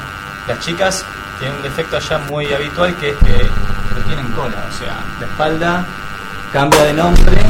las 0.49 0.59
chicas 0.61 1.05
tienen 1.39 1.57
un 1.57 1.63
defecto 1.63 1.97
allá 1.97 2.19
muy 2.19 2.53
habitual 2.53 2.95
que 2.97 3.11
es 3.11 3.17
que 3.19 3.33
no 3.95 4.05
tienen 4.07 4.27
cola, 4.33 4.67
o 4.69 4.79
sea, 4.79 4.97
la 5.21 5.27
espalda 5.27 5.85
cambia 6.53 6.83
de 6.83 6.93
nombre 6.95 7.43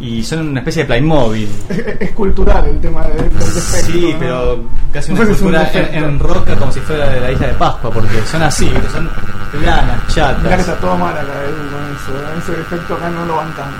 y 0.00 0.22
son 0.24 0.48
una 0.48 0.60
especie 0.60 0.82
de 0.82 0.86
Playmobil. 0.86 1.48
Es, 1.68 1.78
es 2.00 2.10
cultural 2.12 2.66
el 2.66 2.80
tema 2.80 3.02
de- 3.04 3.14
del 3.22 3.30
defecto. 3.30 3.92
Sí, 3.92 4.10
¿no? 4.12 4.18
pero 4.18 4.64
casi 4.92 5.12
una 5.12 5.24
si 5.26 5.30
es 5.32 5.40
un 5.42 5.54
en, 5.54 5.94
en 6.04 6.18
roca 6.18 6.56
como 6.56 6.72
si 6.72 6.80
fuera 6.80 7.08
de 7.10 7.20
la 7.20 7.32
isla 7.32 7.46
de 7.48 7.54
Pascua, 7.54 7.90
porque 7.90 8.20
son 8.30 8.42
así, 8.42 8.70
son 8.92 9.08
planas, 9.52 9.84
Mirá 9.84 10.06
que 10.06 10.12
chatas. 10.12 10.60
está 10.60 10.76
todo 10.76 10.96
mal 10.96 11.12
acá 11.16 11.32
Edu, 11.44 11.56
con 11.70 11.94
eso. 11.94 12.24
¿eh? 12.24 12.38
Ese 12.38 12.52
defecto 12.52 12.94
acá 12.94 13.10
no 13.10 13.24
lo 13.26 13.36
bancamos. 13.36 13.74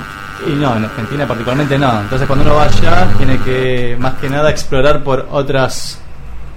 Y 0.46 0.52
no, 0.52 0.74
en 0.76 0.84
Argentina 0.84 1.26
particularmente 1.26 1.78
no. 1.78 2.00
Entonces 2.00 2.26
cuando 2.26 2.44
uno 2.46 2.54
va 2.54 2.64
allá 2.64 3.08
tiene 3.18 3.38
que 3.40 3.96
más 3.98 4.14
que 4.14 4.28
nada 4.30 4.48
explorar 4.50 5.02
por 5.02 5.26
otras 5.30 6.00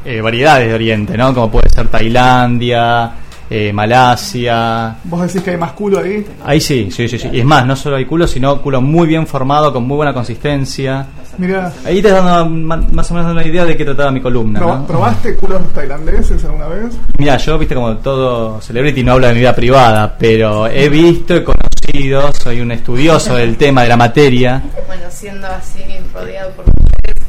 eh, 0.06 0.22
variedades 0.22 0.70
de 0.70 0.74
Oriente, 0.74 1.18
¿no? 1.18 1.34
Como 1.34 1.52
puede 1.52 1.70
ser 1.70 1.88
Tailandia, 1.90 3.12
eh, 3.56 3.72
Malasia. 3.72 4.96
¿Vos 5.04 5.22
decís 5.28 5.42
que 5.44 5.52
hay 5.52 5.58
más 5.58 5.74
culo 5.74 6.00
ahí? 6.00 6.26
Ahí 6.44 6.60
sí, 6.60 6.90
sí, 6.92 7.08
sí, 7.08 7.20
sí. 7.20 7.30
Y 7.32 7.40
es 7.40 7.46
más, 7.46 7.66
no 7.66 7.76
solo 7.76 7.98
hay 7.98 8.06
culo, 8.06 8.28
sino 8.28 8.62
culo 8.62 8.82
muy 8.82 9.08
bien 9.08 9.28
formado, 9.28 9.72
con 9.72 9.84
muy 9.88 9.98
buena 9.98 10.14
consistencia. 10.14 11.06
Mirá, 11.38 11.72
Ahí 11.86 12.02
te 12.02 12.10
das 12.10 12.24
dando 12.24 12.74
más 12.94 13.10
o 13.10 13.14
menos 13.16 13.32
una 13.32 13.46
idea 13.46 13.66
de 13.66 13.76
qué 13.76 13.86
trataba 13.86 14.12
mi 14.12 14.22
columna. 14.22 14.60
¿proba- 14.60 14.78
¿no? 14.80 14.88
¿probaste 14.88 15.36
culos 15.36 15.62
tailandeses 15.74 16.44
alguna 16.46 16.68
vez? 16.68 16.96
Mira, 17.18 17.38
yo, 17.38 17.58
viste, 17.58 17.74
como 17.76 17.98
todo 17.98 18.62
celebrity 18.62 19.04
no 19.04 19.14
habla 19.14 19.28
de 19.30 19.34
mi 19.34 19.40
vida 19.42 19.56
privada, 19.56 20.16
pero 20.18 20.68
he 20.68 20.90
visto, 20.90 21.36
he 21.36 21.44
conocido, 21.44 22.32
soy 22.34 22.62
un 22.62 22.72
estudioso 22.72 23.36
del 23.36 23.56
tema, 23.58 23.84
de 23.84 23.90
la 23.90 23.98
materia. 23.98 24.62
Bueno, 24.88 25.04
siendo 25.10 25.48
así 25.48 25.80
rodeado 26.14 26.52
por 26.52 26.66
mujeres. 26.66 27.24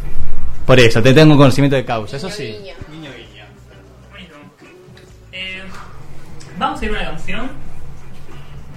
Por 0.67 0.81
eso, 0.81 1.03
te 1.03 1.13
tengo 1.15 1.33
un 1.33 1.39
conocimiento 1.39 1.77
de 1.77 1.85
causa, 1.85 2.17
eso 2.17 2.29
sí. 2.31 2.57
Vamos 6.59 6.81
a 6.81 6.85
ir 6.85 6.91
a 6.91 6.95
una 6.95 7.05
canción. 7.05 7.45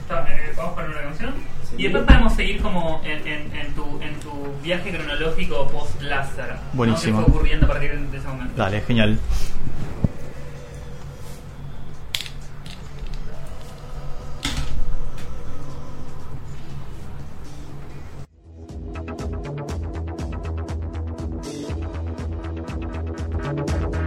Eh, 0.09 0.53
vamos 0.55 0.71
a 0.71 0.75
poner 0.75 0.89
una 0.91 1.01
canción. 1.01 1.33
Y 1.77 1.83
después 1.83 2.03
podemos 2.05 2.33
seguir 2.33 2.61
como 2.61 3.01
en, 3.03 3.73
tu, 3.73 4.01
en 4.01 4.19
tu 4.19 4.31
viaje 4.63 4.91
cronológico 4.91 5.67
post-láser. 5.67 6.55
Buenísimo. 6.73 7.19
¿no? 7.19 7.25
¿Qué 7.25 7.31
fue 7.31 7.39
ocurriendo 7.39 7.65
a 7.65 7.69
partir 7.69 7.99
de 7.99 8.17
ese 8.17 8.27
momento? 8.27 8.53
Dale, 8.55 8.81
genial. 8.81 9.19
Thank. 23.47 24.06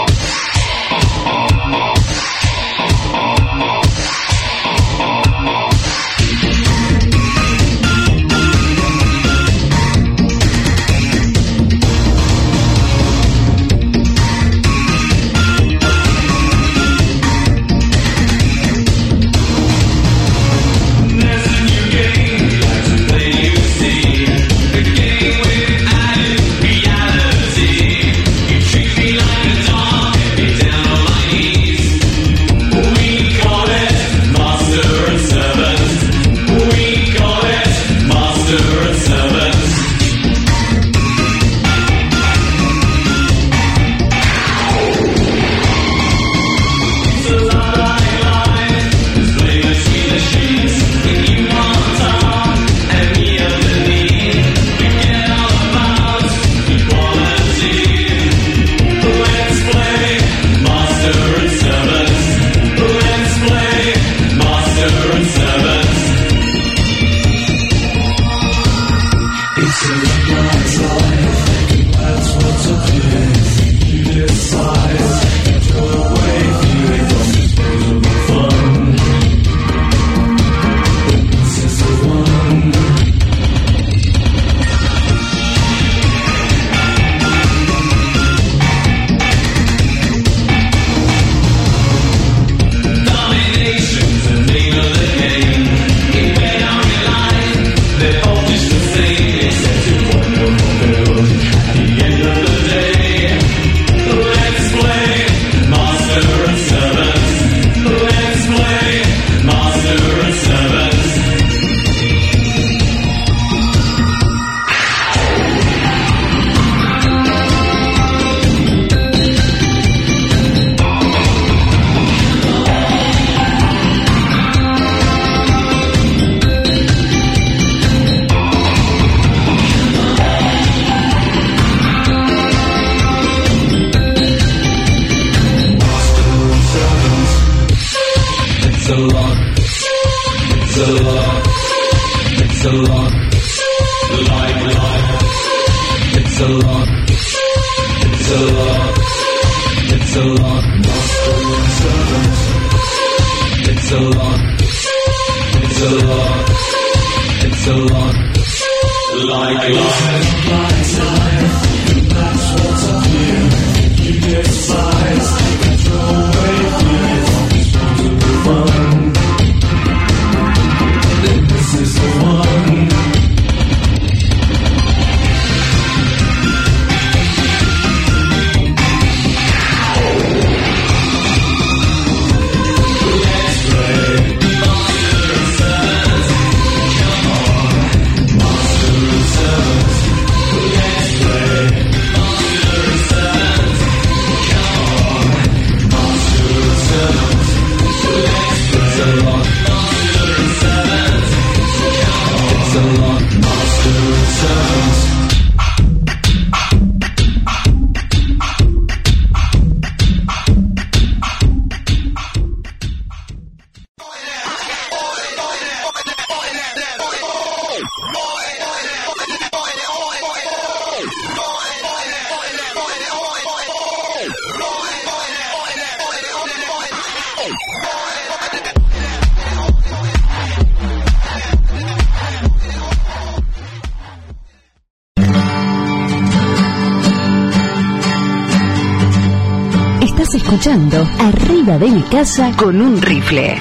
Escuchando 240.71 241.05
Arriba 241.19 241.77
de 241.77 241.87
mi 241.89 242.01
casa 242.03 242.49
con 242.55 242.79
un 242.81 243.01
rifle. 243.01 243.57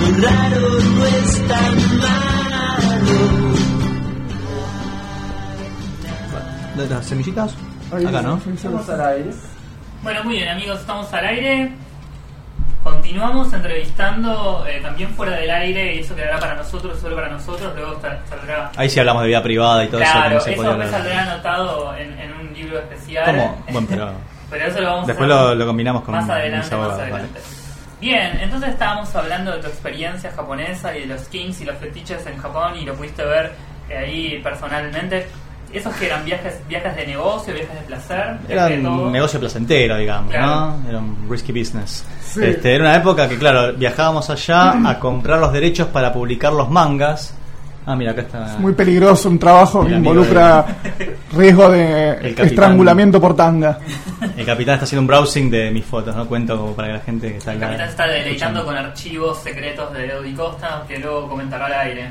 Lo 0.00 0.28
raro 0.28 0.80
no 0.80 1.06
es 1.06 1.48
tan 1.48 1.76
malo. 1.98 2.88
¿De 6.76 6.86
las 6.88 7.04
semillitas? 7.06 7.54
Acá, 7.92 8.22
¿no? 8.22 8.40
Vamos 8.64 8.88
al 8.88 9.00
aire. 9.06 9.30
Bueno, 10.02 10.24
muy 10.24 10.36
bien 10.36 10.48
amigos, 10.48 10.80
estamos 10.80 11.12
al 11.12 11.26
aire. 11.26 11.72
Continuamos 12.84 13.52
entrevistando 13.52 14.64
eh, 14.66 14.78
también 14.80 15.10
fuera 15.10 15.32
del 15.36 15.50
aire 15.50 15.96
y 15.96 15.98
eso 15.98 16.14
quedará 16.14 16.38
para 16.38 16.54
nosotros, 16.54 16.98
solo 16.98 17.16
para 17.16 17.28
nosotros. 17.28 17.72
Luego 17.76 18.00
sal- 18.00 18.20
saldrá. 18.28 18.70
Ahí 18.76 18.88
sí 18.88 18.98
hablamos 19.00 19.22
de 19.22 19.28
vida 19.28 19.42
privada 19.42 19.84
y 19.84 19.88
todo 19.88 20.00
eso. 20.00 20.12
que 20.12 20.18
claro, 20.18 20.34
no 20.36 20.40
se 20.40 20.52
eso 20.52 20.76
me 20.76 20.88
saldrá 20.88 21.22
anotado 21.22 21.94
en, 21.96 22.17
libro 22.68 22.78
especial. 22.80 23.24
¿Cómo? 23.26 23.62
Bueno, 23.72 23.86
pero. 23.90 24.10
Pero 24.50 24.64
eso 24.64 24.80
lo 24.80 24.86
vamos 24.92 25.06
Después 25.06 25.30
a 25.30 25.34
hacer 25.34 25.48
lo, 25.48 25.54
lo 25.56 25.66
combinamos 25.66 26.02
con 26.04 26.14
más 26.14 26.30
adelante, 26.30 26.74
más 26.74 26.88
vale. 26.88 27.02
adelante. 27.02 27.40
Bien, 28.00 28.38
entonces 28.40 28.70
estábamos 28.70 29.14
hablando 29.14 29.52
de 29.52 29.58
tu 29.58 29.66
experiencia 29.66 30.32
japonesa 30.34 30.96
y 30.96 31.00
de 31.00 31.06
los 31.06 31.28
kings 31.28 31.60
y 31.60 31.64
los 31.66 31.76
fetiches 31.76 32.24
en 32.26 32.38
Japón 32.38 32.74
y 32.80 32.86
lo 32.86 32.94
pudiste 32.94 33.24
ver 33.26 33.52
eh, 33.90 33.98
ahí 33.98 34.40
personalmente. 34.42 35.26
¿Esos 35.70 35.94
que 35.96 36.06
eran 36.06 36.24
viajes 36.24 36.66
viajes 36.66 36.96
de 36.96 37.06
negocio, 37.08 37.52
viajes 37.52 37.74
de 37.74 37.80
placer? 37.86 38.38
Era 38.48 38.68
un 38.68 39.12
negocio 39.12 39.38
placentero, 39.38 39.98
digamos, 39.98 40.30
Claro. 40.32 40.46
¿no? 40.78 40.88
Era 40.88 40.98
un 40.98 41.26
risky 41.28 41.52
business. 41.52 42.06
Sí. 42.22 42.40
Este, 42.42 42.74
era 42.74 42.84
una 42.84 42.96
época 42.96 43.28
que, 43.28 43.36
claro, 43.36 43.74
viajábamos 43.74 44.30
allá 44.30 44.72
a 44.88 44.98
comprar 44.98 45.38
los 45.40 45.52
derechos 45.52 45.88
para 45.88 46.10
publicar 46.10 46.54
los 46.54 46.70
mangas. 46.70 47.34
Ah, 47.90 47.96
mira, 47.96 48.10
acá 48.10 48.20
está. 48.20 48.52
Es 48.52 48.58
muy 48.60 48.74
peligroso, 48.74 49.30
un 49.30 49.38
trabajo 49.38 49.86
que 49.86 49.94
involucra 49.94 50.62
riesgo 51.32 51.70
de 51.70 52.16
capitán. 52.20 52.46
estrangulamiento 52.46 53.18
por 53.18 53.34
tanga. 53.34 53.78
El 54.36 54.44
capitán 54.44 54.74
está 54.74 54.84
haciendo 54.84 55.00
un 55.00 55.06
browsing 55.06 55.50
de 55.50 55.70
mis 55.70 55.86
fotos, 55.86 56.14
¿no? 56.14 56.26
Cuento 56.26 56.58
como 56.58 56.74
para 56.74 56.88
que 56.88 56.94
la 56.94 57.00
gente 57.00 57.32
que 57.32 57.38
está 57.38 57.54
El 57.54 57.60
capitán 57.60 57.88
está 57.88 58.06
deleitando 58.06 58.60
escuchando. 58.60 58.64
con 58.66 58.76
archivos 58.76 59.38
secretos 59.42 59.90
de 59.94 60.04
Eddie 60.06 60.34
Costa 60.34 60.82
que 60.86 60.98
luego 60.98 61.28
comentará 61.30 61.64
al 61.64 61.72
aire. 61.72 62.10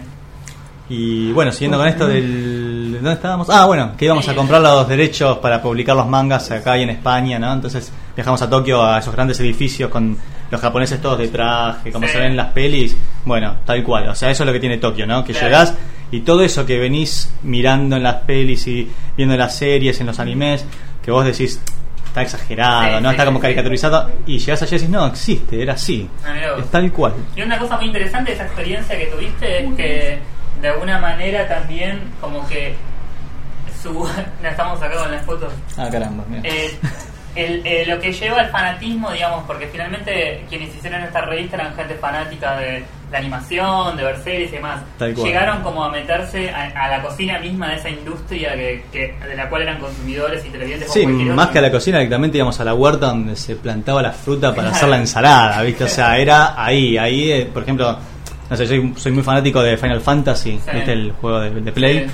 Y 0.89 1.31
bueno, 1.33 1.51
siguiendo 1.51 1.77
con 1.77 1.87
esto 1.87 2.07
del... 2.07 2.93
¿Dónde 2.93 3.11
estábamos? 3.13 3.49
Ah, 3.49 3.65
bueno, 3.65 3.91
que 3.97 4.05
íbamos 4.05 4.27
a 4.29 4.33
comprar 4.33 4.61
los 4.61 4.87
derechos 4.87 5.37
para 5.39 5.61
publicar 5.61 5.95
los 5.95 6.07
mangas 6.07 6.49
acá 6.49 6.77
y 6.77 6.83
en 6.83 6.89
España, 6.89 7.37
¿no? 7.37 7.53
Entonces 7.53 7.91
viajamos 8.15 8.41
a 8.41 8.49
Tokio 8.49 8.83
a 8.83 8.97
esos 8.99 9.13
grandes 9.13 9.39
edificios 9.41 9.91
con 9.91 10.17
los 10.51 10.61
japoneses 10.61 11.01
todos 11.01 11.17
de 11.19 11.27
traje, 11.27 11.91
como 11.91 12.07
Sí. 12.07 12.13
se 12.13 12.19
ven 12.19 12.31
en 12.31 12.37
las 12.37 12.51
pelis. 12.53 12.95
Bueno, 13.25 13.57
tal 13.65 13.83
cual. 13.83 14.07
O 14.09 14.15
sea, 14.15 14.29
eso 14.31 14.43
es 14.43 14.47
lo 14.47 14.53
que 14.53 14.59
tiene 14.59 14.77
Tokio, 14.77 15.05
¿no? 15.05 15.23
Que 15.23 15.33
Claro. 15.33 15.47
llegás 15.47 15.73
y 16.11 16.21
todo 16.21 16.41
eso 16.43 16.65
que 16.65 16.77
venís 16.79 17.33
mirando 17.43 17.97
en 17.97 18.03
las 18.03 18.15
pelis 18.17 18.65
y 18.67 18.89
viendo 19.15 19.33
en 19.35 19.39
las 19.39 19.55
series, 19.57 19.99
en 19.99 20.07
los 20.07 20.19
animes, 20.19 20.65
que 21.03 21.11
vos 21.11 21.25
decís... 21.25 21.61
Está 22.07 22.21
exagerado, 22.23 22.97
Sí, 22.97 23.03
¿no? 23.03 23.09
sí, 23.09 23.13
Está 23.13 23.25
como 23.25 23.39
caricaturizado. 23.39 24.09
Y 24.25 24.39
llegás 24.39 24.63
allá 24.63 24.71
y 24.75 24.79
decís, 24.79 24.89
no, 24.89 25.05
existe, 25.05 25.61
era 25.61 25.73
así. 25.73 26.09
Ah. 26.25 26.55
Es 26.57 26.65
tal 26.71 26.91
cual. 26.91 27.13
Y 27.35 27.43
una 27.43 27.59
cosa 27.59 27.75
muy 27.77 27.85
interesante 27.87 28.31
de 28.31 28.35
esa 28.37 28.45
experiencia 28.45 28.97
que 28.97 29.05
tuviste 29.05 29.63
es 29.65 29.73
que 29.75 30.19
de 30.61 30.67
alguna 30.67 30.97
manera 30.99 31.47
también 31.47 31.99
como 32.19 32.47
que 32.47 32.75
su... 33.83 34.09
estamos 34.43 34.81
acá 34.81 34.95
con 34.97 35.11
las 35.11 35.23
fotos. 35.25 35.53
Ah, 35.77 35.89
caramba, 35.91 36.23
mira. 36.27 36.41
Eh, 36.43 36.71
el- 37.37 37.61
eh, 37.65 37.85
lo 37.87 37.99
que 37.99 38.11
lleva 38.11 38.41
al 38.41 38.49
fanatismo, 38.49 39.11
digamos, 39.11 39.43
porque 39.45 39.67
finalmente 39.67 40.43
quienes 40.49 40.75
hicieron 40.75 41.01
esta 41.03 41.21
revista 41.21 41.55
eran 41.57 41.75
gente 41.75 41.95
fanática 41.95 42.57
de 42.57 42.83
la 43.11 43.19
animación, 43.19 43.95
de 43.95 44.03
ver 44.03 44.17
series 44.23 44.49
y 44.51 44.55
demás. 44.55 44.81
Llegaron 44.99 45.61
como 45.61 45.83
a 45.83 45.89
meterse 45.91 46.49
a, 46.49 46.65
a 46.85 46.89
la 46.89 47.01
cocina 47.01 47.39
misma 47.39 47.69
de 47.69 47.75
esa 47.77 47.89
industria 47.89 48.53
que, 48.55 48.83
que- 48.91 49.15
de 49.25 49.35
la 49.35 49.47
cual 49.49 49.61
eran 49.61 49.79
consumidores 49.79 50.45
y 50.45 50.49
televidentes. 50.49 50.91
Sí, 50.91 51.05
más 51.07 51.45
otro. 51.45 51.53
que 51.53 51.59
a 51.59 51.61
la 51.61 51.71
cocina, 51.71 51.97
directamente 51.99 52.37
íbamos 52.37 52.59
a 52.59 52.65
la 52.65 52.73
huerta 52.73 53.07
donde 53.07 53.35
se 53.35 53.55
plantaba 53.55 54.01
la 54.01 54.11
fruta 54.11 54.53
para 54.53 54.69
hacer 54.71 54.89
la 54.89 54.97
ensalada, 54.97 55.61
¿viste? 55.61 55.85
O 55.85 55.87
sea, 55.87 56.17
era 56.19 56.53
ahí, 56.61 56.97
ahí, 56.97 57.31
eh, 57.31 57.49
por 57.53 57.63
ejemplo, 57.63 57.97
no 58.49 58.57
sé, 58.57 58.65
soy, 58.67 58.93
soy 58.97 59.11
muy 59.13 59.23
fanático 59.23 59.61
de 59.61 59.77
Final 59.77 60.01
Fantasy, 60.01 60.59
Sí. 60.63 60.71
¿viste? 60.73 60.91
El 60.93 61.11
juego 61.13 61.39
de, 61.39 61.49
de 61.51 61.71
Play. 61.71 61.99
Sí. 62.09 62.13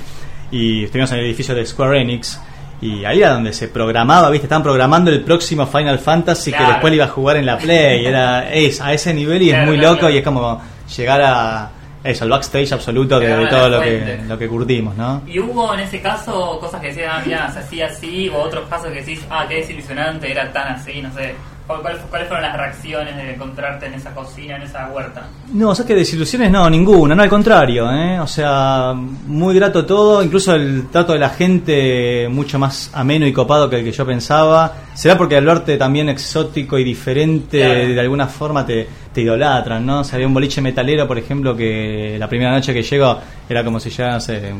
Y 0.56 0.84
estuvimos 0.84 1.10
en 1.10 1.18
el 1.18 1.24
edificio 1.24 1.54
de 1.54 1.66
Square 1.66 2.00
Enix. 2.00 2.40
Y 2.84 3.04
ahí 3.04 3.20
era 3.20 3.32
donde 3.32 3.52
se 3.52 3.68
programaba, 3.68 4.28
¿viste? 4.30 4.46
Estaban 4.46 4.62
programando 4.62 5.10
el 5.10 5.22
próximo 5.22 5.66
Final 5.66 5.98
Fantasy 5.98 6.50
Claro. 6.50 6.66
que 6.66 6.72
después 6.72 6.90
le 6.90 6.96
iba 6.96 7.04
a 7.06 7.08
jugar 7.08 7.36
en 7.38 7.46
la 7.46 7.56
Play. 7.56 8.04
Era 8.04 8.52
es, 8.52 8.80
a 8.80 8.92
ese 8.92 9.14
nivel 9.14 9.42
y 9.42 9.48
Claro, 9.48 9.62
es 9.62 9.68
muy 9.68 9.78
claro, 9.78 9.92
loco 9.92 10.00
claro. 10.00 10.14
y 10.14 10.18
es 10.18 10.24
como 10.24 10.62
llegar 10.96 11.22
a 11.22 11.70
eso, 12.04 12.24
al 12.24 12.30
backstage 12.30 12.72
absoluto 12.72 13.18
de, 13.18 13.46
todo 13.46 13.70
lo 13.70 13.80
que, 13.80 14.20
lo 14.28 14.36
que 14.38 14.46
curtimos, 14.46 14.94
¿no? 14.94 15.22
Y 15.26 15.38
hubo 15.38 15.72
en 15.72 15.80
ese 15.80 16.02
caso 16.02 16.58
cosas 16.60 16.78
que 16.82 16.88
decían, 16.88 17.12
ah, 17.14 17.22
mira, 17.24 17.50
se 17.50 17.60
hacía 17.60 17.86
así, 17.86 18.28
o 18.28 18.36
otros 18.42 18.68
casos 18.68 18.88
que 18.88 19.00
decís, 19.00 19.24
ah, 19.30 19.46
qué 19.48 19.56
desilusionante, 19.56 20.30
era 20.30 20.52
tan 20.52 20.74
así, 20.74 21.00
no 21.00 21.10
sé. 21.14 21.34
¿Cuál- 21.66 21.80
cuál- 21.80 21.98
¿Cuáles 22.10 22.28
fueron 22.28 22.42
las 22.46 22.56
reacciones 22.58 23.16
de 23.16 23.34
encontrarte 23.34 23.86
en 23.86 23.94
esa 23.94 24.14
cocina, 24.14 24.56
en 24.56 24.62
esa 24.62 24.86
huerta? 24.88 25.22
No, 25.54 25.70
o 25.70 25.74
sea 25.74 25.86
que 25.86 25.94
desilusiones 25.94 26.50
no, 26.50 26.68
ninguna, 26.68 27.14
no 27.14 27.22
al 27.22 27.28
contrario, 27.30 27.90
¿eh? 27.90 28.20
o 28.20 28.26
sea, 28.26 28.92
muy 28.94 29.54
grato 29.54 29.86
todo, 29.86 30.22
incluso 30.22 30.54
el 30.54 30.88
trato 30.88 31.14
de 31.14 31.18
la 31.20 31.30
gente 31.30 32.28
mucho 32.30 32.58
más 32.58 32.90
ameno 32.92 33.26
y 33.26 33.32
copado 33.32 33.70
que 33.70 33.76
el 33.78 33.84
que 33.84 33.92
yo 33.92 34.04
pensaba. 34.04 34.74
Será 34.92 35.16
porque 35.16 35.38
al 35.38 35.46
verte 35.46 35.78
también 35.78 36.10
exótico 36.10 36.78
y 36.78 36.84
diferente, 36.84 37.58
Claro. 37.60 37.88
de 37.94 38.00
alguna 38.00 38.26
forma 38.26 38.66
te, 38.66 38.86
te 39.12 39.22
idolatran, 39.22 39.86
¿no? 39.86 40.00
O 40.00 40.04
sea, 40.04 40.16
había 40.16 40.26
un 40.26 40.34
boliche 40.34 40.60
metalero, 40.60 41.08
por 41.08 41.16
ejemplo, 41.18 41.56
que 41.56 42.16
la 42.18 42.28
primera 42.28 42.50
noche 42.52 42.74
que 42.74 42.82
llego 42.82 43.18
era 43.48 43.64
como 43.64 43.80
si 43.80 43.88
ya, 43.88 44.10
no 44.12 44.20
sé, 44.20 44.52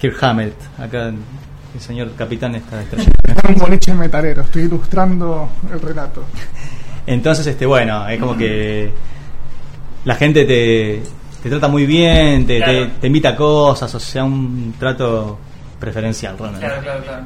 Kirk 0.00 0.16
Hammett, 0.24 0.54
acá 0.78 1.12
el 1.76 1.82
señor 1.82 2.10
capitán 2.16 2.54
está 2.54 2.80
estrellado. 2.82 3.12
un 3.48 3.54
boliche 3.54 3.92
metalero, 3.94 4.42
estoy 4.42 4.62
ilustrando 4.62 5.48
el 5.70 5.80
relato. 5.80 6.24
Entonces, 7.06 7.46
este, 7.46 7.66
bueno, 7.66 8.08
es 8.08 8.18
como 8.18 8.36
que 8.36 8.90
la 10.04 10.14
gente 10.16 10.44
te, 10.44 11.02
te 11.42 11.50
trata 11.50 11.68
muy 11.68 11.86
bien, 11.86 12.46
te, 12.46 12.56
Claro. 12.58 12.72
te, 12.72 12.86
te 13.02 13.06
invita 13.06 13.30
a 13.30 13.36
cosas, 13.36 13.94
o 13.94 14.00
sea, 14.00 14.24
un 14.24 14.74
trato 14.78 15.38
preferencial, 15.78 16.36
realmente. 16.38 16.66
Claro, 16.66 16.82
claro, 16.82 17.02
claro. 17.04 17.22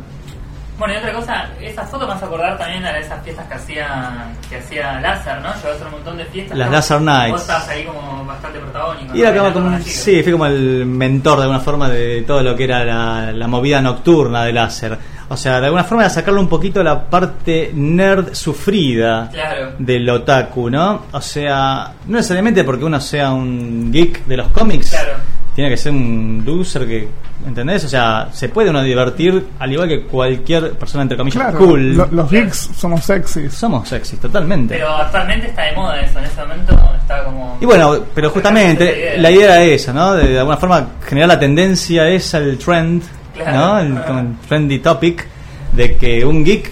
Bueno, 0.80 0.94
y 0.94 0.96
otra 0.96 1.12
cosa, 1.12 1.44
esas 1.60 1.90
fotos 1.90 2.08
me 2.08 2.14
vas 2.14 2.22
a 2.22 2.26
acordar 2.26 2.56
también 2.56 2.82
a 2.86 2.98
esas 2.98 3.22
fiestas 3.22 3.46
que 3.46 3.54
hacía, 3.54 4.32
que 4.48 4.56
hacía 4.56 4.98
Láser, 4.98 5.36
¿no? 5.42 5.54
Llevaste 5.62 5.84
un 5.84 5.90
montón 5.90 6.16
de 6.16 6.24
fiestas. 6.24 6.56
Las 6.56 6.68
¿no? 6.68 6.72
Laser 6.74 7.00
Nights. 7.02 7.46
Vos 7.46 7.68
ahí 7.68 7.84
como 7.84 8.24
bastante 8.24 8.58
protagónico. 8.60 9.14
Y 9.14 9.18
¿no? 9.20 9.28
era 9.28 9.52
como, 9.52 9.52
como- 9.52 9.78
sí, 9.82 10.22
fui 10.22 10.32
como 10.32 10.46
el 10.46 10.86
mentor 10.86 11.36
de 11.36 11.42
alguna 11.42 11.60
forma 11.60 11.90
de 11.90 12.22
todo 12.26 12.42
lo 12.42 12.56
que 12.56 12.64
era 12.64 12.82
la, 12.82 13.30
la 13.30 13.46
movida 13.46 13.82
nocturna 13.82 14.42
de 14.44 14.54
láser. 14.54 14.98
O 15.28 15.36
sea, 15.36 15.60
de 15.60 15.66
alguna 15.66 15.84
forma 15.84 16.02
era 16.04 16.10
sacarle 16.10 16.40
un 16.40 16.48
poquito 16.48 16.82
la 16.82 17.04
parte 17.04 17.70
nerd 17.74 18.32
sufrida 18.34 19.28
Claro. 19.30 19.72
del 19.78 20.08
otaku, 20.08 20.70
¿no? 20.70 21.04
O 21.12 21.20
sea, 21.20 21.92
no 22.06 22.16
necesariamente 22.16 22.64
porque 22.64 22.84
uno 22.86 22.98
sea 23.00 23.32
un 23.32 23.92
geek 23.92 24.24
de 24.24 24.36
los 24.38 24.48
cómics, 24.48 24.90
Claro. 24.90 25.12
Tiene 25.54 25.70
que 25.70 25.76
ser 25.76 25.92
un 25.92 26.42
loser 26.46 26.86
que, 26.86 27.08
¿entendés? 27.46 27.84
O 27.84 27.88
sea, 27.88 28.28
se 28.32 28.48
puede 28.48 28.70
uno 28.70 28.82
divertir 28.82 29.46
al 29.58 29.72
igual 29.72 29.88
que 29.88 30.02
cualquier 30.02 30.72
persona 30.72 31.02
entre 31.02 31.16
comillas 31.18 31.42
Claro, 31.42 31.58
cool. 31.58 31.96
lo- 31.96 32.08
los 32.10 32.30
geeks 32.30 32.70
somos 32.76 33.04
sexys. 33.04 33.52
Somos 33.52 33.88
sexys, 33.88 34.18
totalmente. 34.20 34.74
Pero 34.76 34.88
actualmente 34.94 35.48
está 35.48 35.62
de 35.64 35.72
moda 35.76 36.00
eso, 36.00 36.18
en 36.18 36.24
ese 36.24 36.40
momento 36.40 36.78
está 37.00 37.24
como... 37.24 37.58
Y 37.60 37.66
bueno, 37.66 37.98
pero 38.14 38.30
justamente 38.30 39.14
la 39.18 39.30
idea 39.30 39.56
era 39.60 39.62
esa, 39.64 39.92
¿no? 39.92 40.14
De, 40.14 40.28
de 40.28 40.38
alguna 40.38 40.56
forma 40.56 40.86
generar 41.06 41.28
la 41.28 41.38
tendencia 41.40 42.08
esa, 42.08 42.38
el 42.38 42.56
trend, 42.58 43.02
Claro. 43.34 43.56
¿no? 43.58 43.78
El, 43.80 44.02
como 44.04 44.18
el 44.20 44.36
trendy 44.48 44.78
topic 44.80 45.26
de 45.72 45.96
que 45.96 46.24
un 46.24 46.44
geek 46.44 46.70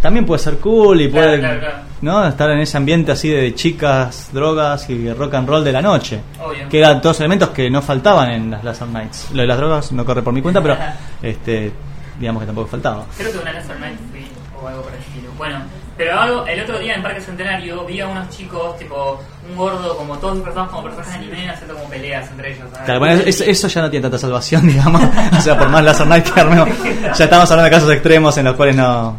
también 0.00 0.24
puede 0.26 0.38
ser 0.38 0.58
cool 0.58 1.00
y 1.00 1.10
Claro, 1.10 1.26
puede, 1.28 1.38
claro, 1.40 1.60
claro. 1.60 1.76
¿No? 2.04 2.24
Estar 2.26 2.50
en 2.50 2.60
ese 2.60 2.76
ambiente 2.76 3.12
así 3.12 3.28
de 3.30 3.54
chicas, 3.54 4.28
drogas 4.32 4.88
y 4.90 5.12
rock 5.12 5.34
and 5.34 5.48
roll 5.48 5.64
de 5.64 5.72
la 5.72 5.82
noche. 5.82 6.20
Obvio. 6.40 6.68
Que 6.68 6.78
eran 6.78 7.00
todos 7.00 7.18
elementos 7.20 7.48
que 7.50 7.68
no 7.70 7.82
faltaban 7.82 8.30
en 8.30 8.50
las 8.50 8.62
Laser 8.62 8.88
Nights. 8.88 9.28
Lo 9.32 9.42
de 9.42 9.48
las 9.48 9.56
drogas 9.56 9.90
no 9.92 10.04
corre 10.04 10.22
por 10.22 10.32
mi 10.32 10.42
cuenta, 10.42 10.62
pero 10.62 10.76
este 11.22 11.72
digamos 12.20 12.42
que 12.42 12.46
tampoco 12.46 12.68
faltaba. 12.68 13.04
Creo 13.16 13.32
que 13.32 13.38
una 13.38 13.52
Laser 13.52 13.80
Night 13.80 13.98
fui 14.12 14.24
o 14.62 14.68
algo 14.68 14.82
por 14.82 14.92
el 14.92 14.98
estilo. 15.00 15.30
Bueno, 15.36 15.58
pero 15.96 16.18
algo, 16.20 16.46
el 16.46 16.60
otro 16.60 16.78
día 16.78 16.94
en 16.94 17.02
Parque 17.02 17.20
Centenario 17.20 17.84
vi 17.84 18.00
a 18.00 18.06
unos 18.08 18.28
chicos, 18.30 18.76
tipo, 18.78 19.20
un 19.48 19.56
gordo, 19.56 19.96
como 19.96 20.16
todos 20.18 20.34
disfrazados 20.36 20.68
como 20.70 20.84
personajes 20.84 21.20
de 21.20 21.26
anime, 21.26 21.50
haciendo 21.50 21.74
como 21.74 21.88
peleas 21.88 22.28
entre 22.30 22.52
ellos. 22.54 22.66
Claro, 22.84 23.00
bueno, 23.00 23.22
es- 23.26 23.40
eso 23.40 23.66
ya 23.68 23.82
no 23.82 23.90
tiene 23.90 24.02
tanta 24.02 24.18
salvación, 24.18 24.66
digamos. 24.66 25.02
o 25.36 25.40
sea, 25.40 25.58
por 25.58 25.68
más 25.68 25.82
Laser 25.84 26.06
Night 26.06 26.24
que 26.28 26.40
armemos, 26.40 26.68
ya 27.16 27.24
estamos 27.24 27.50
hablando 27.50 27.64
de 27.64 27.70
casos 27.70 27.90
extremos 27.92 28.36
en 28.38 28.44
los 28.44 28.54
cuales 28.54 28.76
no, 28.76 29.16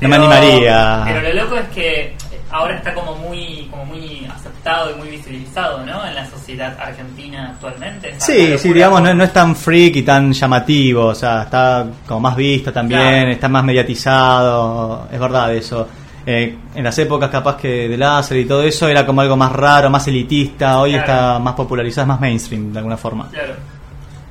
no 0.00 0.08
me 0.08 0.16
animaría. 0.16 1.02
Pero 1.06 1.22
lo 1.22 1.44
loco 1.44 1.56
es 1.56 1.68
que 1.68 2.16
ahora 2.50 2.76
está 2.76 2.94
como 2.94 3.14
muy, 3.16 3.66
como 3.70 3.84
muy 3.86 4.26
aceptado 4.34 4.90
y 4.90 4.94
muy 4.94 5.08
visibilizado, 5.08 5.84
¿no? 5.84 6.06
En 6.06 6.14
la 6.14 6.26
sociedad 6.26 6.76
argentina 6.80 7.50
actualmente. 7.52 8.14
Sí, 8.18 8.56
sí, 8.58 8.72
digamos, 8.72 9.02
no, 9.02 9.12
no 9.14 9.24
es 9.24 9.32
tan 9.32 9.54
freak 9.54 9.96
y 9.96 10.02
tan 10.02 10.32
llamativo, 10.32 11.06
o 11.06 11.14
sea, 11.14 11.42
está 11.42 11.86
como 12.06 12.20
más 12.20 12.36
visto 12.36 12.72
también, 12.72 13.00
Claro. 13.00 13.30
está 13.32 13.48
más 13.48 13.64
mediatizado, 13.64 15.08
es 15.12 15.18
verdad 15.20 15.54
eso. 15.54 15.88
Eh, 16.26 16.56
en 16.74 16.84
las 16.84 16.98
épocas 16.98 17.30
capaz 17.30 17.56
que 17.56 17.88
de 17.88 17.96
láser 17.96 18.36
y 18.38 18.44
todo 18.44 18.62
eso 18.62 18.86
era 18.88 19.06
como 19.06 19.20
algo 19.22 19.36
más 19.36 19.50
raro, 19.52 19.88
más 19.88 20.06
elitista, 20.08 20.78
hoy 20.80 20.90
Claro. 20.92 21.04
está 21.06 21.38
más 21.38 21.54
popularizado, 21.54 22.02
es 22.02 22.08
más 22.08 22.20
mainstream 22.20 22.72
de 22.72 22.78
alguna 22.78 22.96
forma. 22.98 23.28
Claro. 23.30 23.54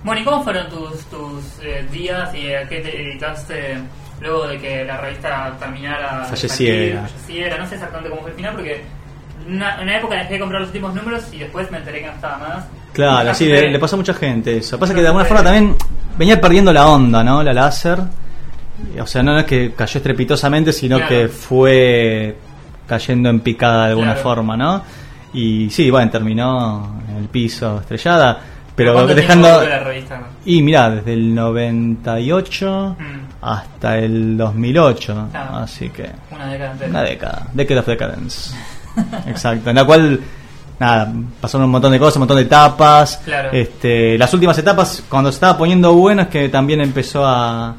Bueno, 0.03 0.21
¿y 0.21 0.23
cómo 0.23 0.43
fueron 0.43 0.69
tus, 0.69 1.05
tus 1.05 1.59
eh, 1.63 1.85
días 1.91 2.33
y 2.35 2.53
a 2.53 2.67
qué 2.69 2.79
te 2.81 2.91
dedicaste 2.91 3.77
luego 4.21 4.47
de 4.47 4.57
que 4.59 4.83
la 4.85 4.97
revista 4.97 5.55
terminara, 5.59 6.25
Falleciera. 6.25 7.01
falleciera. 7.07 7.57
No 7.57 7.67
sé 7.67 7.75
exactamente 7.75 8.09
cómo 8.09 8.21
fue 8.23 8.31
el 8.31 8.35
final 8.37 8.53
porque 8.55 8.83
en 9.47 9.55
una, 9.55 9.75
en 9.77 9.83
una 9.83 9.97
época 9.97 10.15
dejé 10.15 10.33
de 10.33 10.39
comprar 10.39 10.61
los 10.61 10.69
últimos 10.69 10.93
números 10.95 11.23
y 11.31 11.39
después 11.39 11.69
me 11.71 11.77
enteré 11.77 11.99
que 12.01 12.07
no 12.07 12.13
estaba 12.13 12.37
más. 12.37 12.65
Claro, 12.93 13.33
sí, 13.35 13.45
le, 13.45 13.69
le 13.71 13.79
pasó 13.79 13.95
a 13.95 13.97
mucha 13.97 14.13
gente 14.13 14.57
eso. 14.57 14.79
Pasa 14.79 14.93
que 14.93 15.01
de 15.01 15.07
alguna 15.07 15.25
forma 15.25 15.43
también 15.43 15.75
venía 16.17 16.41
perdiendo 16.41 16.73
la 16.73 16.87
onda, 16.87 17.23
¿no? 17.23 17.43
La 17.43 17.53
láser. 17.53 17.99
O 18.99 19.05
sea, 19.07 19.21
no 19.23 19.37
es 19.39 19.45
que 19.45 19.73
cayó 19.73 19.97
estrepitosamente, 19.99 20.71
sino 20.73 20.97
Claro. 20.97 21.09
que 21.09 21.27
fue 21.27 22.35
cayendo 22.87 23.29
en 23.29 23.39
picada 23.41 23.85
de 23.85 23.89
alguna 23.91 24.13
Claro. 24.13 24.21
forma, 24.23 24.57
¿no? 24.57 24.83
Y 25.33 25.69
sí, 25.69 25.91
bueno, 25.91 26.09
terminó 26.09 27.01
en 27.09 27.17
el 27.17 27.27
piso 27.29 27.79
estrellada, 27.81 28.39
pero 28.75 28.93
¿Cuánto 28.93 29.13
tiempo 29.13 29.33
dejando... 29.33 29.67
la 29.69 29.79
revista? 29.79 30.21
Y 30.45 30.61
mira, 30.61 30.89
desde 30.89 31.13
el 31.13 31.35
98 31.35 32.95
Mm. 32.99 33.26
Hasta 33.41 33.97
el 33.97 34.37
2008, 34.37 35.27
Claro. 35.31 35.55
así 35.57 35.89
que 35.89 36.09
Una 36.31 36.47
década 36.47 36.71
entera. 36.71 36.89
una 36.89 37.01
década, 37.03 37.47
Decade 37.53 37.79
of 37.79 37.85
Decadence. 37.85 38.55
Exacto, 39.27 39.69
en 39.69 39.75
la 39.75 39.85
cual 39.85 40.19
nada, 40.79 41.11
pasaron 41.41 41.65
un 41.65 41.71
montón 41.71 41.91
de 41.91 41.99
cosas, 41.99 42.15
un 42.17 42.21
montón 42.21 42.37
de 42.37 42.43
etapas. 42.43 43.21
Claro. 43.23 43.49
Este, 43.51 44.17
las 44.17 44.33
últimas 44.33 44.57
etapas, 44.57 45.03
cuando 45.09 45.31
se 45.31 45.35
estaba 45.35 45.57
poniendo 45.57 45.93
bueno, 45.93 46.23
es 46.23 46.27
que 46.29 46.49
también 46.49 46.81
empezó 46.81 47.25
a, 47.25 47.75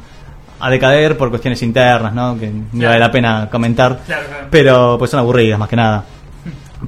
a 0.60 0.70
decaer 0.70 1.16
por 1.16 1.28
cuestiones 1.30 1.60
internas, 1.62 2.12
¿no? 2.14 2.38
Que 2.38 2.48
no 2.50 2.64
Claro. 2.72 2.88
vale 2.88 2.98
la 3.00 3.10
pena 3.10 3.48
comentar. 3.50 3.98
Claro, 4.06 4.26
claro. 4.28 4.46
Pero 4.50 4.96
pues 4.98 5.10
son 5.10 5.20
aburridas 5.20 5.58
más 5.58 5.68
que 5.68 5.76
nada. 5.76 6.04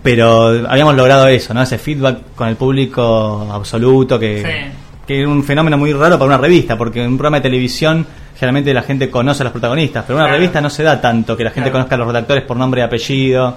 Pero 0.02 0.68
habíamos 0.70 0.94
logrado 0.94 1.26
eso, 1.26 1.52
¿no? 1.52 1.62
Ese 1.62 1.76
feedback 1.76 2.18
con 2.36 2.46
el 2.48 2.54
público 2.56 3.48
absoluto 3.52 4.18
que, 4.20 4.42
Sí. 4.42 4.78
Que 5.10 5.18
era 5.18 5.28
un 5.28 5.42
fenómeno 5.42 5.76
muy 5.76 5.92
raro 5.92 6.16
para 6.20 6.26
una 6.28 6.38
revista, 6.38 6.78
porque 6.78 7.02
en 7.02 7.08
un 7.08 7.16
programa 7.18 7.38
de 7.38 7.42
televisión 7.42 8.06
generalmente 8.36 8.72
la 8.72 8.82
gente 8.82 9.10
conoce 9.10 9.42
a 9.42 9.44
los 9.44 9.50
protagonistas, 9.52 10.04
pero 10.06 10.16
en 10.18 10.20
una 10.20 10.28
Claro. 10.28 10.38
revista 10.38 10.60
no 10.60 10.70
se 10.70 10.84
da 10.84 11.00
tanto 11.00 11.36
que 11.36 11.42
la 11.42 11.50
gente 11.50 11.68
Claro. 11.68 11.72
conozca 11.84 11.94
a 11.96 11.98
los 11.98 12.06
redactores 12.06 12.44
por 12.44 12.56
nombre 12.56 12.80
y 12.80 12.84
apellido, 12.84 13.56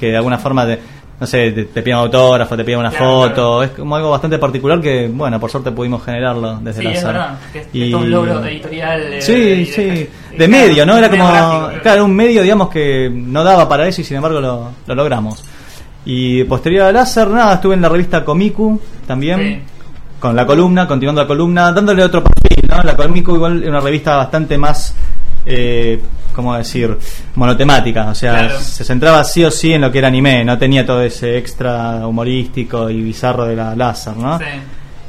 que 0.00 0.06
de 0.06 0.16
alguna 0.16 0.38
forma, 0.38 0.64
te- 0.64 0.78
no 1.20 1.26
sé, 1.26 1.52
te, 1.52 1.64
te 1.66 1.82
piden 1.82 1.98
autógrafo, 1.98 2.56
te 2.56 2.64
piden 2.64 2.80
una 2.80 2.88
Claro, 2.88 3.04
foto, 3.04 3.62
es 3.62 3.70
como 3.72 3.94
algo 3.96 4.10
bastante 4.12 4.38
particular 4.38 4.80
que, 4.80 5.08
bueno, 5.12 5.38
por 5.38 5.50
suerte 5.50 5.72
pudimos 5.72 6.02
generarlo 6.02 6.58
desde 6.62 6.80
Sí, 6.80 6.84
la 6.86 6.92
es 6.94 7.04
verdad. 7.04 7.38
Que 7.52 7.58
es, 7.60 7.68
Y- 7.74 7.88
es 7.90 7.94
un 7.94 8.10
logro 8.10 8.42
editorial. 8.46 9.02
Sí, 9.20 9.32
y 9.34 9.66
sí, 9.66 9.82
de- 9.84 10.10
de 10.38 10.48
medio, 10.48 10.86
¿no? 10.86 10.96
Era 10.96 11.10
como, 11.10 11.22
demográfico, 11.30 11.82
claro. 11.82 12.04
un 12.06 12.16
medio, 12.16 12.40
digamos, 12.42 12.70
que 12.70 13.10
no 13.14 13.44
daba 13.44 13.68
para 13.68 13.86
eso 13.86 14.00
y 14.00 14.04
sin 14.04 14.16
embargo 14.16 14.40
lo, 14.40 14.70
lo 14.86 14.94
logramos. 14.94 15.44
Y 16.06 16.44
posterior 16.44 16.86
al 16.86 16.94
láser, 16.94 17.28
nada, 17.28 17.54
estuve 17.56 17.74
en 17.74 17.82
la 17.82 17.90
revista 17.90 18.24
Comicu 18.24 18.80
también, 19.06 19.38
Sí. 19.38 19.73
Con 20.20 20.34
la 20.34 20.46
columna, 20.46 20.86
continuando 20.86 21.22
la 21.22 21.28
columna, 21.28 21.72
dándole 21.72 22.02
otro 22.02 22.22
perfil, 22.24 22.64
¿no? 22.68 22.82
La 22.82 22.96
Comicu 22.96 23.34
igual 23.34 23.62
es 23.62 23.68
una 23.68 23.80
revista 23.80 24.16
bastante 24.16 24.56
más, 24.56 24.94
eh, 25.44 26.00
¿cómo 26.34 26.54
decir? 26.56 26.96
Monotemática, 27.34 28.08
o 28.08 28.14
sea, 28.14 28.32
Claro. 28.46 28.60
se 28.60 28.84
centraba 28.84 29.22
sí 29.24 29.44
o 29.44 29.50
sí 29.50 29.72
en 29.74 29.82
lo 29.82 29.92
que 29.92 29.98
era 29.98 30.08
anime, 30.08 30.44
no 30.44 30.56
tenía 30.56 30.86
todo 30.86 31.02
ese 31.02 31.36
extra 31.36 32.06
humorístico 32.06 32.88
y 32.88 33.02
bizarro 33.02 33.44
de 33.44 33.56
la 33.56 33.74
láser, 33.76 34.16
¿no? 34.16 34.38
Sí. 34.38 34.44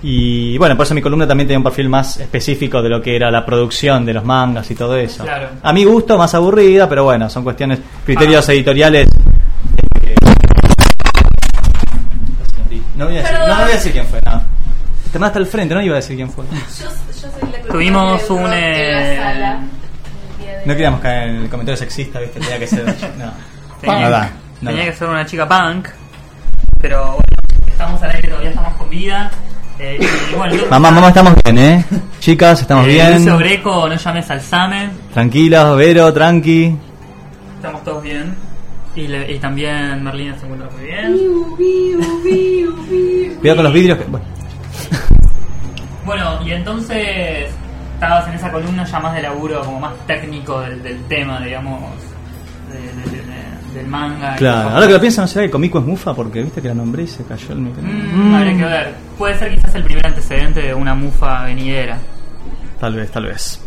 Y 0.08 0.58
bueno, 0.60 0.76
por 0.76 0.86
eso 0.86 0.94
mi 0.94 1.02
columna 1.02 1.26
también 1.28 1.48
tenía 1.48 1.58
un 1.60 1.64
perfil 1.64 1.90
más 1.90 2.18
específico 2.20 2.82
de 2.82 2.90
lo 2.90 3.02
que 3.02 3.16
era 3.16 3.32
la 3.32 3.44
producción 3.46 4.06
de 4.06 4.14
los 4.14 4.24
mangas 4.24 4.70
y 4.70 4.76
todo 4.76 4.96
eso. 4.98 5.24
Claro. 5.24 5.48
A 5.64 5.74
mi 5.74 5.84
gusto, 5.84 6.18
más 6.18 6.34
aburrida, 6.36 6.88
pero 6.88 7.06
bueno, 7.06 7.28
son 7.30 7.44
cuestiones, 7.44 7.80
criterios 8.06 8.48
Ah. 8.48 8.54
editoriales. 8.54 9.08
No 12.98 13.06
voy 13.08 13.18
a 13.18 13.22
decir, 13.22 13.36
no, 13.40 13.48
no 13.48 13.56
voy 13.56 13.64
a 13.64 13.76
decir 13.76 13.92
quién 13.92 14.06
fue, 14.06 14.22
no. 14.26 14.42
Te 15.16 15.20
mandaste 15.20 15.40
al 15.40 15.46
frente, 15.48 15.74
no 15.74 15.82
iba 15.82 15.94
a 15.94 15.96
decir 15.96 16.18
quién 16.18 16.30
fue. 16.30 16.44
Yo, 16.44 16.52
yo 16.84 17.14
soy 17.32 17.50
la 17.50 17.72
Tuvimos 17.72 18.30
un, 18.30 18.50
eh, 18.52 19.16
sala. 19.18 19.60
No 20.66 20.74
queríamos 20.74 21.00
caer 21.00 21.30
en 21.30 21.36
el 21.44 21.50
comentario 21.50 21.78
sexista, 21.78 22.20
¿viste? 22.20 22.42
Tenía 22.42 22.60
que 22.60 22.68
ser. 22.68 22.84
No, 23.18 23.32
Tenía, 23.80 24.10
no 24.10 24.20
no 24.62 24.70
tenía 24.72 24.86
que 24.88 24.94
ser 24.94 25.08
una 25.08 25.26
chica 25.26 25.48
punk, 25.48 25.88
pero 26.82 27.06
bueno, 27.06 27.22
estamos 27.66 28.04
al 28.04 28.12
aire, 28.12 28.28
todavía 28.28 28.50
estamos 28.50 28.74
con 28.76 28.90
vida. 28.90 29.32
Eh, 29.80 30.00
y 30.02 30.36
bueno, 30.36 30.54
yo- 30.58 30.68
Mamá, 30.70 30.92
mamá, 30.92 31.08
estamos 31.08 31.34
bien, 31.46 31.58
¿eh? 31.60 31.86
Chicas, 32.20 32.60
estamos 32.60 32.86
eh, 32.86 32.90
bien. 32.90 33.14
Lucio 33.16 33.38
Greco, 33.38 33.88
no 33.88 33.96
llames 33.96 34.30
al 34.32 34.42
SAME, 34.42 34.90
Tranquilas, 35.14 35.78
Vero, 35.78 36.12
tranqui. 36.14 36.76
estamos 37.56 37.82
todos 37.86 38.04
bien. 38.04 38.36
Y, 38.98 39.08
le- 39.08 39.32
y 39.32 39.40
también 39.40 40.04
Merlina 40.04 40.38
se 40.38 40.46
encuentra 40.46 40.70
muy 40.76 40.84
bien. 40.84 41.18
Cuidado 43.40 43.56
con 43.56 43.64
los 43.64 43.74
vidrios. 43.74 43.98
Que, 43.98 44.04
bueno. 44.06 44.35
Bueno, 46.06 46.40
y 46.46 46.52
entonces 46.52 47.50
estabas 47.96 48.28
en 48.28 48.34
esa 48.36 48.52
columna 48.52 48.84
ya 48.86 49.00
más 49.00 49.14
de 49.16 49.22
laburo, 49.22 49.62
como 49.62 49.80
más 49.80 49.94
técnico 50.06 50.60
del, 50.62 50.82
del 50.84 51.02
tema, 51.06 51.40
digamos, 51.40 51.82
de- 52.72 53.12
de- 53.12 53.18
de- 53.24 53.76
del 53.80 53.88
manga. 53.88 54.36
Claro, 54.36 54.70
ahora 54.70 54.88
que 54.88 54.94
lo 54.94 55.02
pienso, 55.02 55.22
no 55.22 55.28
será 55.28 55.46
que 55.46 55.52
Comico 55.52 55.80
es 55.80 55.86
mufa 55.86 56.14
porque 56.14 56.42
viste 56.44 56.62
que 56.62 56.70
la 56.70 56.74
nombré 56.76 57.04
y 57.04 57.08
se 57.08 57.24
cayó 57.26 57.52
el 57.54 57.60
micrófono. 57.60 57.92
Mm, 57.94 58.36
Habría 58.36 58.58
que 58.58 58.64
ver. 58.64 58.94
Puede 59.18 59.38
ser 59.38 59.54
quizás 59.54 59.76
el 59.76 59.84
primer 59.84 60.08
antecedente 60.08 60.62
de 60.62 60.74
una 60.74 60.94
mufa 60.96 61.44
venidera. 61.44 61.98
Tal 62.80 62.96
vez, 62.96 63.12
tal 63.12 63.26
vez. 63.26 63.60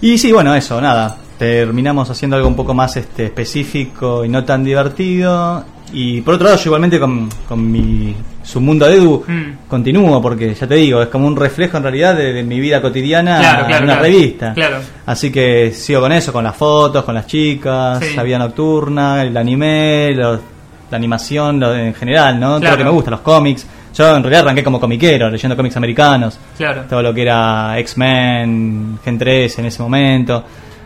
Y 0.00 0.18
sí, 0.18 0.32
bueno, 0.32 0.54
eso, 0.54 0.80
nada. 0.80 1.16
Terminamos 1.38 2.08
haciendo 2.10 2.36
algo 2.36 2.48
un 2.48 2.56
poco 2.56 2.74
más 2.74 2.96
este, 2.96 3.24
específico 3.26 4.24
y 4.24 4.28
no 4.28 4.44
tan 4.44 4.64
divertido. 4.64 5.64
Y 5.92 6.20
por 6.22 6.34
otro 6.34 6.46
lado, 6.46 6.56
yo 6.58 6.64
igualmente 6.68 6.98
con, 6.98 7.28
con 7.48 7.70
mi 7.70 8.14
submundo 8.42 8.86
de 8.86 8.94
Edu 8.96 9.24
Mm. 9.26 9.68
continúo, 9.68 10.20
porque 10.22 10.54
ya 10.54 10.66
te 10.66 10.74
digo, 10.76 11.02
es 11.02 11.08
como 11.08 11.26
un 11.26 11.36
reflejo 11.36 11.76
en 11.76 11.82
realidad 11.82 12.16
de, 12.16 12.32
de 12.32 12.42
mi 12.42 12.58
vida 12.60 12.80
cotidiana 12.80 13.38
Claro, 13.38 13.66
claro, 13.66 13.76
en 13.78 13.84
una 13.84 13.92
claro. 13.98 14.02
revista. 14.08 14.54
Claro. 14.54 14.76
Así 15.06 15.30
que 15.30 15.70
sigo 15.72 16.00
con 16.00 16.12
eso, 16.12 16.32
con 16.32 16.42
las 16.44 16.56
fotos, 16.56 17.04
con 17.04 17.14
las 17.14 17.26
chicas, 17.26 17.98
Sí. 18.02 18.16
la 18.16 18.22
vida 18.22 18.38
nocturna, 18.38 19.22
el 19.22 19.36
anime, 19.36 20.12
los- 20.14 20.40
la 20.90 20.96
animación 20.96 21.60
lo- 21.60 21.74
en 21.74 21.94
general, 21.94 22.38
¿no? 22.40 22.58
Todo 22.60 22.70
lo 22.70 22.76
que 22.76 22.84
me 22.84 22.90
gusta, 22.90 23.10
los 23.10 23.20
cómics. 23.20 23.66
Yo 23.94 24.16
en 24.16 24.22
realidad 24.22 24.42
arranqué 24.42 24.64
como 24.64 24.80
comiquero, 24.80 25.30
leyendo 25.30 25.56
cómics 25.56 25.76
americanos 25.76 26.38
Claro. 26.56 26.82
todo 26.88 27.02
lo 27.02 27.14
que 27.14 27.22
era 27.22 27.78
X-Men, 27.78 28.98
Gen 29.04 29.18
3 29.18 29.58
en 29.60 29.66
ese 29.66 29.82
momento. 29.82 30.44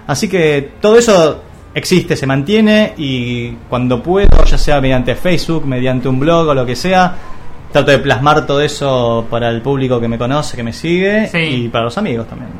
Así 0.08 0.28
que 0.28 0.72
todo 0.80 0.98
eso 0.98 1.42
existe, 1.74 2.16
se 2.16 2.26
mantiene 2.26 2.94
y 2.96 3.50
cuando 3.68 4.02
puedo, 4.02 4.42
ya 4.44 4.58
sea 4.58 4.80
mediante 4.80 5.14
Facebook, 5.14 5.64
mediante 5.66 6.08
un 6.08 6.18
blog 6.18 6.48
o 6.48 6.54
lo 6.54 6.66
que 6.66 6.74
sea, 6.74 7.14
trato 7.70 7.90
de 7.92 7.98
plasmar 7.98 8.44
todo 8.46 8.60
eso 8.60 9.26
para 9.30 9.48
el 9.50 9.60
público 9.62 10.00
que 10.00 10.08
me 10.08 10.18
conoce, 10.18 10.56
que 10.56 10.62
me 10.64 10.72
sigue 10.72 11.28
Sí. 11.28 11.38
y 11.38 11.68
para 11.68 11.84
los 11.84 11.96
amigos 11.98 12.26
también. 12.26 12.50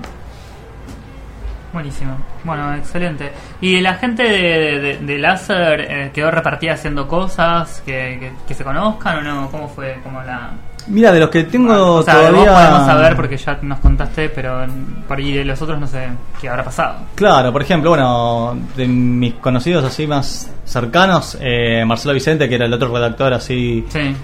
Buenísimo. 1.72 2.16
Bueno, 2.44 2.74
excelente. 2.74 3.30
¿Y 3.60 3.80
la 3.80 3.94
gente 3.94 4.22
de, 4.22 4.80
de, 4.80 4.98
de 4.98 5.18
Láser 5.18 5.80
eh, 5.80 6.10
quedó 6.14 6.30
repartida 6.30 6.72
haciendo 6.74 7.06
cosas 7.06 7.82
que, 7.84 8.18
que, 8.20 8.32
que 8.46 8.54
se 8.54 8.64
conozcan 8.64 9.18
o 9.18 9.22
no? 9.22 9.50
¿Cómo 9.50 9.68
fue 9.68 9.98
como 10.02 10.22
la...? 10.22 10.50
Mira, 10.88 11.12
de 11.12 11.20
los 11.20 11.28
que 11.30 11.44
tengo 11.44 11.94
o 11.96 12.02
sea, 12.02 12.14
todavía... 12.14 12.50
vos 12.50 12.60
podemos 12.60 12.86
saber 12.86 13.16
porque 13.16 13.36
ya 13.36 13.58
nos 13.62 13.78
contaste, 13.80 14.28
pero 14.30 14.66
por 15.06 15.18
ahí 15.18 15.32
de 15.32 15.44
los 15.44 15.60
otros 15.60 15.78
no 15.78 15.86
sé 15.86 16.08
qué 16.40 16.48
habrá 16.48 16.64
pasado. 16.64 16.96
Claro, 17.14 17.52
por 17.52 17.62
ejemplo, 17.62 17.90
bueno, 17.90 18.56
de 18.76 18.86
mis 18.88 19.34
conocidos 19.34 19.84
así 19.84 20.06
más 20.06 20.50
cercanos, 20.64 21.36
eh, 21.40 21.84
Marcelo 21.86 22.14
Vicente, 22.14 22.48
que 22.48 22.54
era 22.54 22.66
el 22.66 22.72
otro 22.72 22.92
redactor 22.92 23.32
así 23.34 23.84
Sí. 23.88 24.14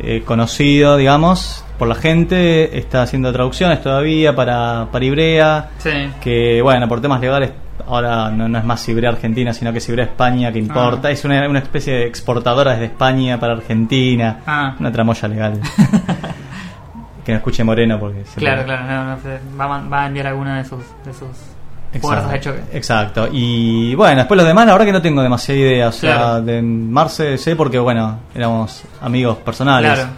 eh, 0.00 0.22
conocido, 0.24 0.96
digamos, 0.96 1.63
por 1.78 1.88
la 1.88 1.94
gente, 1.94 2.78
está 2.78 3.02
haciendo 3.02 3.32
traducciones 3.32 3.82
todavía 3.82 4.34
para, 4.34 4.86
para 4.92 5.04
Ibrea, 5.04 5.70
Sí. 5.78 5.90
que 6.20 6.60
bueno, 6.62 6.86
por 6.88 7.00
temas 7.00 7.20
legales 7.20 7.50
ahora 7.86 8.30
no, 8.30 8.48
no 8.48 8.58
es 8.58 8.64
más 8.64 8.88
Ibrea 8.88 9.10
Argentina, 9.10 9.52
sino 9.52 9.72
que 9.72 9.78
es 9.78 9.88
Ibrea 9.88 10.04
España 10.06 10.52
que 10.52 10.58
importa, 10.60 11.08
Ah. 11.08 11.10
es 11.10 11.24
una, 11.24 11.48
una 11.48 11.58
especie 11.58 11.92
de 11.94 12.06
exportadora 12.06 12.72
desde 12.72 12.86
España 12.86 13.38
para 13.40 13.54
Argentina, 13.54 14.40
Ah. 14.46 14.74
una 14.78 14.90
tramoya 14.92 15.26
legal. 15.28 15.60
que 17.24 17.32
no 17.32 17.38
escuche 17.38 17.64
Moreno 17.64 17.98
porque 17.98 18.24
se 18.26 18.38
Claro, 18.38 18.58
le- 18.58 18.64
claro, 18.64 18.84
no, 18.86 19.04
no 19.16 19.16
sé, 19.22 19.38
va, 19.58 19.66
va 19.88 20.02
a 20.02 20.06
enviar 20.06 20.26
alguna 20.26 20.58
de 20.58 20.64
sus, 20.64 20.80
de 21.04 21.12
sus 21.14 21.28
fuerzas 22.00 22.30
de 22.32 22.40
choque. 22.40 22.60
Exacto. 22.72 23.28
Y 23.32 23.94
bueno, 23.94 24.16
después 24.18 24.36
los 24.36 24.46
demás, 24.46 24.66
la 24.66 24.72
verdad 24.72 24.86
que 24.86 24.92
no 24.92 25.00
tengo 25.02 25.22
demasiada 25.22 25.60
idea. 25.60 25.88
O 25.88 25.92
sea, 25.92 26.16
Claro. 26.16 26.42
de 26.42 26.60
Marce 26.62 27.38
sé 27.38 27.56
porque, 27.56 27.78
bueno, 27.78 28.18
éramos 28.34 28.82
amigos 29.00 29.38
personales. 29.38 29.92
Claro. 29.94 30.10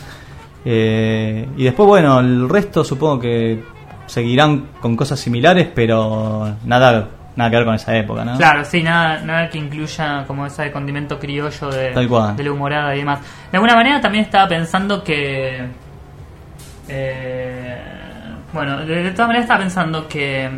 Eh, 0.68 1.48
y 1.56 1.62
después, 1.62 1.86
bueno, 1.86 2.18
el 2.18 2.48
resto 2.48 2.82
supongo 2.82 3.20
que 3.20 3.62
seguirán 4.06 4.70
con 4.80 4.96
cosas 4.96 5.20
similares, 5.20 5.68
pero 5.72 6.56
nada 6.64 7.08
nada 7.36 7.50
que 7.50 7.56
ver 7.56 7.64
con 7.66 7.74
esa 7.74 7.94
época, 7.96 8.24
¿no? 8.24 8.36
Claro, 8.36 8.64
sí, 8.64 8.82
nada, 8.82 9.20
nada 9.20 9.48
que 9.50 9.58
incluya 9.58 10.24
como 10.26 10.44
ese 10.46 10.72
condimento 10.72 11.18
criollo 11.18 11.68
de, 11.70 11.90
Tal 11.92 12.08
cual. 12.08 12.34
de 12.34 12.42
la 12.42 12.50
humorada 12.52 12.94
y 12.96 12.98
demás. 13.00 13.20
De 13.52 13.58
alguna 13.58 13.74
manera 13.76 14.00
también 14.00 14.24
estaba 14.24 14.48
pensando 14.48 15.04
que... 15.04 15.66
eh, 16.88 17.76
bueno, 18.52 18.78
de, 18.86 19.02
de 19.04 19.10
todas 19.10 19.26
maneras 19.28 19.44
estaba 19.44 19.60
pensando 19.60 20.08
que 20.08 20.50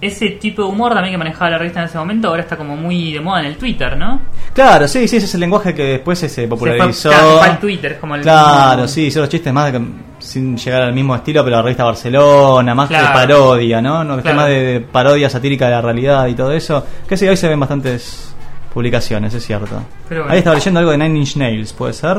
ese 0.00 0.28
tipo 0.32 0.62
de 0.62 0.68
humor 0.68 0.92
también 0.92 1.14
que 1.14 1.18
manejaba 1.18 1.50
la 1.52 1.58
revista 1.58 1.80
en 1.80 1.86
ese 1.86 1.98
momento 1.98 2.28
ahora 2.28 2.42
está 2.42 2.56
como 2.56 2.76
muy 2.76 3.12
de 3.12 3.20
moda 3.20 3.40
en 3.40 3.46
el 3.46 3.56
Twitter, 3.56 3.96
¿no? 3.96 4.20
Claro, 4.58 4.88
sí, 4.88 5.06
sí, 5.06 5.16
ese 5.18 5.26
es 5.26 5.34
el 5.34 5.40
lenguaje 5.40 5.72
que 5.72 5.84
después 5.84 6.18
se, 6.18 6.28
se 6.28 6.48
popularizó. 6.48 7.10
claro, 7.10 7.38
fue 7.38 7.46
al 7.48 7.60
Twitter, 7.60 7.92
es 7.92 7.98
como 7.98 8.16
el 8.16 8.22
Claro, 8.22 8.82
mismo- 8.82 8.88
sí, 8.88 9.02
hicieron 9.06 9.22
los 9.26 9.28
chistes 9.30 9.52
más 9.52 9.72
de- 9.72 9.80
sin 10.18 10.56
llegar 10.56 10.82
al 10.82 10.92
mismo 10.92 11.14
estilo, 11.14 11.44
pero 11.44 11.56
la 11.56 11.62
revista 11.62 11.84
Barcelona, 11.84 12.74
más 12.74 12.88
Claro. 12.88 13.06
de 13.06 13.12
parodia, 13.14 13.80
¿no? 13.80 14.02
no 14.02 14.20
Claro. 14.20 14.36
más 14.36 14.46
de, 14.48 14.54
de 14.60 14.80
parodia 14.80 15.30
satírica 15.30 15.66
de 15.66 15.70
la 15.70 15.80
realidad 15.80 16.26
y 16.26 16.34
todo 16.34 16.50
eso. 16.52 16.84
Que 17.08 17.16
sí, 17.16 17.28
hoy 17.28 17.36
se 17.36 17.46
ven 17.48 17.60
bastantes 17.60 18.34
publicaciones, 18.74 19.32
es 19.32 19.46
cierto. 19.46 19.80
Pero 20.08 20.22
bueno. 20.22 20.32
Ahí 20.32 20.38
estaba 20.38 20.56
leyendo 20.56 20.80
algo 20.80 20.90
de 20.90 20.98
Nine 20.98 21.18
Inch 21.20 21.36
Nails, 21.36 21.72
¿puede 21.72 21.92
ser? 21.92 22.18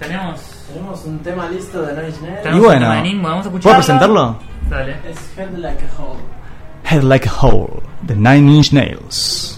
Tenemos. 0.00 0.40
Tenemos 0.72 1.04
un 1.06 1.18
tema 1.20 1.48
listo 1.48 1.80
de 1.80 1.92
Noise 1.94 2.20
Nail. 2.22 2.34
Y 2.40 2.42
Tenemos 2.42 2.64
bueno, 2.66 2.80
un 2.80 2.82
tema 2.82 2.94
de 2.96 3.02
Ningmo, 3.02 3.28
vamos 3.28 3.46
a 3.46 3.50
¿puedo 3.50 3.74
presentarlo? 3.76 4.38
Dale. 4.68 4.96
Es 5.08 5.18
Head 5.38 5.56
Like 5.56 5.84
a 5.84 6.02
Hole. 6.02 6.20
Head 6.90 7.02
Like 7.04 7.28
a 7.28 7.32
Hole, 7.40 7.80
de 8.02 8.14
Nine 8.16 8.52
Inch 8.52 8.72
Nails. 8.72 9.57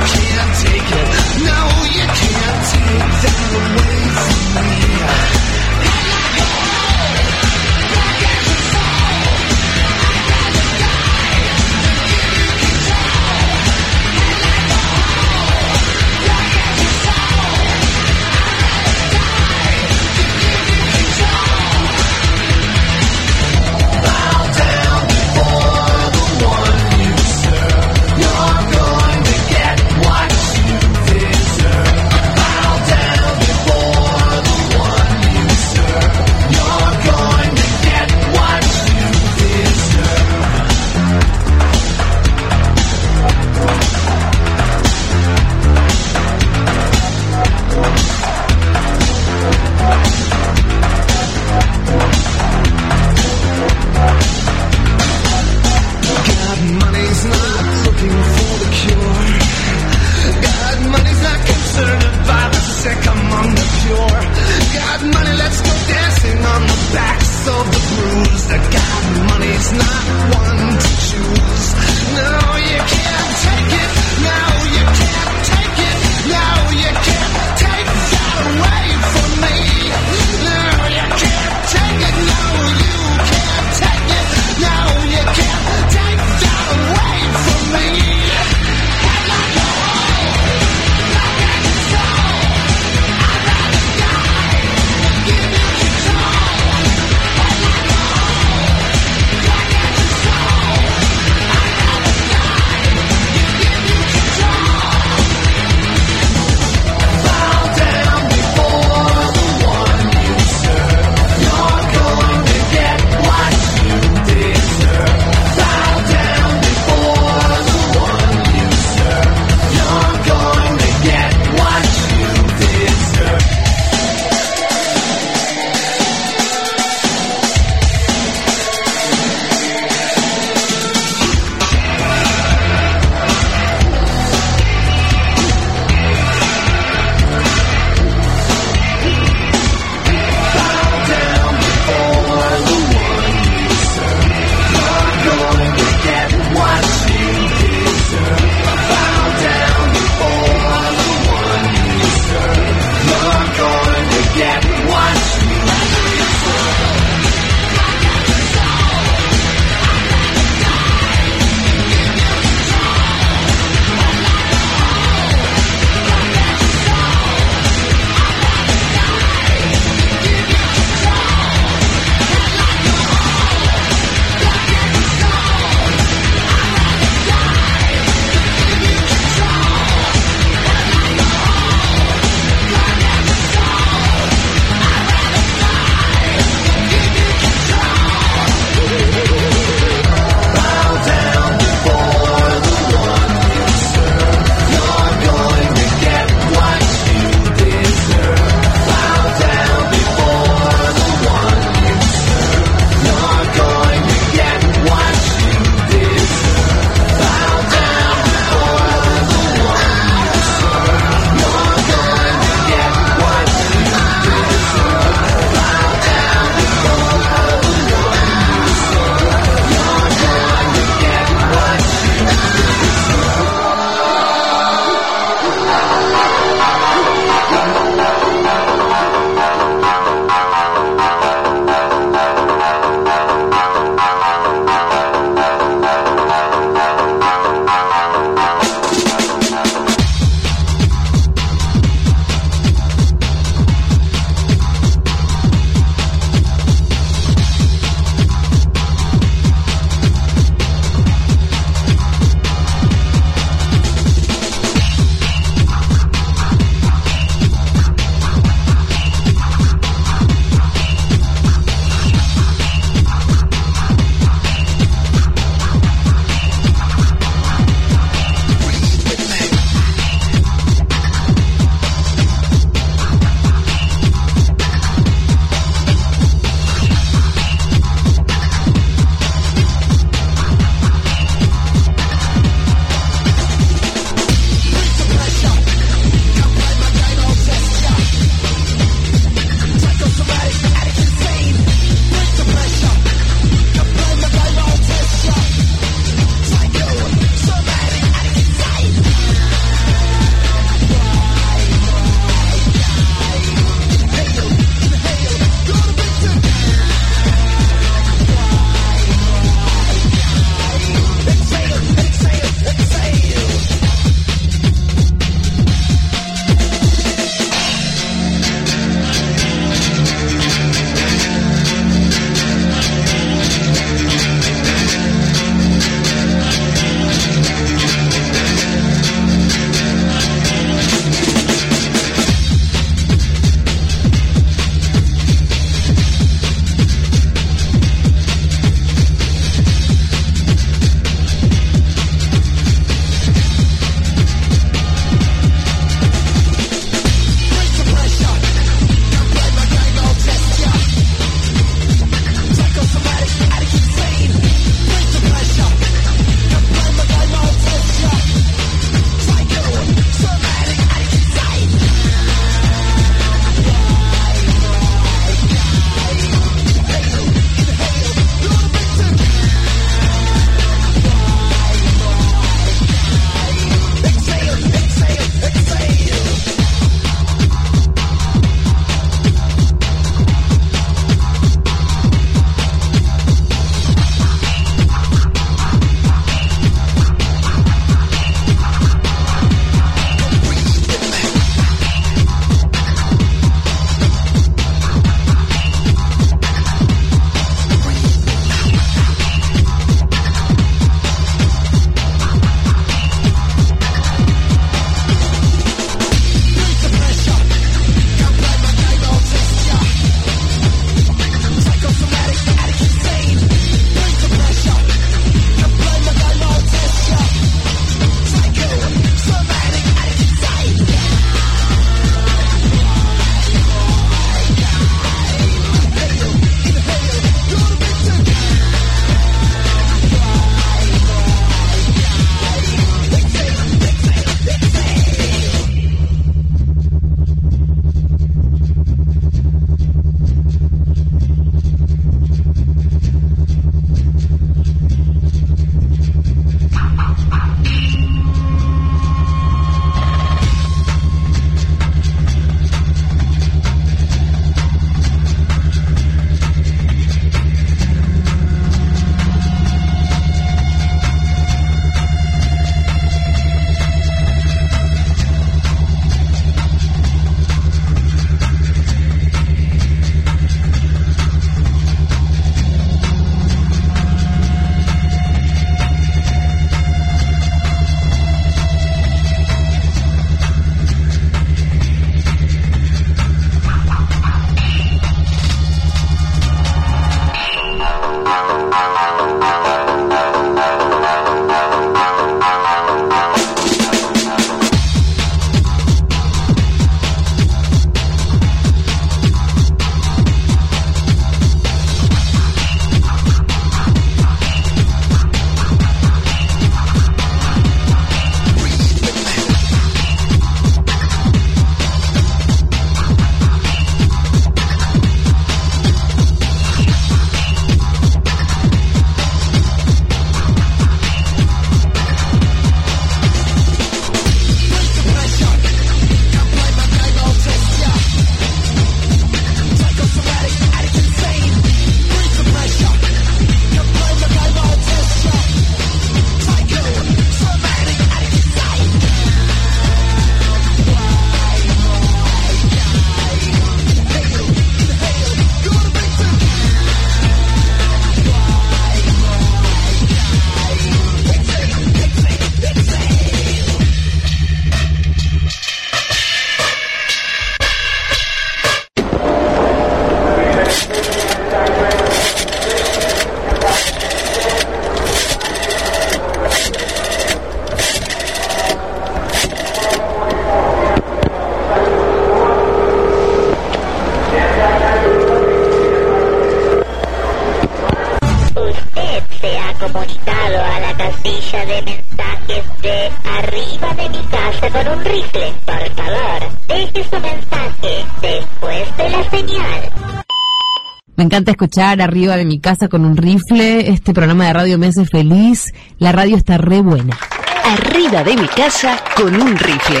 Encanta 591.38 591.52
escuchar 591.52 592.02
arriba 592.02 592.36
de 592.36 592.44
mi 592.44 592.58
casa 592.58 592.88
con 592.88 593.04
un 593.04 593.16
rifle. 593.16 593.88
Este 593.88 594.12
programa 594.12 594.46
de 594.46 594.52
radio 594.54 594.76
me 594.76 594.88
hace 594.88 595.04
feliz. 595.04 595.72
La 596.00 596.10
radio 596.10 596.36
está 596.36 596.58
re 596.58 596.80
buena. 596.80 597.16
Arriba 597.64 598.24
de 598.24 598.34
mi 598.34 598.48
casa 598.48 598.96
con 599.16 599.32
un 599.32 599.56
rifle. 599.56 600.00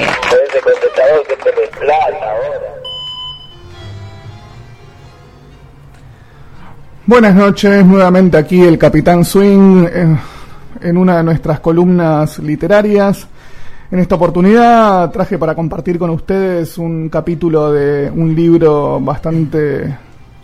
Buenas 7.06 7.34
noches, 7.36 7.86
nuevamente 7.86 8.36
aquí 8.36 8.60
el 8.60 8.76
Capitán 8.76 9.24
Swing 9.24 9.86
eh, 9.86 10.18
en 10.80 10.96
una 10.96 11.18
de 11.18 11.22
nuestras 11.22 11.60
columnas 11.60 12.40
literarias. 12.40 13.28
En 13.92 14.00
esta 14.00 14.16
oportunidad 14.16 15.08
traje 15.12 15.38
para 15.38 15.54
compartir 15.54 16.00
con 16.00 16.10
ustedes 16.10 16.78
un 16.78 17.08
capítulo 17.08 17.70
de 17.70 18.10
un 18.10 18.34
libro 18.34 18.98
bastante 18.98 19.96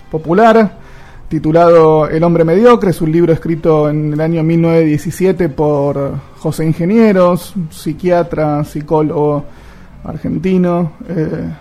popular 0.09 0.84
titulado 1.29 2.09
El 2.09 2.23
hombre 2.23 2.45
mediocre. 2.45 2.91
Es 2.91 3.01
un 3.01 3.13
libro 3.13 3.33
escrito 3.33 3.89
en 3.89 4.13
el 4.13 4.21
año 4.21 4.43
1917 4.43 5.49
por 5.49 6.13
José 6.39 6.65
Ingenieros, 6.65 7.55
psiquiatra, 7.71 8.65
psicólogo 8.65 9.45
argentino. 10.05 10.93
eh, 11.09 11.55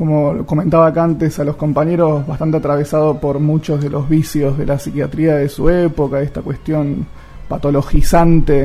como 0.00 0.46
comentaba 0.46 0.86
acá 0.86 1.04
antes 1.04 1.38
a 1.40 1.44
los 1.44 1.56
compañeros, 1.56 2.26
bastante 2.26 2.56
atravesado 2.56 3.20
por 3.20 3.38
muchos 3.38 3.82
de 3.82 3.90
los 3.90 4.08
vicios 4.08 4.56
de 4.56 4.64
la 4.64 4.78
psiquiatría 4.78 5.34
de 5.34 5.50
su 5.50 5.68
época, 5.68 6.22
esta 6.22 6.40
cuestión 6.40 7.06
patologizante 7.46 8.60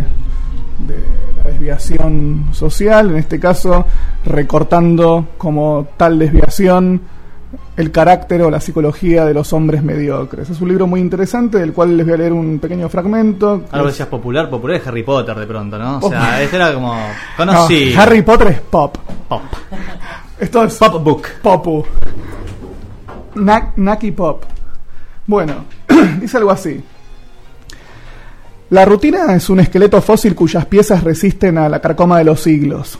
de 0.88 1.03
la 1.44 1.49
desviación 1.49 2.45
social, 2.53 3.10
en 3.10 3.18
este 3.18 3.38
caso 3.38 3.86
recortando 4.23 5.27
como 5.38 5.88
tal 5.98 6.19
desviación 6.19 7.02
el 7.77 7.91
carácter 7.91 8.41
o 8.41 8.49
la 8.52 8.60
psicología 8.60 9.26
de 9.26 9.34
los 9.34 9.52
hombres 9.53 9.84
mediocres. 9.84 10.49
Es 10.49 10.61
un 10.61 10.69
libro 10.69 10.88
muy 10.88 10.99
interesante 11.02 11.57
del 11.60 11.73
cual 11.73 11.95
les 11.98 12.06
voy 12.06 12.15
a 12.15 12.18
leer 12.18 12.34
un 12.34 12.60
pequeño 12.60 12.88
fragmento. 12.90 13.64
Algo 13.72 13.88
decías 13.88 14.07
popular, 14.07 14.49
popular 14.49 14.77
es 14.77 14.88
Harry 14.88 15.03
Potter 15.03 15.36
de 15.36 15.48
pronto, 15.48 15.77
¿no? 15.77 15.98
O 15.98 16.07
Oh. 16.07 16.10
sea, 16.10 16.41
este 16.41 16.56
era 16.56 16.73
como 16.73 16.94
No, 16.95 17.02
conocido. 17.38 17.99
Harry 18.02 18.22
Potter 18.22 18.48
es 18.48 18.60
pop. 18.61 18.98
Pop. 19.27 19.41
Esto 20.40 20.64
es 20.64 20.76
Pop 20.76 21.03
book. 21.03 21.23
Popu. 21.41 21.86
Na- 23.36 23.73
Naki 23.76 24.11
Pop. 24.11 24.44
Bueno, 25.27 25.65
dice 26.22 26.38
algo 26.38 26.52
así. 26.52 26.82
La 28.69 28.84
rutina 28.86 29.34
es 29.36 29.49
un 29.49 29.60
esqueleto 29.60 30.02
fósil 30.02 30.34
cuyas 30.36 30.65
piezas 30.65 31.03
resisten 31.03 31.57
a 31.57 31.69
la 31.69 31.80
carcoma 31.80 32.18
de 32.18 32.23
los 32.26 32.41
siglos. 32.41 32.98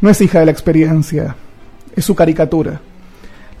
No 0.00 0.10
es 0.10 0.20
hija 0.20 0.40
de 0.40 0.46
la 0.46 0.50
experiencia, 0.52 1.34
es 1.96 2.04
su 2.04 2.14
caricatura. 2.14 2.80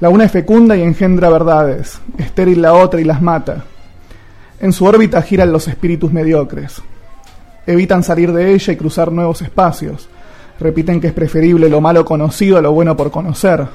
La 0.04 0.10
una 0.10 0.24
es 0.24 0.32
fecunda 0.32 0.76
y 0.76 0.82
engendra 0.82 1.30
verdades, 1.30 1.98
estéril 2.18 2.60
la 2.60 2.74
otra 2.74 3.00
y 3.00 3.04
las 3.04 3.22
mata. 3.22 3.64
En 4.60 4.70
su 4.74 4.84
órbita 4.84 5.22
giran 5.22 5.50
los 5.50 5.66
espíritus 5.66 6.12
mediocres. 6.12 6.82
Evitan 7.66 8.02
salir 8.02 8.30
de 8.30 8.52
ella 8.52 8.74
y 8.74 8.76
cruzar 8.76 9.10
nuevos 9.10 9.40
espacios. 9.40 10.10
Repiten 10.60 11.00
que 11.00 11.06
es 11.06 11.14
preferible 11.14 11.70
lo 11.70 11.80
malo 11.80 12.04
conocido 12.04 12.58
a 12.58 12.60
lo 12.60 12.72
bueno 12.72 12.94
por 12.94 13.10
conocer. 13.10 13.66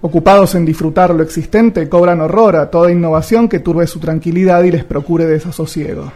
Ocupados 0.00 0.56
en 0.56 0.64
disfrutar 0.64 1.14
lo 1.14 1.22
existente, 1.22 1.88
cobran 1.88 2.20
horror 2.20 2.56
a 2.56 2.68
toda 2.68 2.90
innovación 2.90 3.48
que 3.48 3.60
turbe 3.60 3.86
su 3.86 4.00
tranquilidad 4.00 4.64
y 4.64 4.72
les 4.72 4.82
procure 4.82 5.24
desasosiego. 5.24 6.10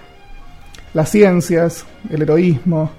Las 0.94 1.10
ciencias, 1.10 1.86
el 2.10 2.22
heroísmo, 2.22 2.90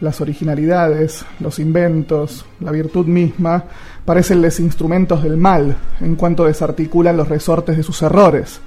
las 0.00 0.20
originalidades, 0.20 1.24
los 1.40 1.58
inventos, 1.58 2.44
la 2.60 2.70
virtud 2.70 3.06
misma, 3.06 3.64
parecenles 4.04 4.60
instrumentos 4.60 5.22
del 5.22 5.36
mal 5.36 5.76
en 6.00 6.16
cuanto 6.16 6.44
desarticulan 6.44 7.16
los 7.16 7.28
resortes 7.28 7.76
de 7.76 7.82
sus 7.82 8.02
errores, 8.02 8.60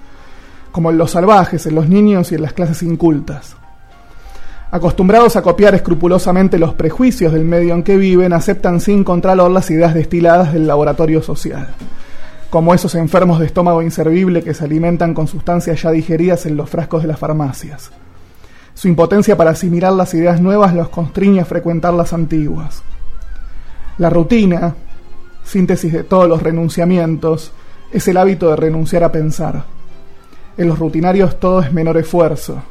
como 0.71 0.89
en 0.89 0.97
los 0.97 1.11
salvajes, 1.11 1.65
en 1.65 1.75
los 1.75 1.87
niños 1.87 2.31
y 2.31 2.35
en 2.35 2.41
las 2.41 2.53
clases 2.53 2.83
incultas. 2.83 3.55
Acostumbrados 4.71 5.35
a 5.35 5.41
copiar 5.41 5.73
escrupulosamente 5.73 6.59
los 6.59 6.75
prejuicios 6.75 7.33
del 7.33 7.43
medio 7.43 7.73
en 7.73 7.83
que 7.83 7.97
viven, 7.97 8.33
aceptan 8.33 8.79
sin 8.79 9.03
contralor 9.03 9.49
las 9.49 9.71
ideas 9.71 9.95
destiladas 9.95 10.53
del 10.53 10.67
laboratorio 10.67 11.23
social, 11.23 11.69
como 12.49 12.73
esos 12.73 12.93
enfermos 12.95 13.39
de 13.39 13.47
estómago 13.47 13.81
inservible 13.81 14.43
que 14.43 14.53
se 14.53 14.63
alimentan 14.63 15.13
con 15.13 15.27
sustancias 15.27 15.81
ya 15.81 15.91
digeridas 15.91 16.45
en 16.45 16.55
los 16.55 16.69
frascos 16.69 17.01
de 17.01 17.07
las 17.07 17.19
farmacias. 17.19 17.91
Su 18.79 18.87
impotencia 18.87 19.35
para 19.35 19.51
asimilar 19.51 19.91
las 19.91 20.13
ideas 20.13 20.39
nuevas 20.39 20.73
los 20.73 20.87
constriñe 20.87 21.41
a 21.41 21.45
frecuentar 21.45 21.93
las 21.93 22.13
antiguas. 22.13 22.81
La 23.97 24.09
rutina, 24.09 24.73
síntesis 25.43 25.91
de 25.91 26.05
todos 26.05 26.29
los 26.29 26.41
renunciamientos, 26.41 27.51
es 27.91 28.07
el 28.07 28.15
hábito 28.15 28.49
de 28.49 28.55
renunciar 28.55 29.03
a 29.03 29.11
pensar. 29.11 29.65
En 30.57 30.69
los 30.69 30.79
rutinarios 30.79 31.41
todo 31.41 31.59
es 31.59 31.73
menor 31.73 31.97
esfuerzo. 31.97 32.63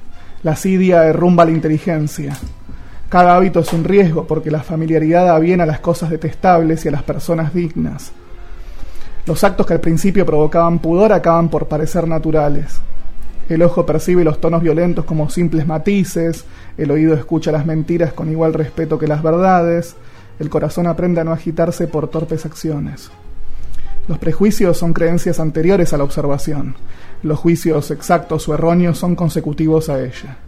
La 0.45 0.53
asidia 0.53 1.03
derrumba 1.03 1.45
la 1.45 1.51
inteligencia. 1.51 2.35
Cada 3.11 3.37
hábito 3.37 3.61
es 3.61 3.71
un 3.75 3.85
riesgo 3.85 4.27
porque 4.27 4.51
la 4.51 4.63
familiaridad 4.63 5.27
da 5.27 5.39
bien 5.39 5.61
a 5.61 5.67
las 5.67 5.81
cosas 5.81 6.09
detestables 6.09 6.87
y 6.87 6.89
a 6.89 6.93
las 6.93 7.03
personas 7.03 7.53
dignas. 7.53 8.13
Los 9.27 9.45
actos 9.45 9.67
que 9.67 9.75
al 9.75 9.81
principio 9.81 10.25
provocaban 10.25 10.79
pudor 10.79 11.13
acaban 11.13 11.51
por 11.51 11.67
parecer 11.67 12.09
naturales. 12.09 12.81
El 13.49 13.63
ojo 13.63 13.87
percibe 13.87 14.25
los 14.25 14.41
tonos 14.41 14.63
violentos 14.63 15.05
como 15.05 15.31
simples 15.31 15.67
matices, 15.67 16.45
el 16.77 16.91
oído 16.91 17.15
escucha 17.15 17.51
las 17.51 17.65
mentiras 17.65 18.13
con 18.13 18.31
igual 18.31 18.53
respeto 18.53 18.99
que 18.99 19.07
las 19.07 19.23
verdades, 19.23 19.97
el 20.39 20.51
corazón 20.51 20.87
aprende 20.87 21.21
a 21.21 21.25
no 21.25 21.33
agitarse 21.33 21.87
por 21.87 22.09
torpes 22.09 22.45
acciones. 22.45 23.11
Los 24.07 24.19
prejuicios 24.19 24.77
son 24.77 24.93
creencias 24.93 25.41
anteriores 25.41 25.93
a 25.93 25.99
la 25.99 26.05
observación. 26.05 26.75
Los 27.23 27.39
juicios 27.39 27.91
exactos 27.91 28.49
o 28.49 28.55
erróneos 28.55 28.99
son 28.99 29.15
consecutivos 29.15 29.89
a 29.89 30.01
ella. 30.01 30.39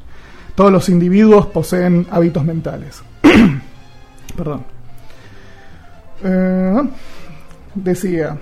Todos 0.54 0.72
los 0.72 0.88
individuos 0.88 1.46
poseen 1.46 2.06
hábitos 2.10 2.44
mentales. 2.44 3.02
Perdón. 4.36 4.64
Eh, 6.22 6.82
decía, 7.74 8.36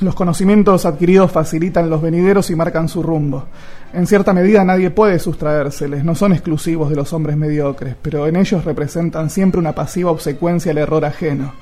los 0.00 0.14
conocimientos 0.14 0.86
adquiridos 0.86 1.32
facilitan 1.32 1.90
los 1.90 2.02
venideros 2.02 2.50
y 2.50 2.56
marcan 2.56 2.88
su 2.88 3.02
rumbo. 3.02 3.46
En 3.94 4.08
cierta 4.08 4.32
medida 4.32 4.64
nadie 4.64 4.90
puede 4.90 5.20
sustraérseles, 5.20 6.04
no 6.04 6.16
son 6.16 6.32
exclusivos 6.32 6.90
de 6.90 6.96
los 6.96 7.12
hombres 7.12 7.36
mediocres, 7.36 7.94
pero 8.02 8.26
en 8.26 8.34
ellos 8.34 8.64
representan 8.64 9.30
siempre 9.30 9.60
una 9.60 9.72
pasiva 9.72 10.10
obsecuencia 10.10 10.72
al 10.72 10.78
error 10.78 11.04
ajeno. 11.04 11.52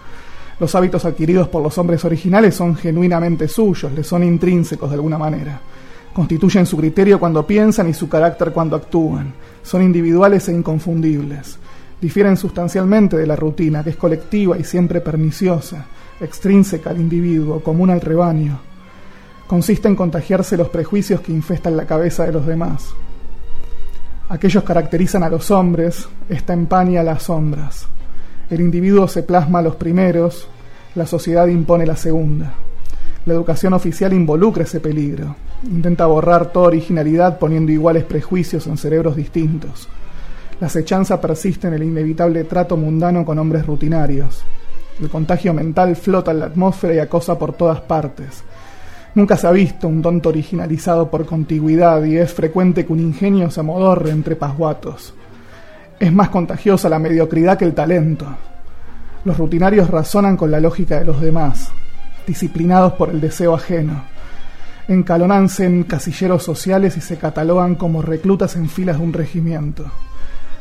Los 0.59 0.75
hábitos 0.75 1.05
adquiridos 1.05 1.49
por 1.49 1.63
los 1.63 1.77
hombres 1.77 2.03
originales 2.07 2.55
son 2.55 2.75
genuinamente 2.75 3.49
suyos, 3.49 3.93
les 3.93 4.07
son 4.07 4.23
intrínsecos 4.23 4.89
de 4.89 4.95
alguna 4.95 5.19
manera. 5.19 5.61
Constituyen 6.15 6.65
su 6.65 6.79
criterio 6.79 7.21
cuando 7.21 7.47
piensan 7.47 7.91
y 7.91 7.93
su 7.93 8.09
carácter 8.09 8.51
cuando 8.51 8.77
actúan. 8.77 9.35
Son 9.63 9.83
individuales 9.83 10.49
e 10.49 10.53
inconfundibles. 10.53 11.59
Difieren 12.01 12.39
sustancialmente 12.39 13.19
de 13.19 13.27
la 13.27 13.37
rutina, 13.37 13.85
que 13.85 13.91
es 13.91 13.97
colectiva 13.97 14.57
y 14.57 14.65
siempre 14.65 15.03
perniciosa, 15.03 15.85
extrínseca 16.19 16.89
al 16.89 16.99
individuo, 16.99 17.61
común 17.61 17.91
al 17.91 18.01
rebaño. 18.01 18.72
Consiste 19.47 19.89
en 19.89 19.97
contagiarse 19.97 20.56
los 20.56 20.69
prejuicios 20.69 21.20
que 21.20 21.32
infestan 21.32 21.77
la 21.77 21.86
cabeza 21.86 22.24
de 22.24 22.32
los 22.32 22.47
demás. 22.47 22.94
Aquellos 24.28 24.64
caracterizan 24.64 25.23
a 25.23 25.28
los 25.28 25.51
hombres, 25.51 26.09
esta 26.28 26.52
empaña 26.52 27.02
las 27.02 27.24
sombras. 27.24 27.86
El 28.48 28.60
individuo 28.60 29.06
se 29.09 29.23
plasma 29.23 29.59
a 29.59 29.62
los 29.62 29.77
primeros, 29.77 30.48
la 30.94 31.06
sociedad 31.06 31.47
impone 31.47 31.86
la 31.86 31.97
segunda. 31.97 32.55
La 33.24 33.35
educación 33.35 33.73
oficial 33.73 34.12
involucra 34.12 34.64
ese 34.64 34.81
peligro. 34.81 35.36
Intenta 35.64 36.06
borrar 36.06 36.51
toda 36.52 36.66
originalidad 36.66 37.39
poniendo 37.39 37.73
iguales 37.73 38.05
prejuicios 38.05 38.66
en 38.66 38.77
cerebros 38.77 39.16
distintos. 39.16 39.89
La 40.60 40.66
acechanza 40.66 41.20
persiste 41.20 41.69
en 41.69 41.74
el 41.74 41.82
inevitable 41.82 42.44
trato 42.44 42.77
mundano 42.77 43.24
con 43.24 43.39
hombres 43.39 43.66
rutinarios. 43.66 44.44
El 45.01 45.09
contagio 45.09 45.55
mental 45.55 45.97
flota 45.97 46.31
en 46.31 46.40
la 46.40 46.47
atmósfera 46.47 46.94
y 46.94 46.98
acosa 46.98 47.39
por 47.39 47.55
todas 47.55 47.81
partes. 47.81 48.44
Nunca 49.14 49.36
se 49.36 49.47
ha 49.47 49.51
visto 49.51 49.89
un 49.89 50.01
tonto 50.01 50.30
originalizado 50.30 51.10
por 51.10 51.26
contigüidad 51.26 52.02
y 52.05 52.16
es 52.16 52.32
frecuente 52.32 52.86
que 52.86 52.93
un 52.93 53.01
ingenio 53.01 53.51
se 53.51 53.60
amodorre 53.60 54.10
entre 54.10 54.36
pasguatos. 54.36 55.12
Es 56.01 56.12
más 56.12 56.30
contagiosa 56.30 56.89
la 56.89 56.98
mediocridad 56.98 57.59
que 57.59 57.66
el 57.66 57.74
talento. 57.74 58.26
Los 59.24 59.36
rutinarios 59.36 59.90
razonan 59.90 60.36
con 60.36 60.51
la 60.51 60.60
lógica 60.60 60.98
de 60.98 61.05
los 61.05 61.20
demás, 61.20 61.70
disciplinados 62.26 62.94
por 62.94 63.10
el 63.10 63.20
deseo 63.20 63.55
ajeno. 63.55 64.02
Encalonanse 64.89 65.66
en 65.66 65.84
casilleros 65.84 66.43
sociales 66.43 66.97
y 66.97 67.02
se 67.02 67.18
catalogan 67.18 67.74
como 67.74 68.01
reclutas 68.01 68.56
en 68.56 68.68
filas 68.68 68.97
de 68.97 69.05
un 69.05 69.12
regimiento. 69.12 69.84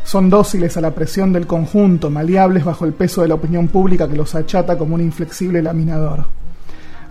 Son 0.04 0.30
dóciles 0.30 0.76
a 0.76 0.82
la 0.82 0.92
presión 0.92 1.32
del 1.32 1.48
conjunto, 1.48 2.10
maleables 2.10 2.66
bajo 2.66 2.86
el 2.86 2.94
peso 2.94 3.22
de 3.22 3.30
la 3.30 3.36
opinión 3.36 3.70
pública 3.70 4.10
que 4.10 4.18
los 4.18 4.36
achata 4.36 4.78
como 4.78 4.96
un 4.96 5.02
inflexible 5.02 5.62
laminador. 5.62 6.26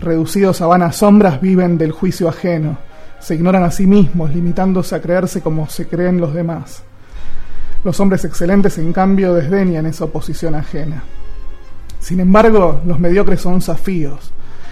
Reducidos 0.01 0.61
a 0.61 0.65
vanas 0.65 0.95
sombras, 0.95 1.39
viven 1.39 1.77
del 1.77 1.91
juicio 1.91 2.27
ajeno, 2.27 2.79
Se 3.19 3.35
ignoran 3.35 3.61
a 3.61 3.69
sí 3.69 3.85
mismos, 3.85 4.33
limitándose 4.33 4.95
a 4.95 5.01
creerse 5.01 5.41
como 5.41 5.69
se 5.69 5.87
creen 5.87 6.19
los 6.19 6.33
demás. 6.33 6.81
Los 7.83 7.99
hombres 7.99 8.25
excelentes, 8.25 8.79
en 8.79 8.93
cambio, 8.93 9.35
desdeñan 9.35 9.85
esa 9.85 10.05
oposición 10.05 10.55
ajena. 10.55 11.03
Sin 11.99 12.19
embargo, 12.19 12.81
los 12.83 12.99
mediocres 12.99 13.41
son 13.41 13.61
zafíos, 13.61 14.31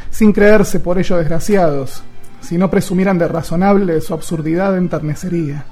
sin 0.09 0.33
creerse 0.33 0.79
por 0.79 0.97
ello 0.97 1.17
desgraciados. 1.17 2.01
Si 2.41 2.57
no 2.57 2.71
presumieran 2.71 3.19
de 3.19 3.27
razonable, 3.27 4.01
su 4.01 4.15
absurdidad 4.15 4.75
enternecería. 4.77 5.63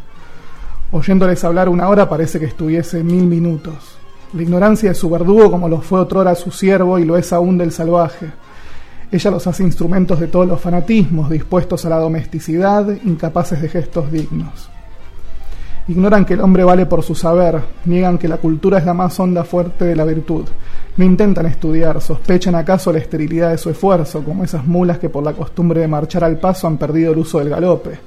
Oyéndoles 0.91 1.43
hablar 1.43 1.67
una 1.67 1.89
hora 1.89 2.07
parece 2.07 2.39
que 2.39 2.45
estuviese 2.45 3.03
mil 3.03 3.23
minutos. 3.23 3.97
La 4.34 4.43
ignorancia 4.43 4.91
es 4.91 4.99
su 4.99 5.09
verdugo 5.09 5.49
como 5.49 5.67
lo 5.67 5.81
fue 5.81 5.99
otrora 5.99 6.35
su 6.35 6.51
siervo 6.51 6.99
y 6.99 7.05
lo 7.05 7.17
es 7.17 7.34
aún 7.34 7.57
del 7.57 7.71
salvaje. 7.71 8.29
Ella 9.09 9.31
los 9.31 9.47
hace 9.47 9.63
instrumentos 9.63 10.19
de 10.19 10.27
todos 10.27 10.47
los 10.47 10.59
fanatismos, 10.59 11.29
dispuestos 11.29 11.85
a 11.85 11.89
la 11.89 11.97
domesticidad, 11.97 12.85
incapaces 13.05 13.61
de 13.61 13.69
gestos 13.69 14.11
dignos. 14.11 14.69
Ignoran 15.88 16.25
que 16.25 16.34
el 16.34 16.41
hombre 16.41 16.65
vale 16.65 16.85
por 16.85 17.01
su 17.01 17.15
saber, 17.15 17.61
niegan 17.85 18.17
que 18.17 18.27
la 18.27 18.35
cultura 18.35 18.77
es 18.77 18.85
la 18.85 18.93
más 18.93 19.17
honda 19.21 19.45
fuerte 19.45 19.85
de 19.85 19.95
la 19.95 20.03
virtud. 20.03 20.43
No 20.97 21.05
intentan 21.05 21.45
estudiar, 21.45 22.01
sospechan 22.01 22.55
acaso 22.55 22.91
la 22.91 22.97
esterilidad 22.97 23.51
de 23.51 23.57
su 23.57 23.69
esfuerzo, 23.69 24.21
como 24.25 24.43
esas 24.43 24.65
mulas 24.65 24.99
que 24.99 25.07
por 25.07 25.23
la 25.23 25.31
costumbre 25.31 25.79
de 25.79 25.88
marchar 25.88 26.25
al 26.25 26.38
paso 26.38 26.67
han 26.67 26.77
perdido 26.77 27.13
el 27.13 27.19
uso 27.19 27.39
del 27.39 27.49
galope. 27.49 27.97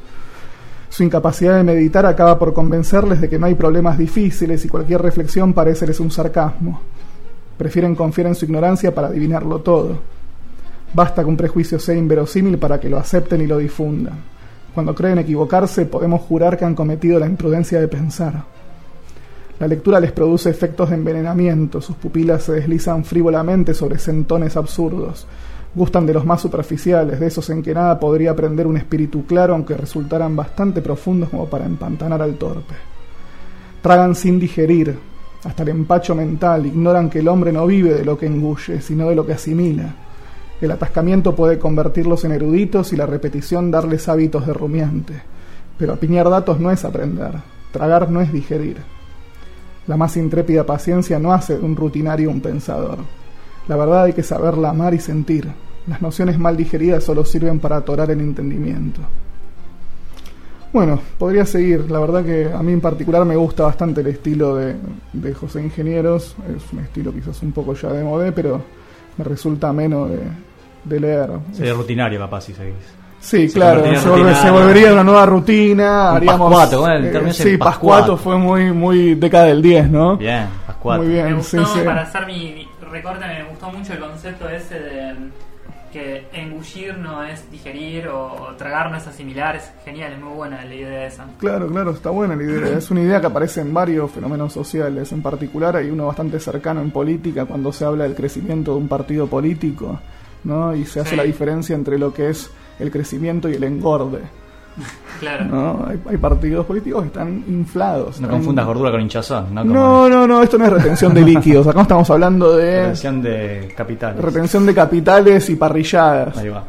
Su 0.91 1.03
incapacidad 1.03 1.57
de 1.57 1.63
meditar 1.63 2.05
acaba 2.05 2.39
por 2.39 2.53
convencerles 2.53 3.23
de 3.23 3.31
que 3.31 3.39
no 3.39 3.47
hay 3.47 3.55
problemas 3.55 3.97
difíciles 3.97 4.63
y 4.67 4.69
cualquier 4.69 5.01
reflexión 5.01 5.55
pareceles 5.55 5.99
un 6.01 6.11
sarcasmo. 6.11 6.83
Prefieren 7.57 7.95
confiar 7.95 8.27
en 8.27 8.35
su 8.35 8.45
ignorancia 8.45 8.95
para 8.95 9.07
adivinarlo 9.07 9.61
todo. 9.61 10.20
Basta 10.93 11.23
que 11.23 11.29
un 11.29 11.37
prejuicio 11.37 11.79
sea 11.79 11.95
inverosímil 11.95 12.59
para 12.59 12.81
que 12.81 12.89
lo 12.89 12.99
acepten 12.99 13.41
y 13.41 13.47
lo 13.47 13.59
difundan. 13.59 14.19
Cuando 14.75 14.95
creen 14.95 15.19
equivocarse, 15.19 15.87
podemos 15.87 16.23
jurar 16.23 16.57
que 16.57 16.65
han 16.65 16.75
cometido 16.75 17.19
la 17.19 17.27
imprudencia 17.27 17.81
de 17.81 17.89
pensar. 17.89 18.45
La 19.59 19.69
lectura 19.69 20.01
les 20.01 20.13
produce 20.13 20.49
efectos 20.49 20.89
de 20.89 20.97
envenenamiento, 20.97 21.81
sus 21.81 21.97
pupilas 21.97 22.45
se 22.45 22.53
deslizan 22.53 23.05
frívolamente 23.05 23.75
sobre 23.75 23.99
sentones 23.99 24.57
absurdos. 24.57 25.27
Gustan 25.75 26.07
de 26.07 26.15
los 26.15 26.25
más 26.25 26.41
superficiales, 26.41 27.21
de 27.21 27.27
esos 27.27 27.49
en 27.51 27.63
que 27.63 27.75
nada 27.75 28.01
podría 28.01 28.35
prender 28.35 28.67
un 28.67 28.77
espíritu 28.77 29.27
claro, 29.27 29.55
aunque 29.55 29.77
resultaran 29.77 30.35
bastante 30.35 30.81
profundos 30.81 31.29
como 31.29 31.47
para 31.47 31.67
empantanar 31.67 32.23
al 32.23 32.35
torpe. 32.37 32.75
Tragan 33.83 34.15
sin 34.15 34.41
digerir, 34.41 34.99
hasta 35.45 35.63
el 35.63 35.69
empacho 35.69 36.15
mental, 36.15 36.67
ignoran 36.67 37.11
que 37.11 37.21
el 37.21 37.29
hombre 37.29 37.53
no 37.53 37.67
vive 37.67 37.95
de 37.95 38.05
lo 38.05 38.19
que 38.19 38.27
engulle, 38.27 38.81
sino 38.81 39.09
de 39.09 39.15
lo 39.15 39.27
que 39.27 39.35
asimila. 39.35 39.95
El 40.61 40.71
atascamiento 40.71 41.35
puede 41.35 41.59
convertirlos 41.59 42.25
en 42.25 42.33
eruditos 42.33 42.93
y 42.93 42.97
la 42.97 43.07
repetición 43.07 43.71
darles 43.71 44.09
hábitos 44.09 44.47
de 44.47 44.53
rumiante. 44.53 45.15
Pero 45.79 45.95
apiñar 45.95 46.29
datos 46.29 46.61
no 46.61 46.71
es 46.71 46.85
aprender, 46.85 47.33
tragar 47.73 48.11
no 48.11 48.21
es 48.21 48.31
digerir. 48.31 48.77
La 49.87 49.97
más 49.97 50.17
intrépida 50.19 50.67
paciencia 50.67 51.19
no 51.19 51.33
hace 51.33 51.57
de 51.57 51.65
un 51.65 51.75
rutinario 51.75 52.31
un 52.31 52.43
pensador. 52.43 52.99
La 53.69 53.77
verdad 53.77 54.05
hay 54.05 54.13
que 54.13 54.23
saberla 54.23 54.71
amar 54.71 54.93
y 54.93 55.01
sentir. 55.01 55.49
Las 55.87 56.03
nociones 56.03 56.39
mal 56.39 56.57
digeridas 56.57 57.05
solo 57.05 57.25
sirven 57.25 57.59
para 57.59 57.79
atorar 57.79 58.11
el 58.11 58.21
entendimiento. 58.21 59.01
Bueno, 60.73 61.01
podría 61.19 61.47
seguir. 61.47 61.91
La 61.91 61.99
verdad 61.99 62.23
que 62.23 62.53
a 62.53 62.63
mí 62.63 62.73
en 62.73 62.83
particular 62.83 63.25
me 63.25 63.35
gusta 63.35 63.65
bastante 63.65 64.03
el 64.03 64.09
estilo 64.09 64.57
de, 64.57 64.77
de 65.15 65.35
José 65.35 65.63
Ingenieros. 65.63 66.37
Es 66.55 66.73
un 66.73 66.81
estilo 66.81 67.13
quizás 67.13 67.43
un 67.43 67.53
poco 67.53 67.75
ya 67.75 67.91
de 67.91 68.05
modé, 68.05 68.31
pero 68.31 68.63
me 69.17 69.25
resulta 69.25 69.71
ameno 69.71 70.07
de, 70.07 70.19
de 70.85 71.01
leer. 71.01 71.31
Sería 71.53 71.75
rutinario 71.75 72.19
capaz 72.19 72.43
si 72.43 72.55
seguís. 72.55 72.75
Sí, 73.21 73.49
Se 73.49 73.55
claro, 73.55 73.83
se, 73.85 74.09
volve- 74.09 74.35
se 74.35 74.51
volvería 74.51 74.93
una 74.95 75.05
nueva 75.05 75.27
rutina. 75.27 76.11
Un 76.13 76.17
haríamos, 76.17 76.51
pascuato, 76.51 76.77
¿cómo 76.79 76.89
era 76.89 76.97
el 76.99 77.05
eh, 77.05 77.11
término 77.11 77.31
ese? 77.33 77.43
sí, 77.43 77.57
Pascuato 77.59 78.01
Pascuato. 78.13 78.17
fue 78.17 78.37
muy, 78.39 78.73
muy 78.73 79.15
década 79.15 79.45
del 79.45 79.61
10, 79.61 79.91
¿no? 79.91 80.17
Bien, 80.17 80.47
Pascuato. 80.67 81.03
Muy 81.03 81.13
Me 81.13 81.23
bien, 81.25 81.37
gustó, 81.37 81.67
sí, 81.67 81.73
sí. 81.81 81.85
para 81.85 82.01
hacer 82.03 82.27
mi, 82.27 82.39
mi 82.55 82.69
recorte, 82.91 83.27
me 83.27 83.45
gustó 83.45 83.71
mucho 83.71 83.93
el 83.93 83.99
concepto 84.01 84.49
ese 84.49 84.75
de 84.81 85.15
que 85.93 86.25
engullir 86.33 86.97
no 86.99 87.25
es 87.25 87.51
digerir 87.51 88.07
o, 88.09 88.27
o 88.33 88.55
tragar 88.57 88.91
no 88.93 88.97
es 88.97 89.07
asimilar. 89.07 89.57
Es 89.57 89.71
genial, 89.85 90.13
es 90.15 90.21
muy 90.21 90.33
buena 90.33 90.65
la 90.65 90.75
idea 90.75 91.07
esa. 91.07 91.27
Claro, 91.39 91.67
claro, 91.69 91.91
está 91.91 92.11
buena 92.11 92.37
la 92.37 92.43
idea. 92.45 92.79
Es 92.79 92.91
una 92.93 93.01
idea 93.03 93.21
que 93.21 93.27
aparece 93.27 93.61
en 93.61 93.75
varios 93.75 94.11
fenómenos 94.13 94.53
sociales. 94.53 95.11
En 95.13 95.21
particular 95.21 95.77
hay 95.77 95.91
uno 95.91 96.07
bastante 96.07 96.39
cercano 96.41 96.81
en 96.81 96.91
política 96.93 97.45
cuando 97.45 97.73
se 97.73 97.85
habla 97.85 98.05
del 98.05 98.15
crecimiento 98.15 98.71
de 98.73 98.79
un 98.79 98.87
partido 98.89 99.27
político, 99.27 99.99
¿no? 100.45 100.75
Y 100.75 100.85
se 100.85 101.01
hace 101.01 101.11
Sí. 101.11 101.17
la 101.17 101.23
diferencia 101.25 101.75
entre 101.75 101.99
lo 101.99 102.13
que 102.13 102.31
es 102.31 102.51
el 102.79 102.91
crecimiento 102.91 103.49
y 103.49 103.55
el 103.55 103.65
engorde. 103.65 104.21
Claro. 105.19 105.45
¿no? 105.45 105.85
Hay, 105.87 106.01
hay 106.09 106.17
partidos 106.17 106.65
políticos 106.65 107.03
que 107.03 107.09
están 107.09 107.45
inflados. 107.49 108.19
No 108.21 108.27
están- 108.27 108.31
confundas 108.31 108.65
gordura 108.65 108.91
con 108.93 109.01
hinchazón, 109.03 109.55
¿no? 109.55 109.65
No, 109.65 110.09
no, 110.09 110.27
no, 110.27 110.43
esto 110.43 110.57
no 110.57 110.65
es 110.67 110.73
retención 110.73 111.13
de 111.13 111.21
líquidos. 111.25 111.67
Acá 111.67 111.77
no 111.77 111.83
estamos 111.83 112.09
hablando 112.11 112.57
de 112.57 112.81
retención 112.81 113.21
de 113.21 113.75
capital. 113.77 114.17
retención 114.17 114.65
de 114.65 114.75
capitales 114.75 115.51
y 115.51 115.57
parrilladas. 115.57 116.39
Ahí 116.39 116.49
va. 116.49 116.65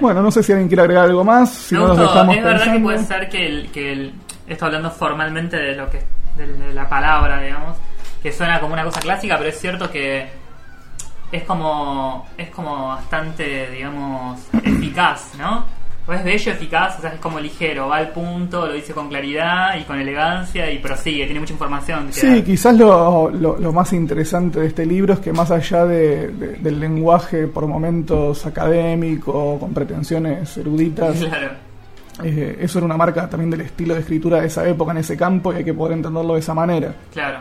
Bueno, 0.00 0.22
no 0.22 0.30
sé 0.30 0.42
si 0.42 0.52
alguien 0.52 0.68
quiere 0.68 0.82
agregar 0.82 1.04
algo 1.04 1.24
más. 1.24 1.50
Si 1.50 1.74
Me 1.74 1.80
no, 1.80 1.88
nos 1.88 1.98
dejamos 1.98 2.36
es 2.36 2.44
verdad 2.44 2.72
que 2.72 2.80
puede 2.80 2.98
ser 3.04 3.28
que 3.28 3.46
el, 3.46 3.70
que 3.70 3.92
el 3.92 4.12
esto 4.46 4.66
hablando 4.66 4.90
formalmente 4.90 5.56
de 5.56 5.74
lo 5.76 5.90
que 5.90 6.02
de, 6.36 6.46
de 6.46 6.72
la 6.72 6.88
palabra, 6.88 7.40
digamos, 7.42 7.76
que 8.22 8.32
suena 8.32 8.58
como 8.60 8.72
una 8.74 8.84
cosa 8.84 9.00
clásica, 9.00 9.36
pero 9.38 9.50
es 9.50 9.58
cierto 9.60 9.90
que 9.90 10.28
es 11.32 11.42
como 11.44 12.26
es 12.36 12.50
como 12.50 12.88
bastante, 12.88 13.70
digamos, 13.70 14.40
eficaz, 14.62 15.32
¿no? 15.38 15.64
O 16.06 16.12
es 16.12 16.24
bello, 16.24 16.50
eficaz, 16.52 16.98
o 16.98 17.00
sea, 17.02 17.14
es 17.14 17.20
como 17.20 17.38
ligero, 17.38 17.86
va 17.88 17.98
al 17.98 18.08
punto, 18.10 18.66
lo 18.66 18.72
dice 18.72 18.92
con 18.92 19.08
claridad 19.08 19.76
y 19.78 19.84
con 19.84 20.00
elegancia 20.00 20.68
y 20.68 20.78
prosigue, 20.78 21.24
tiene 21.26 21.38
mucha 21.38 21.52
información. 21.52 22.08
que 22.08 22.12
Sí, 22.14 22.42
quizás 22.42 22.76
lo, 22.76 23.30
lo- 23.30 23.56
lo 23.56 23.72
más 23.72 23.92
interesante 23.92 24.58
de 24.60 24.66
este 24.66 24.84
libro 24.84 25.14
es 25.14 25.20
que 25.20 25.32
más 25.32 25.52
allá 25.52 25.84
de- 25.86 26.26
de- 26.28 26.56
del 26.56 26.80
lenguaje 26.80 27.46
por 27.46 27.68
momentos 27.68 28.44
académico, 28.46 29.58
con 29.60 29.72
pretensiones 29.72 30.56
eruditas, 30.56 31.16
Claro. 31.18 31.50
eh, 32.24 32.58
eso 32.60 32.78
era 32.78 32.84
una 32.86 32.96
marca 32.96 33.28
también 33.30 33.50
del 33.50 33.60
estilo 33.60 33.94
de 33.94 34.00
escritura 34.00 34.40
de 34.40 34.48
esa 34.48 34.66
época 34.68 34.90
en 34.90 34.98
ese 34.98 35.16
campo 35.16 35.52
y 35.52 35.56
hay 35.58 35.64
que 35.64 35.72
poder 35.74 35.96
entenderlo 35.96 36.34
de 36.34 36.40
esa 36.40 36.52
manera. 36.52 36.92
Claro. 37.12 37.38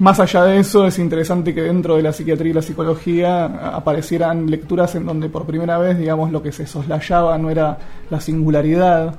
Más 0.00 0.18
allá 0.18 0.44
de 0.44 0.58
eso, 0.58 0.86
es 0.86 0.98
interesante 0.98 1.54
que 1.54 1.60
dentro 1.60 1.96
de 1.96 2.02
la 2.02 2.10
psiquiatría 2.10 2.50
y 2.50 2.54
la 2.54 2.62
psicología 2.62 3.44
aparecieran 3.76 4.50
lecturas 4.50 4.94
en 4.94 5.04
donde 5.04 5.28
por 5.28 5.44
primera 5.44 5.76
vez, 5.76 5.98
digamos, 5.98 6.32
lo 6.32 6.42
que 6.42 6.52
se 6.52 6.66
soslayaba 6.66 7.36
no 7.36 7.50
era 7.50 7.76
la 8.08 8.18
singularidad, 8.18 9.14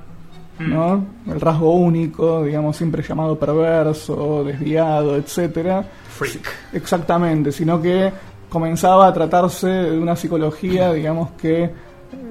¿no? 0.58 1.06
El 1.28 1.40
rasgo 1.40 1.76
único, 1.76 2.44
digamos, 2.44 2.78
siempre 2.78 3.04
llamado 3.04 3.38
perverso, 3.38 4.44
desviado, 4.44 5.18
etcétera. 5.18 5.86
Freak. 6.10 6.50
Exactamente, 6.74 7.52
sino 7.52 7.80
que 7.80 8.12
comenzaba 8.50 9.06
a 9.06 9.14
tratarse 9.14 9.68
de 9.68 10.00
una 10.00 10.16
psicología, 10.16 10.94
digamos, 10.94 11.30
que 11.40 11.70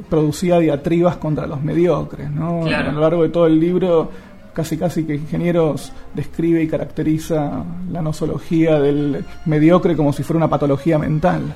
producía 0.08 0.58
diatribas 0.58 1.18
contra 1.18 1.46
los 1.46 1.62
mediocres, 1.62 2.28
¿no? 2.32 2.62
Claro. 2.64 2.90
A 2.90 2.92
lo 2.92 3.00
largo 3.00 3.22
de 3.22 3.28
todo 3.28 3.46
el 3.46 3.60
libro, 3.60 4.10
casi 4.60 4.76
casi 4.76 5.06
que 5.06 5.14
Ingenieros 5.14 5.90
describe 6.12 6.62
y 6.62 6.68
caracteriza 6.68 7.64
la 7.90 8.02
nosología 8.02 8.78
del 8.78 9.24
mediocre 9.46 9.96
como 9.96 10.12
si 10.12 10.22
fuera 10.22 10.36
una 10.36 10.50
patología 10.50 10.98
mental. 10.98 11.54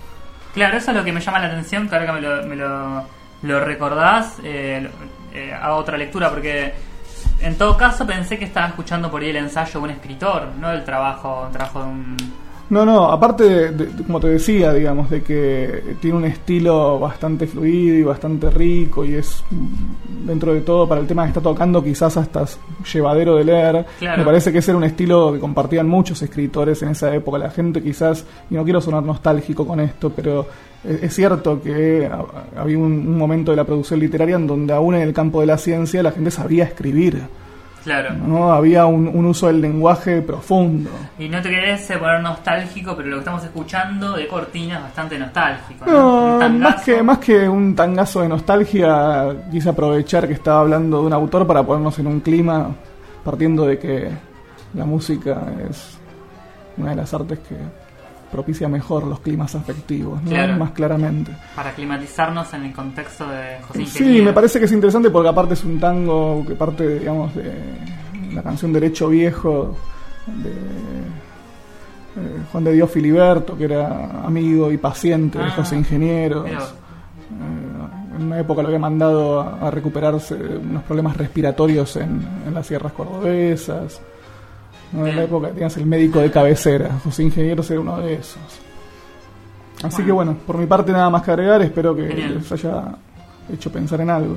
Claro, 0.55 0.79
eso 0.79 0.91
es 0.91 0.97
lo 0.97 1.05
que 1.05 1.13
me 1.13 1.21
llama 1.21 1.39
la 1.41 1.49
atención, 1.49 1.87
que 1.87 1.99
que 1.99 2.13
me 2.13 2.57
lo, 2.57 3.05
lo, 3.43 3.61
recordás, 3.61 4.39
eh, 4.43 4.89
eh, 5.35 5.53
hago 5.53 5.77
otra 5.77 5.99
lectura, 5.99 6.31
porque 6.31 6.73
en 7.43 7.59
todo 7.59 7.77
caso 7.77 8.07
pensé 8.07 8.39
que 8.39 8.47
estaba 8.47 8.69
escuchando 8.69 9.11
por 9.11 9.21
ahí 9.21 9.29
el 9.29 9.37
ensayo 9.37 9.81
de 9.81 9.85
un 9.85 9.91
escritor, 9.91 10.49
no 10.59 10.73
el 10.73 10.83
trabajo, 10.83 11.47
trabajo 11.53 11.81
de 11.81 11.87
un... 11.87 12.17
No, 12.75 12.85
no, 12.85 13.05
aparte, 13.11 13.45
de, 13.45 13.71
de- 13.71 14.03
como 14.05 14.19
te 14.21 14.29
decía, 14.29 14.73
digamos, 14.73 15.09
de 15.09 15.23
que 15.23 15.83
tiene 16.01 16.17
un 16.19 16.25
estilo 16.25 16.99
bastante 16.99 17.47
fluido 17.47 17.95
y 17.97 18.03
bastante 18.03 18.51
rico 18.51 19.05
y 19.05 19.15
es, 19.15 19.45
mm, 19.51 20.27
dentro 20.27 20.53
de 20.53 20.61
todo, 20.63 20.89
para 20.89 21.01
el 21.01 21.07
tema 21.07 21.23
que 21.23 21.29
está 21.29 21.41
tocando, 21.41 21.83
quizás 21.83 22.17
hasta 22.17 22.45
llevadero 22.93 23.37
de 23.37 23.45
leer. 23.45 23.87
Claro. 23.99 24.19
Me 24.19 24.25
parece 24.25 24.51
que 24.53 24.59
ese 24.59 24.73
era 24.73 24.79
un 24.79 24.85
estilo 24.85 25.33
que 25.33 25.39
compartían 25.39 25.89
muchos 25.89 26.21
escritores 26.23 26.83
en 26.83 26.89
esa 26.91 27.15
época. 27.15 27.39
La 27.39 27.51
gente 27.51 27.81
quizás, 27.83 28.25
y 28.51 28.55
no 28.55 28.65
quiero 28.65 28.81
sonar 28.81 29.03
nostálgico 29.05 29.67
con 29.67 29.79
esto, 29.81 30.11
pero 30.11 30.47
es, 30.83 31.15
cierto 31.15 31.63
que 31.63 32.07
ha- 32.13 32.61
había 32.61 32.77
un, 32.79 32.85
un 32.93 33.17
momento 33.17 33.53
de 33.53 33.57
la 33.57 33.65
producción 33.65 34.01
literaria 34.01 34.37
en 34.37 34.47
donde 34.47 34.73
aún 34.75 34.95
en 34.97 35.03
el 35.03 35.13
campo 35.15 35.41
de 35.41 35.47
la 35.47 35.57
ciencia 35.59 36.03
la 36.03 36.11
gente 36.13 36.31
sabía 36.31 36.65
escribir. 36.65 37.23
Claro. 37.85 38.15
¿no? 38.15 38.51
Había 38.53 38.87
un, 38.87 39.07
un 39.07 39.27
uso 39.27 39.47
del 39.47 39.61
lenguaje 39.61 40.23
profundo. 40.23 40.91
Y 41.19 41.29
no 41.29 41.41
te 41.43 41.51
querés 41.51 41.87
poner 41.99 42.21
nostálgico, 42.21 42.97
pero 42.97 43.11
lo 43.11 43.17
que 43.17 43.21
estamos 43.21 43.45
escuchando 43.45 44.17
de 44.17 44.27
cortina 44.27 44.77
es 44.77 44.83
bastante 44.85 45.19
nostálgico. 45.19 45.85
No, 45.87 46.49
más 46.49 46.83
que, 46.83 47.03
más 47.03 47.19
que 47.19 47.47
un 47.47 47.77
tangazo 47.77 48.23
de 48.23 48.29
nostalgia, 48.31 49.37
quise 49.51 49.69
aprovechar 49.69 50.27
que 50.27 50.33
estaba 50.33 50.61
hablando 50.61 51.01
de 51.01 51.07
un 51.07 51.13
autor 51.13 51.47
para 51.47 51.63
ponernos 51.63 51.99
en 51.99 52.07
un 52.07 52.21
clima, 52.21 52.75
partiendo 53.23 53.67
de 53.67 53.79
que 53.79 54.11
la 54.73 54.87
música 54.87 55.43
es 55.69 55.99
una 56.79 56.91
de 56.91 56.97
las 56.97 57.13
artes 57.13 57.39
que 57.41 57.84
propicia 58.35 58.69
mejor 58.69 59.05
los 59.07 59.21
climas 59.21 59.55
afectivos, 59.55 60.21
¿no? 60.25 60.31
Claro. 60.31 60.57
más 60.57 60.73
claramente. 60.73 61.31
Para 61.55 61.71
aclimatizarnos 61.71 62.53
en 62.53 62.65
el 62.65 62.73
contexto 62.73 63.29
de 63.29 63.59
José 63.69 63.87
Sí, 63.87 63.99
Ingeniero. 64.03 64.25
me 64.25 64.33
parece 64.33 64.59
que 64.59 64.65
es 64.65 64.73
interesante 64.73 65.09
porque 65.11 65.29
aparte 65.29 65.55
es 65.55 65.63
un 65.65 65.79
tango 65.79 66.45
que 66.47 66.55
parte, 66.57 66.99
digamos, 66.99 67.33
de 67.37 67.53
la 68.33 68.43
canción 68.43 68.73
Derecho 68.73 69.09
Viejo 69.09 69.77
de 70.27 70.51
eh, 72.17 72.43
Juan 72.51 72.65
de 72.65 72.73
Dios 72.73 72.91
Filiberto, 72.91 73.57
que 73.57 73.65
era 73.65 74.23
amigo 74.25 74.71
y 74.73 74.79
paciente 74.79 75.39
de 75.39 75.45
Ah, 75.45 75.51
José 75.57 75.77
Ingenieros. 75.77 76.45
mira. 76.45 76.59
Eh, 76.59 78.17
en 78.17 78.23
una 78.27 78.39
época 78.41 78.63
lo 78.63 78.69
había 78.69 78.79
mandado 78.81 79.41
a, 79.41 79.67
a 79.67 79.71
recuperarse 79.71 80.37
de 80.37 80.57
unos 80.59 80.83
problemas 80.85 81.17
respiratorios 81.17 81.97
en, 81.97 82.21
en 82.47 82.55
las 82.55 82.67
sierras 82.67 82.93
cordobesas. 82.93 84.01
¿No? 84.95 85.07
En 85.07 85.17
la 85.17 85.23
época 85.25 85.49
tenías 85.49 85.77
el 85.77 85.87
médico 85.87 86.21
de 86.21 86.31
cabecera, 86.31 86.99
José 87.05 87.25
Ingenieros 87.25 87.71
era 87.71 87.81
uno 87.81 87.99
de 87.99 88.15
esos. 88.15 88.39
Así 89.83 89.97
Bueno. 89.97 90.07
que 90.07 90.13
bueno, 90.13 90.37
por 90.47 90.57
mi 90.59 90.67
parte 90.67 90.93
nada 90.93 91.11
más 91.11 91.23
que 91.23 91.31
agregar, 91.33 91.61
espero 91.63 91.95
que 91.95 92.07
Genial. 92.07 92.35
les 92.37 92.53
haya 92.53 92.85
hecho 93.53 93.71
pensar 93.71 94.01
en 94.01 94.11
algo. 94.11 94.37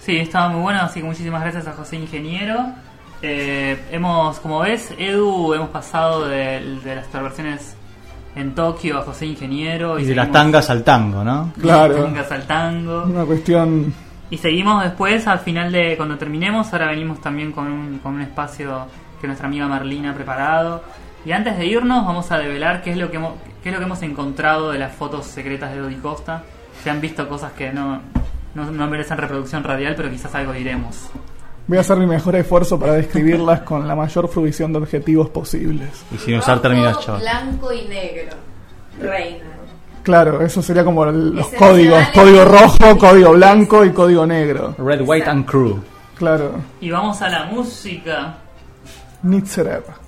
Sí, 0.00 0.16
estaba 0.16 0.48
muy 0.48 0.62
bueno, 0.62 0.80
así 0.82 1.00
que 1.00 1.06
muchísimas 1.06 1.42
gracias 1.42 1.66
a 1.66 1.72
José 1.72 1.96
Ingeniero. 1.96 2.58
Eh, 3.22 3.78
hemos, 3.90 4.38
como 4.40 4.60
ves, 4.60 4.92
Edu, 4.98 5.54
hemos 5.54 5.68
pasado 5.70 6.26
de, 6.28 6.78
de 6.84 6.94
las 6.96 7.06
perversiones 7.06 7.74
en 8.36 8.54
Tokio 8.54 8.98
a 8.98 9.02
José 9.02 9.26
Ingeniero. 9.26 9.98
Y 9.98 10.04
de 10.04 10.14
las 10.14 10.30
tangas 10.32 10.68
al 10.68 10.82
tango, 10.82 11.22
¿no? 11.24 11.52
de 11.56 11.66
las 11.66 11.94
tangas 11.94 12.32
al 12.32 12.46
tango. 12.46 13.04
Una 13.04 13.24
cuestión. 13.24 13.94
Y 14.30 14.38
seguimos 14.38 14.82
después, 14.82 15.26
al 15.28 15.38
final 15.38 15.70
de 15.70 15.96
cuando 15.96 16.18
terminemos, 16.18 16.72
ahora 16.72 16.88
venimos 16.88 17.20
también 17.20 17.52
con 17.52 17.70
un, 17.70 17.98
con 18.00 18.14
un 18.14 18.22
espacio 18.22 18.86
que 19.24 19.28
nuestra 19.28 19.48
amiga 19.48 19.66
Marlina 19.66 20.10
ha 20.10 20.14
preparado. 20.14 20.82
Y 21.24 21.32
antes 21.32 21.56
de 21.56 21.64
irnos, 21.64 22.04
vamos 22.04 22.30
a 22.30 22.36
develar 22.38 22.82
qué 22.82 22.90
es 22.90 22.98
lo 22.98 23.10
que 23.10 23.16
hemos, 23.16 23.32
qué 23.62 23.70
es 23.70 23.72
lo 23.72 23.78
que 23.78 23.86
hemos 23.86 24.02
encontrado 24.02 24.70
de 24.70 24.78
las 24.78 24.92
fotos 24.92 25.24
secretas 25.26 25.72
de 25.72 25.78
Dodi 25.78 25.94
Costa. 25.96 26.42
Se 26.82 26.90
han 26.90 27.00
visto 27.00 27.26
cosas 27.28 27.52
que 27.52 27.72
no, 27.72 28.00
no, 28.54 28.70
no 28.70 28.86
merecen 28.86 29.16
reproducción 29.16 29.64
radial, 29.64 29.94
pero 29.96 30.10
quizás 30.10 30.34
algo 30.34 30.52
diremos. 30.52 31.08
Voy 31.66 31.78
a 31.78 31.80
hacer 31.80 31.96
mi 31.96 32.04
mejor 32.06 32.36
esfuerzo 32.36 32.78
para 32.78 32.92
describirlas 32.92 33.60
con 33.60 33.88
la 33.88 33.94
mayor 33.96 34.28
fruición 34.28 34.70
de 34.74 34.80
objetivos 34.80 35.30
posibles. 35.30 35.88
Y 36.14 36.18
sin 36.18 36.36
usar 36.36 36.60
términos 36.60 37.00
chavos. 37.00 37.22
Blanco 37.22 37.72
y 37.72 37.88
negro. 37.88 38.36
Reina. 39.00 39.44
Claro, 40.02 40.42
eso 40.42 40.60
sería 40.60 40.84
como 40.84 41.04
el- 41.06 41.34
los 41.36 41.46
códigos: 41.48 42.06
código 42.14 42.44
rojo, 42.44 42.98
código 42.98 43.32
blanco 43.32 43.82
y 43.86 43.90
código 43.92 44.26
negro. 44.26 44.74
Red, 44.76 45.00
White 45.06 45.30
and 45.30 45.46
Crew. 45.46 45.82
Claro, 46.18 46.52
Y 46.82 46.90
vamos 46.90 47.20
a 47.22 47.28
la 47.30 47.44
música. 47.46 48.34
Nizzereva. 49.24 50.03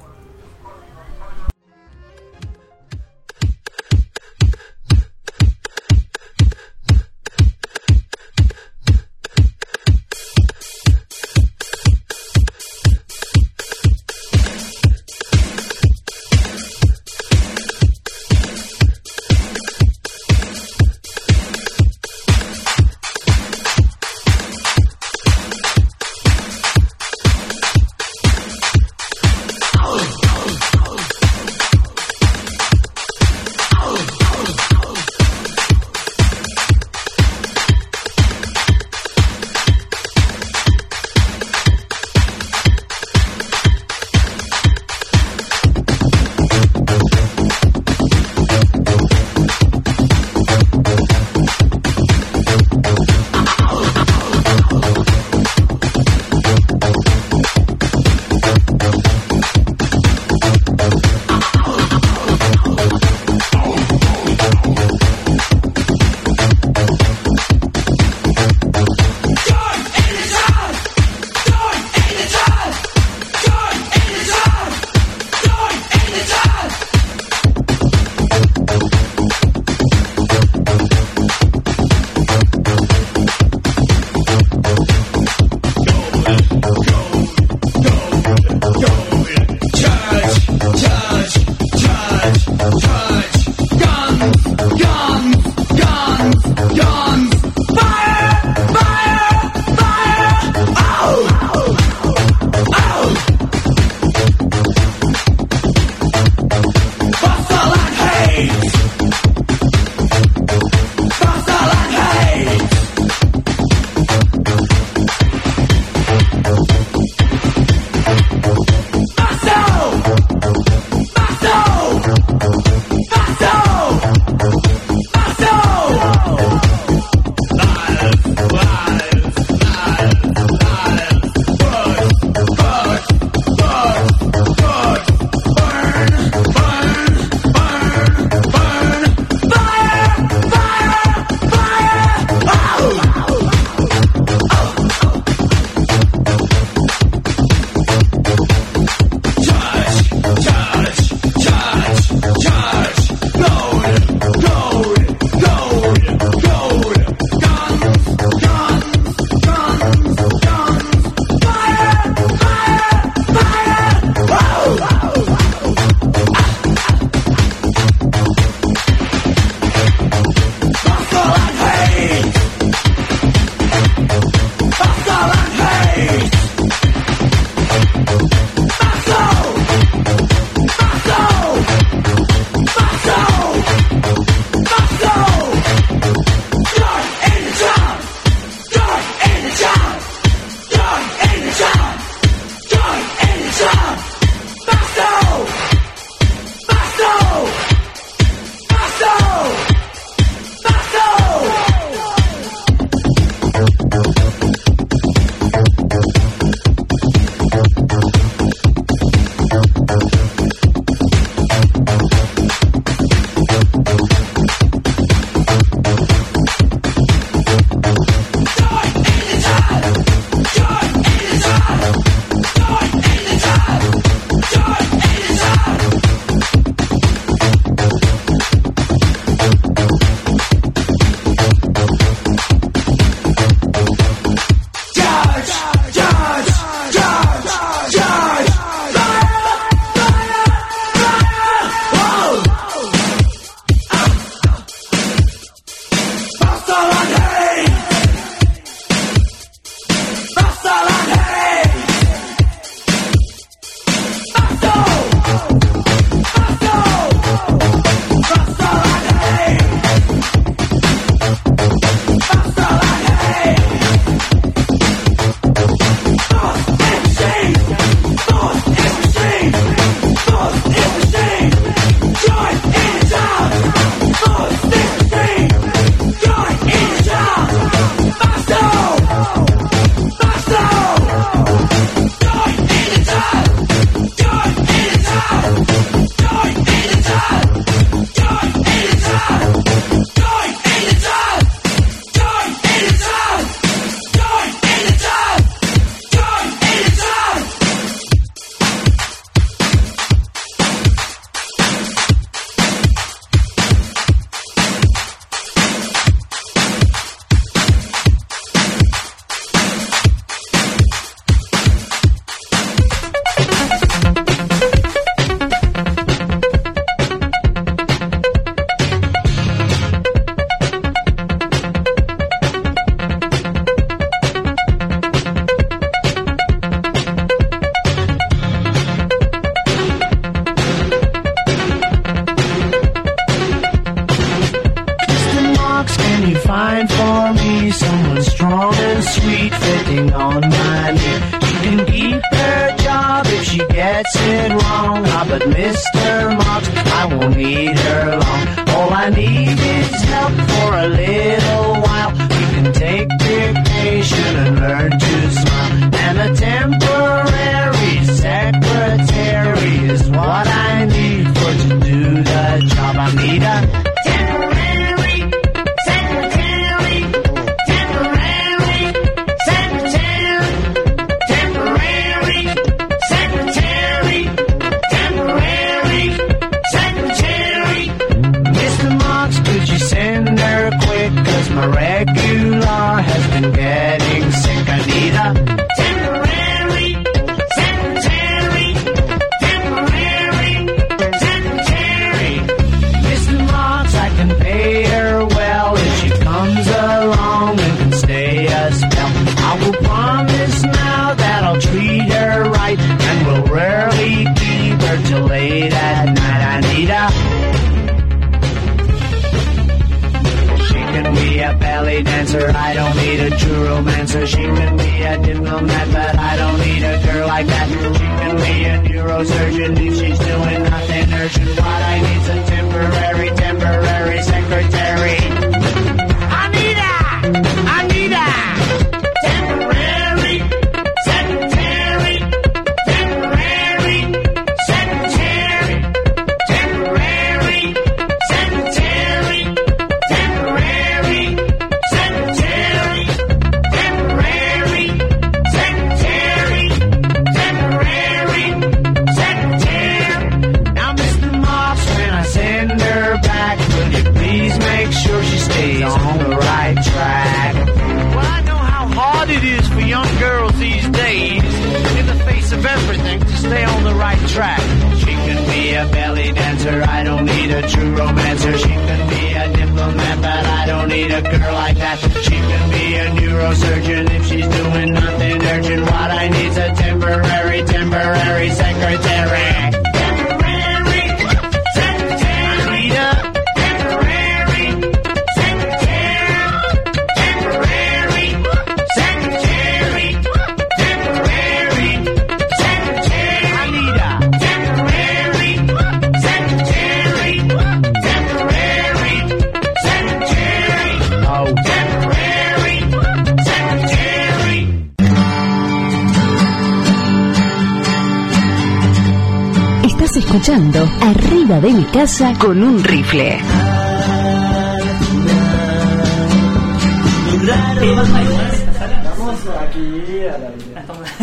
Estás 509.98 510.16
escuchando 510.18 510.86
Arriba 511.00 511.58
de 511.58 511.72
mi 511.72 511.84
casa 511.84 512.34
con 512.38 512.62
un 512.62 512.84
rifle. 512.84 513.38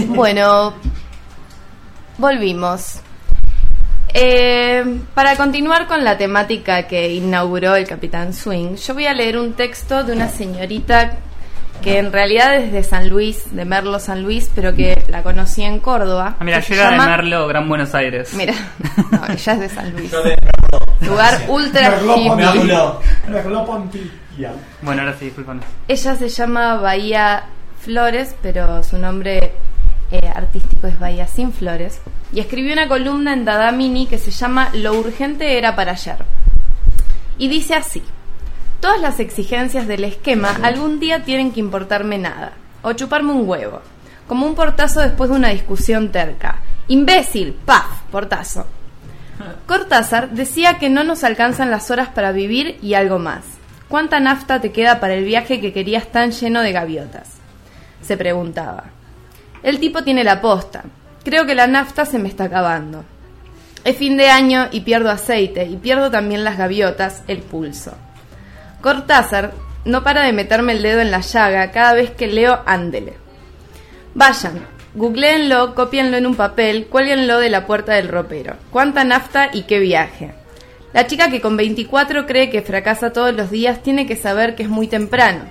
Bueno, 0.08 0.74
volvimos. 2.18 2.96
Eh, 4.12 4.84
para 5.14 5.36
continuar 5.36 5.86
con 5.86 6.04
la 6.04 6.18
temática 6.18 6.88
que 6.88 7.14
inauguró 7.14 7.76
el 7.76 7.88
Capitán 7.88 8.34
Swing, 8.34 8.76
yo 8.76 8.96
voy 8.96 9.06
a 9.06 9.14
leer 9.14 9.38
un 9.38 9.54
texto 9.54 10.04
de 10.04 10.14
una 10.14 10.30
señorita 10.30 11.20
que 11.84 12.00
en 12.00 12.12
realidad 12.12 12.56
es 12.56 12.72
de 12.72 12.84
San 12.84 13.10
Luis, 13.10 13.56
de 13.56 13.66
Merlo 13.66 14.00
San 14.00 14.24
Luis, 14.24 14.50
pero 14.56 14.74
que 14.74 15.04
la 15.10 15.22
conocí 15.24 15.64
en 15.64 15.80
Córdoba. 15.80 16.36
Ah, 16.40 16.44
mira, 16.44 16.62
se 16.62 16.74
llega 16.74 16.92
llama- 16.92 17.04
de 17.06 17.10
Merlo, 17.12 17.48
Gran 17.48 17.68
Buenos 17.70 17.94
Aires. 17.94 18.34
Mira, 18.34 18.54
no, 19.12 19.26
ella 19.28 19.54
es 19.54 19.60
de 19.60 19.70
San 19.70 19.92
Luis. 19.92 20.12
Lugar 21.02 21.42
ultra 21.50 22.00
hippie. 22.00 22.32
Bueno, 24.82 25.02
ahora 25.02 25.16
sí, 25.20 25.26
disculpanos. 25.26 25.66
Ella 25.88 26.16
se 26.16 26.30
llama 26.30 26.76
Bahía 26.78 27.44
Flores, 27.82 28.36
pero 28.42 28.82
su 28.84 28.98
nombre 28.98 29.52
eh, 30.12 30.32
artístico 30.34 30.88
es 30.88 30.98
Bahía 31.00 31.28
Sin 31.28 31.52
Flores. 31.54 32.00
Y 32.32 32.40
escribió 32.40 32.74
una 32.74 32.88
columna 32.88 33.34
en 33.34 33.46
Dada 33.46 33.72
Mini 33.72 34.08
que 34.08 34.18
se 34.18 34.32
llama 34.32 34.70
Lo 34.74 34.94
urgente 34.94 35.58
era 35.58 35.76
para 35.76 35.92
ayer. 35.92 36.18
Y 37.38 37.48
dice 37.48 37.76
así. 37.76 38.02
Todas 38.84 39.00
las 39.00 39.22
exigencias 39.22 39.88
del 39.88 40.04
esquema 40.04 40.60
algún 40.62 41.00
día 41.00 41.24
tienen 41.24 41.54
que 41.54 41.62
importarme 41.62 42.18
nada, 42.18 42.52
o 42.82 42.92
chuparme 42.92 43.32
un 43.32 43.48
huevo, 43.48 43.80
como 44.28 44.46
un 44.46 44.56
portazo 44.56 45.00
después 45.00 45.30
de 45.30 45.38
una 45.38 45.52
discusión 45.52 46.12
terca. 46.12 46.58
Imbécil, 46.90 47.54
paf, 47.54 48.02
portazo. 48.12 48.68
Cortázar 49.68 50.32
decía 50.32 50.80
que 50.80 50.90
no 50.90 51.06
nos 51.06 51.24
alcanzan 51.24 51.72
las 51.72 51.92
horas 51.92 52.10
para 52.10 52.34
vivir 52.34 52.78
y 52.82 52.96
algo 52.96 53.20
más. 53.20 53.46
¿Cuánta 53.88 54.20
nafta 54.20 54.60
te 54.60 54.74
queda 54.74 55.00
para 55.00 55.14
el 55.14 55.24
viaje 55.24 55.62
que 55.62 55.72
querías 55.72 56.12
tan 56.12 56.32
lleno 56.32 56.60
de 56.60 56.74
gaviotas? 56.74 57.30
Se 58.02 58.18
preguntaba. 58.18 58.84
El 59.64 59.80
tipo 59.80 60.04
tiene 60.04 60.26
la 60.26 60.42
posta. 60.42 60.84
Creo 61.24 61.46
que 61.46 61.56
la 61.56 61.68
nafta 61.68 62.04
se 62.04 62.20
me 62.20 62.28
está 62.28 62.44
acabando. 62.44 63.06
Es 63.86 63.96
fin 63.96 64.18
de 64.18 64.30
año 64.30 64.68
y 64.74 64.82
pierdo 64.82 65.10
aceite 65.10 65.64
y 65.68 65.78
pierdo 65.78 66.12
también 66.12 66.44
las 66.44 66.58
gaviotas, 66.58 67.24
el 67.30 67.40
pulso. 67.44 67.94
Cortázar 68.84 69.54
no 69.86 70.04
para 70.04 70.24
de 70.24 70.34
meterme 70.34 70.74
el 70.74 70.84
dedo 70.84 71.00
en 71.00 71.10
la 71.10 71.22
llaga 71.22 71.72
cada 71.72 71.94
vez 71.94 72.12
que 72.12 72.28
leo 72.28 72.60
Ándele. 72.66 73.14
Vayan, 74.14 74.66
googleenlo, 74.94 75.74
copienlo 75.74 76.18
en 76.18 76.26
un 76.26 76.36
papel, 76.36 76.88
cuélguenlo 76.88 77.40
de 77.40 77.50
la 77.50 77.66
puerta 77.66 77.94
del 77.94 78.10
ropero. 78.10 78.58
¿Cuánta 78.72 79.06
nafta 79.06 79.50
y 79.54 79.64
qué 79.64 79.80
viaje? 79.80 80.34
La 80.92 81.08
chica 81.08 81.30
que 81.30 81.40
con 81.40 81.56
24 81.56 82.26
cree 82.26 82.50
que 82.50 82.62
fracasa 82.62 83.14
todos 83.14 83.34
los 83.34 83.50
días 83.50 83.82
tiene 83.82 84.06
que 84.06 84.18
saber 84.18 84.54
que 84.54 84.64
es 84.64 84.70
muy 84.70 84.88
temprano, 84.88 85.46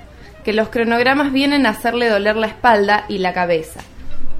que 0.44 0.52
los 0.52 0.68
cronogramas 0.68 1.32
vienen 1.32 1.64
a 1.64 1.70
hacerle 1.70 2.10
doler 2.10 2.36
la 2.36 2.48
espalda 2.48 3.06
y 3.08 3.16
la 3.16 3.32
cabeza, 3.32 3.80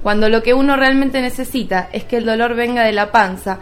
cuando 0.03 0.29
lo 0.29 0.43
que 0.43 0.53
uno 0.53 0.77
realmente 0.77 1.19
necesita 1.19 1.89
es 1.93 2.03
que 2.03 2.17
el 2.17 2.25
dolor 2.25 2.53
venga 2.53 2.83
de 2.83 2.93
la 2.93 3.11
panza, 3.11 3.57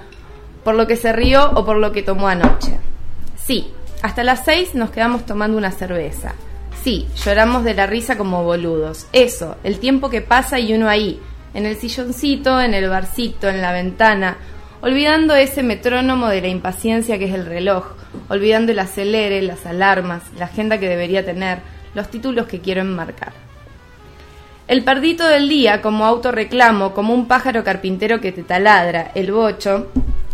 por 0.65 0.75
lo 0.75 0.87
que 0.87 0.97
se 0.97 1.13
rió 1.13 1.51
o 1.55 1.63
por 1.63 1.77
lo 1.77 1.93
que 1.93 2.03
tomó 2.03 2.27
anoche. 2.27 2.77
Sí, 3.37 3.71
hasta 4.01 4.23
las 4.23 4.45
6 4.45 4.75
nos 4.75 4.91
quedamos 4.91 5.25
tomando 5.25 5.57
una 5.57 5.71
cerveza. 5.71 6.33
Sí, 6.83 7.07
lloramos 7.23 7.63
de 7.63 7.75
la 7.75 7.85
risa 7.85 8.17
como 8.17 8.43
boludos. 8.43 9.05
Eso, 9.13 9.57
el 9.63 9.79
tiempo 9.79 10.09
que 10.09 10.21
pasa 10.21 10.59
y 10.59 10.73
uno 10.73 10.89
ahí, 10.89 11.19
en 11.53 11.65
el 11.65 11.75
silloncito, 11.75 12.59
en 12.59 12.73
el 12.73 12.89
barcito, 12.89 13.47
en 13.47 13.61
la 13.61 13.71
ventana, 13.71 14.37
olvidando 14.81 15.35
ese 15.35 15.61
metrónomo 15.61 16.27
de 16.27 16.41
la 16.41 16.47
impaciencia 16.47 17.19
que 17.19 17.25
es 17.25 17.35
el 17.35 17.45
reloj, 17.45 17.93
olvidando 18.29 18.71
el 18.71 18.79
acelere, 18.79 19.41
las 19.43 19.65
alarmas, 19.67 20.23
la 20.37 20.45
agenda 20.45 20.79
que 20.79 20.89
debería 20.89 21.23
tener, 21.23 21.59
los 21.93 22.09
títulos 22.09 22.47
que 22.47 22.61
quiero 22.61 22.81
enmarcar. 22.81 23.33
El 24.67 24.83
perdito 24.83 25.27
del 25.27 25.49
día 25.49 25.81
como 25.81 26.05
autorreclamo, 26.05 26.93
como 26.93 27.13
un 27.13 27.27
pájaro 27.27 27.63
carpintero 27.63 28.21
que 28.21 28.31
te 28.31 28.41
taladra, 28.41 29.11
el 29.13 29.31
bocho, 29.31 29.91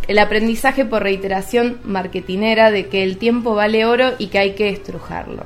El 0.07 0.19
aprendizaje 0.19 0.85
por 0.85 1.03
reiteración 1.03 1.79
marketinera 1.83 2.71
de 2.71 2.87
que 2.87 3.03
el 3.03 3.17
tiempo 3.17 3.55
vale 3.55 3.85
oro 3.85 4.13
y 4.17 4.27
que 4.27 4.39
hay 4.39 4.51
que 4.53 4.69
estrujarlo. 4.69 5.43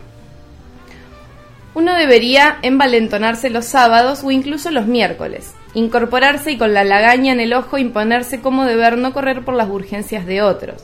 Uno 1.73 1.95
debería 1.95 2.57
envalentonarse 2.61 3.49
los 3.49 3.65
sábados 3.65 4.23
o 4.23 4.31
incluso 4.31 4.71
los 4.71 4.87
miércoles, 4.87 5.53
incorporarse 5.73 6.51
y 6.51 6.57
con 6.57 6.73
la 6.73 6.83
lagaña 6.83 7.31
en 7.31 7.39
el 7.39 7.53
ojo 7.53 7.77
imponerse 7.77 8.41
como 8.41 8.65
deber 8.65 8.97
no 8.97 9.13
correr 9.13 9.45
por 9.45 9.55
las 9.55 9.69
urgencias 9.69 10.25
de 10.25 10.41
otros, 10.41 10.83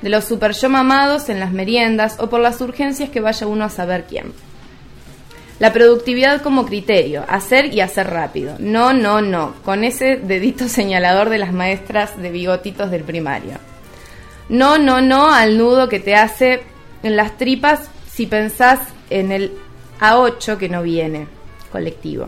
de 0.00 0.08
los 0.08 0.24
super 0.24 0.52
yo 0.52 0.70
mamados 0.70 1.28
en 1.28 1.40
las 1.40 1.52
meriendas 1.52 2.16
o 2.18 2.30
por 2.30 2.40
las 2.40 2.60
urgencias 2.62 3.10
que 3.10 3.20
vaya 3.20 3.46
uno 3.46 3.64
a 3.64 3.70
saber 3.70 4.06
quién. 4.08 4.32
La 5.60 5.72
productividad 5.72 6.42
como 6.42 6.66
criterio, 6.66 7.24
hacer 7.28 7.72
y 7.72 7.80
hacer 7.80 8.10
rápido. 8.10 8.56
No, 8.58 8.92
no, 8.92 9.22
no, 9.22 9.54
con 9.64 9.84
ese 9.84 10.16
dedito 10.16 10.68
señalador 10.68 11.28
de 11.28 11.38
las 11.38 11.52
maestras 11.52 12.20
de 12.20 12.30
bigotitos 12.30 12.90
del 12.90 13.04
primario. 13.04 13.58
No, 14.48 14.78
no, 14.78 15.00
no 15.00 15.32
al 15.32 15.56
nudo 15.56 15.88
que 15.88 16.00
te 16.00 16.16
hace 16.16 16.62
en 17.02 17.16
las 17.16 17.36
tripas 17.38 17.88
si 18.10 18.26
pensás 18.26 18.80
en 19.10 19.30
el 19.30 19.52
A8 20.00 20.56
que 20.56 20.68
no 20.68 20.82
viene, 20.82 21.28
colectivo. 21.70 22.26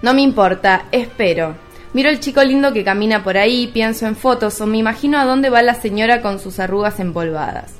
No 0.00 0.14
me 0.14 0.22
importa, 0.22 0.86
espero. 0.92 1.56
Miro 1.92 2.08
el 2.08 2.20
chico 2.20 2.42
lindo 2.42 2.72
que 2.72 2.84
camina 2.84 3.22
por 3.22 3.36
ahí, 3.36 3.68
pienso 3.72 4.06
en 4.06 4.16
fotos 4.16 4.60
o 4.60 4.66
me 4.66 4.78
imagino 4.78 5.18
a 5.18 5.24
dónde 5.24 5.50
va 5.50 5.62
la 5.62 5.74
señora 5.74 6.22
con 6.22 6.38
sus 6.38 6.58
arrugas 6.58 7.00
empolvadas. 7.00 7.74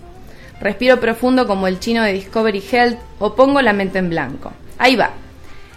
Respiro 0.60 0.98
profundo 0.98 1.46
como 1.46 1.68
el 1.68 1.78
chino 1.78 2.02
de 2.02 2.12
Discovery 2.12 2.62
Health 2.70 2.98
o 3.18 3.34
pongo 3.34 3.62
la 3.62 3.72
mente 3.72 3.98
en 3.98 4.10
blanco. 4.10 4.52
Ahí 4.78 4.96
va. 4.96 5.10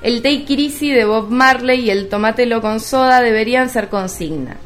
El 0.01 0.23
take 0.23 0.45
it 0.47 0.79
de 0.79 1.05
Bob 1.05 1.29
Marley 1.29 1.81
y 1.81 1.91
el 1.91 2.09
tomátelo 2.09 2.61
con 2.61 2.79
soda 2.79 3.21
deberían 3.21 3.69
ser 3.69 3.89
consigna. 3.89 4.57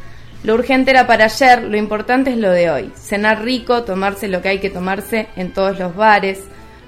Lo 0.43 0.53
urgente 0.53 0.91
era 0.91 1.07
para 1.07 1.25
ayer, 1.25 1.63
lo 1.63 1.75
importante 1.75 2.31
es 2.31 2.37
lo 2.37 2.51
de 2.51 2.69
hoy. 2.69 2.91
Cenar 2.95 3.43
rico, 3.43 3.83
tomarse 3.83 4.27
lo 4.27 4.41
que 4.41 4.49
hay 4.49 4.59
que 4.59 4.69
tomarse 4.69 5.27
en 5.35 5.51
todos 5.51 5.77
los 5.77 5.95
bares, 5.95 6.43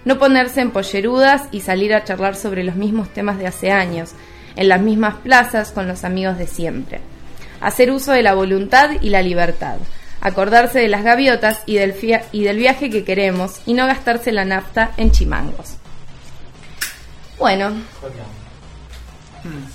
no 0.06 0.18
ponerse 0.18 0.62
en 0.62 0.72
pollerudas 0.72 1.50
y 1.52 1.62
salir 1.62 1.94
a 1.94 2.06
charlar 2.06 2.36
sobre 2.36 2.64
los 2.64 2.76
mismos 2.76 3.10
temas 3.10 3.38
de 3.38 3.48
hace 3.48 3.72
años, 3.72 4.12
en 4.56 4.70
las 4.70 4.80
mismas 4.80 5.16
plazas 5.16 5.72
con 5.72 5.88
los 5.88 6.06
amigos 6.06 6.38
de 6.38 6.48
siempre. 6.48 7.02
Hacer 7.60 7.92
uso 7.92 8.14
de 8.14 8.24
la 8.24 8.34
voluntad 8.34 8.92
y 9.02 9.10
la 9.10 9.22
libertad. 9.22 9.78
Acordarse 10.22 10.80
de 10.80 10.88
las 10.88 11.04
gaviotas 11.04 11.62
y 11.66 11.76
del, 11.76 11.96
y 12.32 12.44
del 12.44 12.58
viaje 12.58 12.90
que 12.90 13.04
queremos 13.04 13.62
y 13.66 13.74
no 13.74 13.86
gastarse 13.88 14.32
la 14.32 14.46
nafta 14.46 14.92
en 14.98 15.12
chimangos. 15.12 15.76
Bueno, 17.38 17.72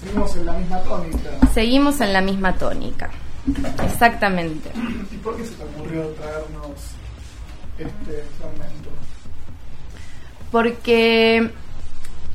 Seguimos 0.00 0.36
en 0.36 0.46
la 0.46 0.52
misma 0.52 0.78
tónica. 0.82 1.30
seguimos 1.54 2.00
en 2.00 2.12
la 2.12 2.20
misma 2.20 2.54
tónica. 2.54 3.10
Exactamente. 3.84 4.70
¿Y 5.10 5.16
por 5.16 5.36
qué 5.36 5.44
se 5.44 5.54
te 5.54 5.62
ocurrió 5.64 6.06
traernos 6.08 6.70
este 7.78 8.24
fragmento? 8.38 8.90
Porque 10.50 11.50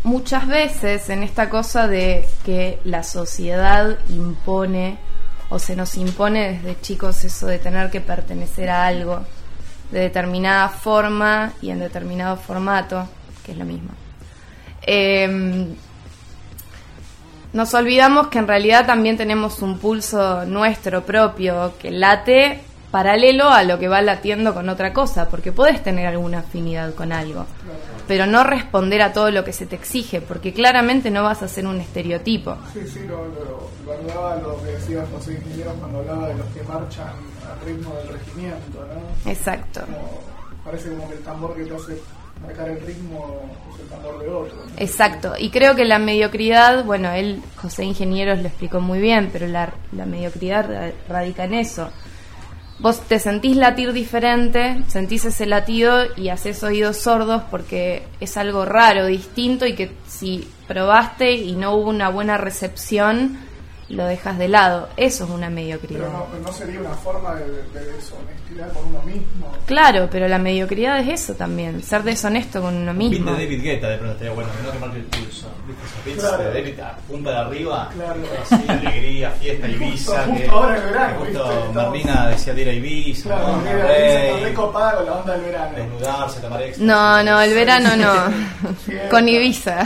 muchas 0.03 0.47
veces 0.47 1.09
en 1.09 1.23
esta 1.23 1.49
cosa 1.49 1.87
de 1.87 2.27
que 2.45 2.79
la 2.83 3.03
sociedad 3.03 3.97
impone 4.09 4.97
o 5.49 5.59
se 5.59 5.75
nos 5.75 5.95
impone 5.95 6.53
desde 6.53 6.81
chicos 6.81 7.23
eso 7.23 7.47
de 7.47 7.59
tener 7.59 7.89
que 7.89 8.01
pertenecer 8.01 8.69
a 8.69 8.85
algo 8.87 9.21
de 9.91 10.01
determinada 10.01 10.69
forma 10.69 11.53
y 11.61 11.69
en 11.69 11.79
determinado 11.79 12.35
formato, 12.35 13.07
que 13.45 13.53
es 13.53 13.57
lo 13.57 13.65
mismo. 13.65 13.89
Em, 14.81 15.75
nos 17.53 17.73
olvidamos 17.73 18.27
que 18.27 18.39
en 18.39 18.47
realidad 18.47 18.85
también 18.85 19.17
tenemos 19.17 19.61
un 19.61 19.79
pulso 19.79 20.45
nuestro 20.45 21.03
propio 21.05 21.73
que 21.79 21.91
late 21.91 22.61
paralelo 22.91 23.49
a 23.49 23.63
lo 23.63 23.79
que 23.79 23.87
va 23.87 24.01
latiendo 24.01 24.53
con 24.53 24.69
otra 24.69 24.93
cosa, 24.93 25.29
porque 25.29 25.51
podés 25.51 25.83
tener 25.83 26.07
alguna 26.07 26.39
afinidad 26.39 26.93
con 26.93 27.11
algo, 27.11 27.45
pero 28.07 28.25
no 28.25 28.43
responder 28.43 29.01
a 29.01 29.13
todo 29.13 29.31
lo 29.31 29.43
que 29.43 29.53
se 29.53 29.65
te 29.65 29.75
exige, 29.75 30.21
porque 30.21 30.53
claramente 30.53 31.11
no 31.11 31.23
vas 31.23 31.41
a 31.43 31.47
ser 31.47 31.67
un 31.67 31.79
estereotipo. 31.79 32.57
Sí, 32.73 32.81
sí, 32.87 32.99
hablaba 33.93 34.35
lo 34.37 34.61
que 34.63 34.71
decía 34.71 35.05
José 35.11 35.33
Ingeniero 35.33 35.73
cuando 35.73 35.99
hablaba 35.99 36.27
de 36.29 36.35
los 36.35 36.47
que 36.47 36.63
marchan 36.63 37.07
al 37.49 37.65
ritmo 37.65 37.93
del 37.95 38.07
regimiento, 38.09 38.85
¿no? 39.25 39.31
Exacto. 39.31 39.81
Como- 39.81 40.21
parece 40.65 40.89
como 40.89 41.07
que 41.07 41.15
el 41.15 41.21
tambor 41.23 41.55
que 41.55 41.63
te 41.63 41.75
hace 41.75 42.01
marcar 42.43 42.69
el 42.69 42.81
ritmo 42.81 43.49
es 43.73 43.79
el 43.81 43.87
tambor 43.87 44.19
de 44.19 44.27
otro. 44.29 44.55
¿no? 44.57 44.71
Exacto, 44.77 45.33
y 45.39 45.49
creo 45.49 45.75
que 45.75 45.85
la 45.85 45.97
mediocridad, 45.99 46.83
bueno, 46.83 47.11
él, 47.11 47.41
José 47.55 47.83
Ingenieros, 47.85 48.39
lo 48.41 48.47
explicó 48.47 48.79
muy 48.81 48.99
bien, 48.99 49.29
pero 49.31 49.47
la, 49.47 49.73
la 49.93 50.05
mediocridad 50.05 50.69
ra- 50.69 50.91
radica 51.07 51.45
en 51.45 51.53
eso. 51.53 51.89
Vos 52.79 52.99
te 53.01 53.17
sentís 53.17 53.55
latir 53.57 53.91
diferente, 53.91 54.83
sentís 54.87 55.25
ese 55.25 55.47
latido 55.47 56.03
y 56.15 56.29
haces 56.29 56.61
oídos 56.63 56.97
sordos 56.97 57.41
porque 57.49 58.03
es 58.19 58.37
algo 58.37 58.65
raro, 58.65 59.07
distinto 59.07 59.65
y 59.65 59.73
que 59.73 59.91
si 60.07 60.47
probaste 60.67 61.31
y 61.31 61.55
no 61.55 61.73
hubo 61.73 61.89
una 61.89 62.09
buena 62.09 62.37
recepción, 62.37 63.39
lo 63.89 64.05
dejas 64.05 64.37
de 64.37 64.47
lado. 64.49 64.89
Eso 64.97 65.23
es 65.23 65.29
una 65.29 65.49
mediocridad. 65.49 66.07
Pero 66.07 66.27
no, 66.41 66.45
no 66.47 66.51
sería 66.53 66.79
una 66.81 66.89
forma 66.91 67.35
de, 67.35 67.45
de 67.45 67.85
deshonestidad 67.93 68.73
con 68.73 68.87
uno 68.87 69.01
mismo. 69.03 69.51
Claro, 69.65 70.07
pero 70.11 70.27
la 70.27 70.37
mediocridad 70.37 70.99
es 70.99 71.21
eso 71.21 71.33
también, 71.35 71.81
ser 71.83 72.03
deshonesto 72.03 72.61
con 72.61 72.75
uno 72.75 72.91
Un 72.91 72.97
mismo. 72.97 73.31
de 73.31 73.43
David 73.45 73.61
Guetta 73.63 73.87
de 73.89 73.97
pronto 73.97 74.13
estaría 74.13 74.33
bueno, 74.33 74.49
no 74.65 74.71
que 74.71 74.79
marque 74.79 74.97
el 74.97 75.03
pulso. 75.05 75.49
¿Viste 75.67 76.11
esos 76.11 76.29
Claro. 76.29 76.43
de 76.43 76.59
David 76.61 76.79
a 76.79 76.97
punta 77.07 77.29
de 77.31 77.37
arriba? 77.37 77.89
Claro. 77.93 78.19
Así, 78.43 78.65
alegría, 78.67 79.31
fiesta, 79.31 79.67
Ibiza. 79.69 80.23
justo 80.23 80.35
que, 80.37 80.47
ahora 80.49 80.77
en 80.77 80.83
verano, 80.83 81.19
justo 81.19 81.71
Marlina 81.73 82.27
decía 82.27 82.53
de 82.53 82.61
ir 82.61 82.69
a 82.69 82.73
Ibiza. 82.73 83.23
Claro, 83.29 83.47
¿no? 83.57 83.87
Rey, 83.87 84.53
copada 84.53 84.95
con 84.97 85.05
la 85.05 85.13
onda 85.13 85.33
del 85.33 85.41
verano. 85.45 85.77
desnudarse, 85.77 86.39
tomar 86.41 86.61
extra. 86.61 86.85
No, 86.85 87.23
no, 87.23 87.41
el 87.41 87.53
verano 87.53 87.95
no. 87.95 88.13
Con 89.09 89.27
Ibiza, 89.29 89.83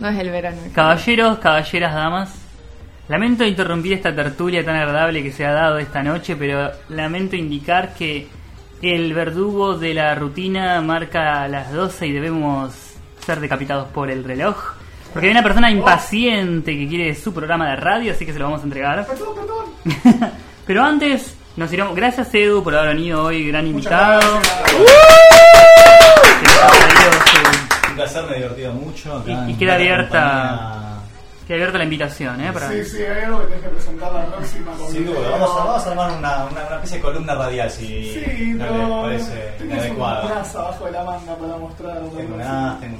no 0.00 0.08
es 0.08 0.18
el 0.18 0.30
verano. 0.30 0.56
Caballeros, 0.74 1.38
caballeras, 1.38 1.94
damas. 1.94 2.30
Lamento 3.08 3.44
interrumpir 3.44 3.92
esta 3.92 4.14
tertulia 4.14 4.64
tan 4.64 4.76
agradable 4.76 5.22
que 5.22 5.30
se 5.30 5.44
ha 5.44 5.52
dado 5.52 5.78
esta 5.78 6.02
noche, 6.02 6.36
pero 6.36 6.70
lamento 6.88 7.36
indicar 7.36 7.92
que 7.94 8.26
el 8.80 9.12
verdugo 9.12 9.76
de 9.76 9.92
la 9.94 10.14
rutina 10.14 10.80
marca 10.80 11.46
las 11.48 11.70
12 11.72 12.06
y 12.06 12.12
debemos 12.12 12.72
ser 13.24 13.40
decapitados 13.40 13.88
por 13.88 14.10
el 14.10 14.24
reloj. 14.24 14.56
Porque 15.12 15.26
hay 15.28 15.32
una 15.32 15.42
persona 15.42 15.70
impaciente 15.70 16.76
que 16.76 16.88
quiere 16.88 17.14
su 17.14 17.32
programa 17.34 17.68
de 17.70 17.76
radio, 17.76 18.12
así 18.12 18.24
que 18.26 18.32
se 18.32 18.38
lo 18.38 18.46
vamos 18.46 18.62
a 18.62 18.64
entregar. 18.64 19.06
Perdón, 19.06 19.28
perdón. 19.36 20.30
Pero 20.66 20.82
antes, 20.82 21.36
nos 21.56 21.70
iremos. 21.72 21.94
Gracias, 21.94 22.34
Edu, 22.34 22.64
por 22.64 22.74
haber 22.74 22.96
venido 22.96 23.22
hoy, 23.22 23.46
gran 23.48 23.70
Muchas 23.70 23.92
invitado. 23.92 24.40
su- 24.40 24.54
Un 27.90 27.96
placer, 27.96 28.24
me 28.24 28.32
he 28.32 28.36
divertido 28.38 28.72
mucho. 28.72 29.16
acá 29.18 29.46
Y- 29.48 29.54
queda 29.54 29.74
abierta- 29.74 30.58
compañía. 30.58 30.83
Queda 31.46 31.56
abierta 31.56 31.78
la 31.78 31.84
invitación, 31.84 32.40
¿eh? 32.40 32.50
Para... 32.52 32.70
Sí, 32.70 32.84
sí, 32.84 33.02
hay 33.02 33.24
algo 33.24 33.40
que 33.40 33.46
tenés 33.46 33.62
que 33.62 33.68
presentar 33.68 34.12
la 34.12 34.26
próxima. 34.26 34.72
Sin 34.90 35.06
duda, 35.06 35.30
vamos 35.30 35.50
a, 35.50 35.64
vamos 35.64 35.86
a 35.86 35.90
armar 35.90 36.10
una, 36.18 36.36
una, 36.46 36.66
una 36.66 36.74
especie 36.76 36.96
de 36.96 37.02
columna 37.02 37.34
radial 37.34 37.70
si 37.70 37.86
Sí, 38.14 38.52
no 38.54 38.66
no, 38.70 39.08
les 39.08 39.22
parece 39.22 39.40
tenés 39.58 39.60
un 39.60 39.66
inadecuado. 39.78 40.28
abajo 40.28 40.84
de 40.86 40.90
la 40.92 41.04
manga 41.04 41.36
para 41.36 41.56
mostrar. 41.58 42.00
¿no? 42.00 42.08
Tengo 42.08 42.34
una, 42.34 42.78
tengo, 42.80 42.96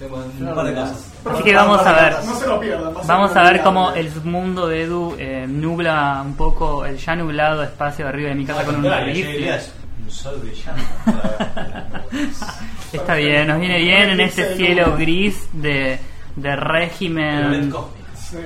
tengo 0.00 0.16
un 0.50 0.54
par 0.56 0.64
de 0.66 0.74
cosas. 0.74 1.12
Así 1.26 1.42
que 1.44 1.54
vamos 1.54 1.86
a 1.86 1.92
ver. 1.92 2.12
No 2.24 2.34
se 2.34 2.46
lo 2.48 2.60
pierdan. 2.60 2.94
Vamos 3.06 3.36
a 3.36 3.42
ver 3.44 3.60
cómo 3.62 3.92
el 3.92 4.10
mundo 4.24 4.66
de 4.66 4.82
Edu 4.82 5.14
eh, 5.18 5.46
nubla 5.48 6.22
un 6.24 6.34
poco 6.34 6.84
el 6.86 6.96
ya 6.98 7.14
nublado 7.14 7.62
espacio 7.62 8.04
de 8.06 8.08
arriba 8.08 8.28
de 8.30 8.34
mi 8.34 8.44
casa 8.46 8.60
Al 8.60 8.66
con 8.66 8.76
un 8.76 8.82
rifle. 8.82 9.32
diría, 9.32 9.56
es 9.56 9.72
un 10.02 10.10
sol 10.10 10.40
brillante. 10.42 10.82
Está 12.92 13.14
bien, 13.14 13.46
nos 13.46 13.60
viene 13.60 13.78
bien 13.78 14.10
en 14.10 14.20
este 14.20 14.56
cielo 14.56 14.96
gris 14.96 15.48
de, 15.52 15.98
de 16.36 16.56
régimen 16.56 17.72
Sí. 18.14 18.38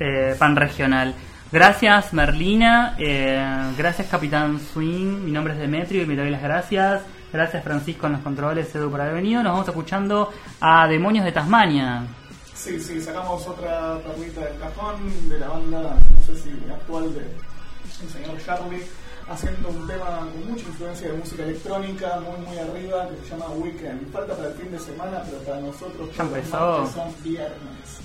eh, 0.00 0.34
pan 0.38 0.56
regional. 0.56 1.14
Gracias 1.50 2.12
Merlina, 2.12 2.94
eh, 2.98 3.72
gracias 3.76 4.08
Capitán 4.08 4.60
Swing, 4.60 5.24
mi 5.24 5.30
nombre 5.32 5.54
es 5.54 5.58
Demetrio 5.58 6.02
y 6.02 6.06
me 6.06 6.14
doy 6.16 6.30
las 6.30 6.42
gracias. 6.42 7.02
Gracias 7.32 7.62
Francisco 7.62 8.06
en 8.06 8.12
los 8.14 8.22
controles, 8.22 8.74
Edu 8.74 8.90
por 8.90 9.00
haber 9.00 9.14
venido. 9.14 9.42
Nos 9.42 9.52
vamos 9.52 9.68
escuchando 9.68 10.32
a 10.60 10.86
Demonios 10.88 11.24
de 11.24 11.32
Tasmania. 11.32 12.02
Sí, 12.54 12.80
sí, 12.80 13.00
sacamos 13.00 13.46
otra 13.46 13.98
perlita 13.98 14.40
del 14.40 14.58
cajón 14.58 15.28
de 15.28 15.38
la 15.38 15.48
banda, 15.48 15.96
no 16.10 16.22
sé 16.26 16.34
si 16.36 16.50
actual 16.72 17.14
de 17.14 17.20
el 17.20 18.08
señor 18.10 18.36
Charlie, 18.44 18.82
haciendo 19.30 19.68
un 19.68 19.86
tema 19.86 20.18
con 20.32 20.48
mucha 20.50 20.64
influencia 20.66 21.08
de 21.12 21.18
música 21.18 21.42
electrónica, 21.44 22.20
muy 22.20 22.46
muy 22.46 22.58
arriba, 22.58 23.08
que 23.08 23.24
se 23.24 23.30
llama 23.30 23.48
Weekend. 23.50 24.10
Falta 24.12 24.34
para 24.34 24.48
el 24.48 24.54
fin 24.54 24.70
de 24.72 24.78
semana, 24.78 25.22
pero 25.26 25.38
para 25.42 25.60
nosotros 25.60 26.08
Ya 26.16 26.22
empezó. 26.24 26.86
son 26.92 27.14
viernes. 27.22 28.00